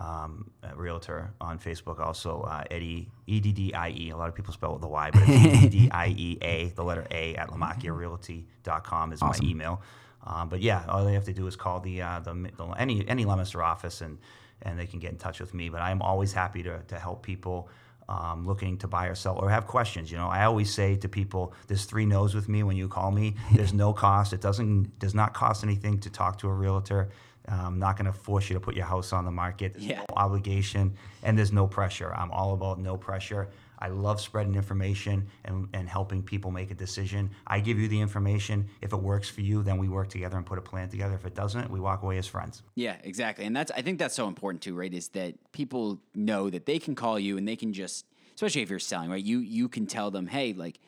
um, 0.00 0.50
a 0.64 0.74
realtor 0.74 1.32
on 1.40 1.58
Facebook. 1.58 2.00
Also, 2.00 2.42
uh, 2.42 2.64
Eddie 2.70 3.08
E 3.26 3.40
D 3.40 3.52
D 3.52 3.74
I 3.74 3.90
E. 3.90 4.10
A 4.10 4.16
lot 4.16 4.28
of 4.28 4.34
people 4.34 4.52
spell 4.54 4.72
it 4.72 4.74
with 4.76 4.84
a 4.84 4.88
Y, 4.88 5.10
but 5.12 5.22
it's 5.26 5.30
E 5.30 5.68
D 5.68 5.68
D 5.68 5.90
I 5.92 6.08
E 6.08 6.38
A, 6.42 6.68
the 6.76 6.82
letter 6.84 7.06
A 7.10 7.36
at 7.36 7.50
LamacchiaRealty.com 7.50 9.12
is 9.12 9.20
my 9.22 9.34
email. 9.42 9.82
Um, 10.26 10.48
but 10.48 10.60
yeah, 10.60 10.84
all 10.88 11.04
they 11.04 11.14
have 11.14 11.24
to 11.26 11.32
do 11.32 11.46
is 11.46 11.56
call 11.56 11.80
the, 11.80 12.02
uh, 12.02 12.20
the, 12.20 12.50
the 12.56 12.64
any 12.78 13.06
any 13.08 13.24
Leominster 13.24 13.62
office 13.62 14.00
and 14.00 14.18
and 14.62 14.78
they 14.78 14.86
can 14.86 15.00
get 15.00 15.12
in 15.12 15.18
touch 15.18 15.40
with 15.40 15.54
me. 15.54 15.68
But 15.70 15.80
I'm 15.82 16.02
always 16.02 16.32
happy 16.32 16.62
to 16.64 16.80
to 16.88 16.98
help 16.98 17.22
people. 17.22 17.68
um, 18.08 18.44
looking 18.44 18.76
to 18.78 18.88
buy 18.88 19.06
or 19.06 19.14
sell 19.14 19.36
or 19.38 19.48
have 19.50 19.66
questions. 19.68 20.10
You 20.10 20.18
know, 20.18 20.28
I 20.28 20.44
always 20.44 20.74
say 20.74 20.96
to 20.96 21.08
people, 21.08 21.54
"There's 21.68 21.84
three 21.84 22.06
no's 22.06 22.34
with 22.34 22.48
me 22.48 22.64
when 22.64 22.76
you 22.76 22.88
call 22.88 23.12
me. 23.12 23.36
There's 23.54 23.72
no 23.72 23.92
cost. 23.92 24.32
It 24.32 24.40
doesn't 24.40 24.98
does 24.98 25.14
not 25.14 25.32
cost 25.32 25.62
anything 25.62 26.00
to 26.00 26.10
talk 26.10 26.38
to 26.40 26.48
a 26.48 26.52
realtor. 26.52 27.10
I'm 27.48 27.78
not 27.78 27.96
going 27.96 28.06
to 28.06 28.12
force 28.12 28.48
you 28.50 28.54
to 28.54 28.60
put 28.60 28.74
your 28.76 28.86
house 28.86 29.12
on 29.12 29.24
the 29.24 29.30
market. 29.30 29.74
There's 29.74 29.86
Yeah. 29.86 29.98
no 30.08 30.14
obligation, 30.16 30.94
and 31.22 31.36
there's 31.36 31.52
no 31.52 31.66
pressure. 31.66 32.12
I'm 32.14 32.30
all 32.30 32.54
about 32.54 32.78
no 32.78 32.96
pressure. 32.96 33.48
I 33.82 33.88
love 33.88 34.20
spreading 34.20 34.56
information 34.56 35.26
and, 35.46 35.66
and 35.72 35.88
helping 35.88 36.22
people 36.22 36.50
make 36.50 36.70
a 36.70 36.74
decision. 36.74 37.30
I 37.46 37.60
give 37.60 37.78
you 37.78 37.88
the 37.88 37.98
information. 37.98 38.68
If 38.82 38.92
it 38.92 38.98
works 38.98 39.30
for 39.30 39.40
you, 39.40 39.62
then 39.62 39.78
we 39.78 39.88
work 39.88 40.08
together 40.10 40.36
and 40.36 40.44
put 40.44 40.58
a 40.58 40.60
plan 40.60 40.90
together. 40.90 41.14
If 41.14 41.24
it 41.24 41.34
doesn't, 41.34 41.70
we 41.70 41.80
walk 41.80 42.02
away 42.02 42.18
as 42.18 42.26
friends. 42.26 42.62
Yeah, 42.74 42.96
exactly. 43.02 43.46
And 43.46 43.56
that's 43.56 43.70
I 43.70 43.80
think 43.80 43.98
that's 43.98 44.14
so 44.14 44.28
important 44.28 44.62
too, 44.62 44.74
right? 44.74 44.92
Is 44.92 45.08
that 45.08 45.34
people 45.52 45.98
know 46.14 46.50
that 46.50 46.66
they 46.66 46.78
can 46.78 46.94
call 46.94 47.18
you 47.18 47.38
and 47.38 47.48
they 47.48 47.56
can 47.56 47.72
just 47.72 48.04
especially 48.34 48.60
if 48.62 48.68
you're 48.68 48.78
selling, 48.78 49.08
right? 49.10 49.24
You 49.24 49.38
you 49.38 49.66
can 49.68 49.86
tell 49.86 50.10
them, 50.10 50.26
"Hey, 50.26 50.52
like 50.52 50.78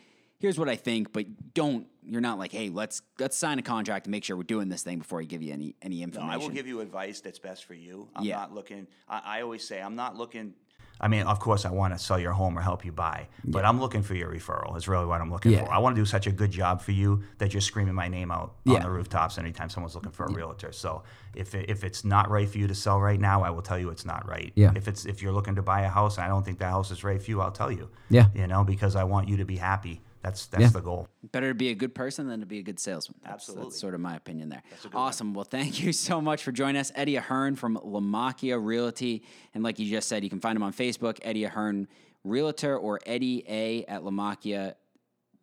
here's 0.42 0.58
what 0.58 0.68
I 0.68 0.76
think," 0.76 1.12
but 1.14 1.24
don't 1.54 1.86
you're 2.04 2.20
not 2.20 2.38
like, 2.38 2.52
"Hey, 2.52 2.68
let's 2.68 3.00
let's 3.18 3.36
sign 3.38 3.58
a 3.58 3.62
contract 3.62 4.06
and 4.06 4.10
make 4.10 4.24
sure 4.24 4.36
we're 4.36 4.42
doing 4.42 4.68
this 4.68 4.82
thing 4.82 4.98
before 4.98 5.20
I 5.20 5.24
give 5.24 5.42
you 5.42 5.52
any 5.54 5.74
any 5.80 5.98
No, 6.00 6.04
information." 6.04 6.30
I 6.34 6.36
will 6.36 6.50
give 6.50 6.66
you 6.66 6.80
advice 6.80 7.20
that's 7.22 7.38
best 7.38 7.64
for 7.64 7.74
you. 7.74 8.08
I'm 8.14 8.24
Yeah. 8.24 8.36
not 8.36 8.52
looking. 8.52 8.86
I, 9.08 9.38
I 9.38 9.42
always 9.42 9.66
say 9.66 9.80
I'm 9.80 9.96
not 9.96 10.16
looking. 10.16 10.52
I 11.00 11.08
mean, 11.08 11.22
of 11.26 11.40
course, 11.40 11.64
I 11.64 11.70
want 11.72 11.92
to 11.94 11.98
sell 11.98 12.18
your 12.18 12.30
home 12.32 12.56
or 12.56 12.60
help 12.60 12.84
you 12.84 12.92
buy, 12.92 13.26
but 13.44 13.64
I'm 13.64 13.80
looking 13.80 14.02
for 14.02 14.14
your 14.14 14.30
referral. 14.32 14.76
Is 14.76 14.86
really 14.86 15.06
what 15.06 15.20
I'm 15.20 15.32
looking 15.32 15.50
Yeah. 15.50 15.64
for. 15.64 15.72
I 15.72 15.78
want 15.78 15.96
to 15.96 16.00
do 16.00 16.06
such 16.06 16.28
a 16.28 16.30
good 16.32 16.52
job 16.52 16.80
for 16.80 16.92
you 16.92 17.24
that 17.38 17.52
you're 17.52 17.60
screaming 17.60 17.94
my 17.94 18.06
name 18.06 18.30
out 18.30 18.54
on 18.68 18.82
the 18.82 18.88
rooftops 18.90 19.36
anytime 19.36 19.68
someone's 19.68 19.96
looking 19.96 20.12
for 20.12 20.26
a 20.26 20.32
realtor. 20.32 20.70
So 20.70 21.02
if 21.34 21.56
it, 21.56 21.68
if 21.68 21.82
it's 21.82 22.04
not 22.04 22.30
right 22.30 22.48
for 22.48 22.58
you 22.58 22.68
to 22.68 22.74
sell 22.74 23.00
right 23.00 23.18
now, 23.18 23.42
I 23.42 23.50
will 23.50 23.62
tell 23.62 23.78
you 23.80 23.88
it's 23.90 24.04
not 24.04 24.28
right. 24.28 24.52
Yeah. 24.54 24.70
If 24.76 24.86
it's 24.86 25.04
if 25.04 25.22
you're 25.22 25.32
looking 25.32 25.56
to 25.56 25.62
buy 25.62 25.80
a 25.82 25.88
house 25.88 26.18
and 26.18 26.24
I 26.24 26.28
don't 26.28 26.44
think 26.44 26.58
that 26.58 26.70
house 26.70 26.92
is 26.92 27.02
right 27.02 27.20
for 27.20 27.30
you, 27.32 27.40
I'll 27.40 27.50
tell 27.50 27.72
you. 27.72 27.88
Yeah. 28.08 28.26
You 28.34 28.46
know, 28.46 28.62
because 28.62 28.94
I 28.94 29.02
want 29.02 29.28
you 29.28 29.36
to 29.38 29.44
be 29.44 29.56
happy. 29.56 30.02
That's 30.22 30.46
that's 30.46 30.62
Yeah. 30.62 30.68
the 30.68 30.80
goal. 30.80 31.08
Better 31.32 31.48
to 31.48 31.54
be 31.54 31.70
a 31.70 31.74
good 31.74 31.94
person 31.94 32.28
than 32.28 32.40
to 32.40 32.46
be 32.46 32.58
a 32.58 32.62
good 32.62 32.78
salesman. 32.78 33.18
That's, 33.22 33.34
Absolutely. 33.34 33.64
That's 33.66 33.80
sort 33.80 33.94
of 33.94 34.00
my 34.00 34.14
opinion 34.16 34.48
there. 34.50 34.62
a 34.70 34.82
good 34.82 34.94
one. 34.94 35.02
Awesome. 35.02 35.34
Well, 35.34 35.44
thank 35.44 35.80
you 35.82 35.92
so 35.92 36.20
much 36.20 36.42
for 36.44 36.52
joining 36.52 36.80
us, 36.80 36.92
Eddie 36.94 37.16
Ahern 37.16 37.56
from 37.56 37.76
Lamacchia 37.78 38.64
Realty. 38.64 39.24
And 39.54 39.64
like 39.64 39.78
you 39.78 39.90
just 39.90 40.08
said, 40.08 40.22
you 40.22 40.30
can 40.30 40.40
find 40.40 40.56
him 40.56 40.62
on 40.62 40.72
Facebook, 40.72 41.18
Eddie 41.22 41.44
Ahern 41.44 41.88
Realtor, 42.24 42.76
or 42.78 43.00
Eddie 43.04 43.44
A 43.48 43.84
at 43.86 44.02
Lamacchia 44.02 44.74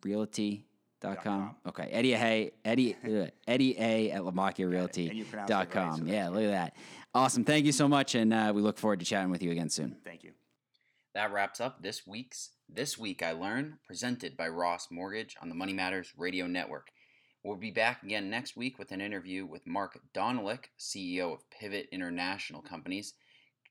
Realty.com. 0.02 1.56
Okay. 1.68 1.88
Eddie 1.90 2.14
A, 2.14 2.50
Eddie, 2.64 2.96
Eddie 3.46 3.76
A 3.78 4.10
at 4.12 4.22
Lamacchia 4.22 5.08
And 5.08 5.18
you 5.18 5.24
pronounced 5.24 5.50
it 5.50 5.54
right, 5.54 5.74
Realty.com. 5.74 5.98
so 5.98 6.04
yeah, 6.04 6.22
that's 6.24 6.34
look 6.34 6.44
at 6.44 6.50
that. 6.50 6.76
Awesome. 7.14 7.44
Thank 7.44 7.66
you 7.66 7.72
so 7.72 7.88
much. 7.88 8.14
And 8.14 8.32
uh, 8.32 8.52
we 8.54 8.62
look 8.62 8.78
forward 8.78 9.00
to 9.00 9.06
chatting 9.06 9.30
with 9.30 9.42
you 9.42 9.50
again 9.50 9.68
soon. 9.68 9.96
Thank 10.04 10.22
you. 10.24 10.30
That 11.14 11.32
wraps 11.32 11.60
up 11.60 11.82
this 11.82 12.06
week's 12.06 12.50
This 12.72 12.96
Week 12.96 13.20
I 13.20 13.32
Learned, 13.32 13.78
presented 13.84 14.36
by 14.36 14.46
Ross 14.46 14.92
Mortgage 14.92 15.36
on 15.42 15.48
the 15.48 15.56
Money 15.56 15.72
Matters 15.72 16.12
Radio 16.16 16.46
Network. 16.46 16.92
We'll 17.42 17.56
be 17.56 17.72
back 17.72 18.04
again 18.04 18.30
next 18.30 18.56
week 18.56 18.78
with 18.78 18.92
an 18.92 19.00
interview 19.00 19.44
with 19.44 19.66
Mark 19.66 19.98
Donalick, 20.14 20.66
CEO 20.78 21.34
of 21.34 21.50
Pivot 21.50 21.88
International 21.90 22.62
Companies. 22.62 23.14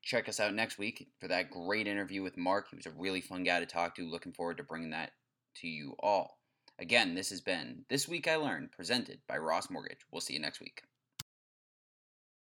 Check 0.02 0.28
us 0.28 0.42
out 0.42 0.54
next 0.54 0.78
week 0.78 1.08
for 1.18 1.30
that 1.30 1.50
great 1.50 1.88
interview 1.88 2.22
with 2.22 2.36
Mark. 2.36 2.68
He 2.70 2.76
was 2.76 2.88
a 2.88 2.92
really 2.92 3.22
fun 3.22 3.46
guy 3.46 3.62
to 3.62 3.66
talk 3.66 3.96
to. 3.96 4.06
Looking 4.06 4.34
forward 4.34 4.58
to 4.58 4.64
bringing 4.64 4.90
that 4.90 5.12
to 5.62 5.68
you 5.70 5.96
all. 6.00 6.38
Again, 6.78 7.16
this 7.16 7.30
has 7.30 7.40
been 7.40 7.86
This 7.90 8.06
Week 8.06 8.28
I 8.28 8.36
Learned, 8.36 8.74
presented 8.74 9.22
by 9.30 9.38
Ross 9.38 9.70
Mortgage. 9.70 10.06
We'll 10.12 10.20
see 10.20 10.34
you 10.34 10.42
next 10.42 10.60
week. 10.60 10.84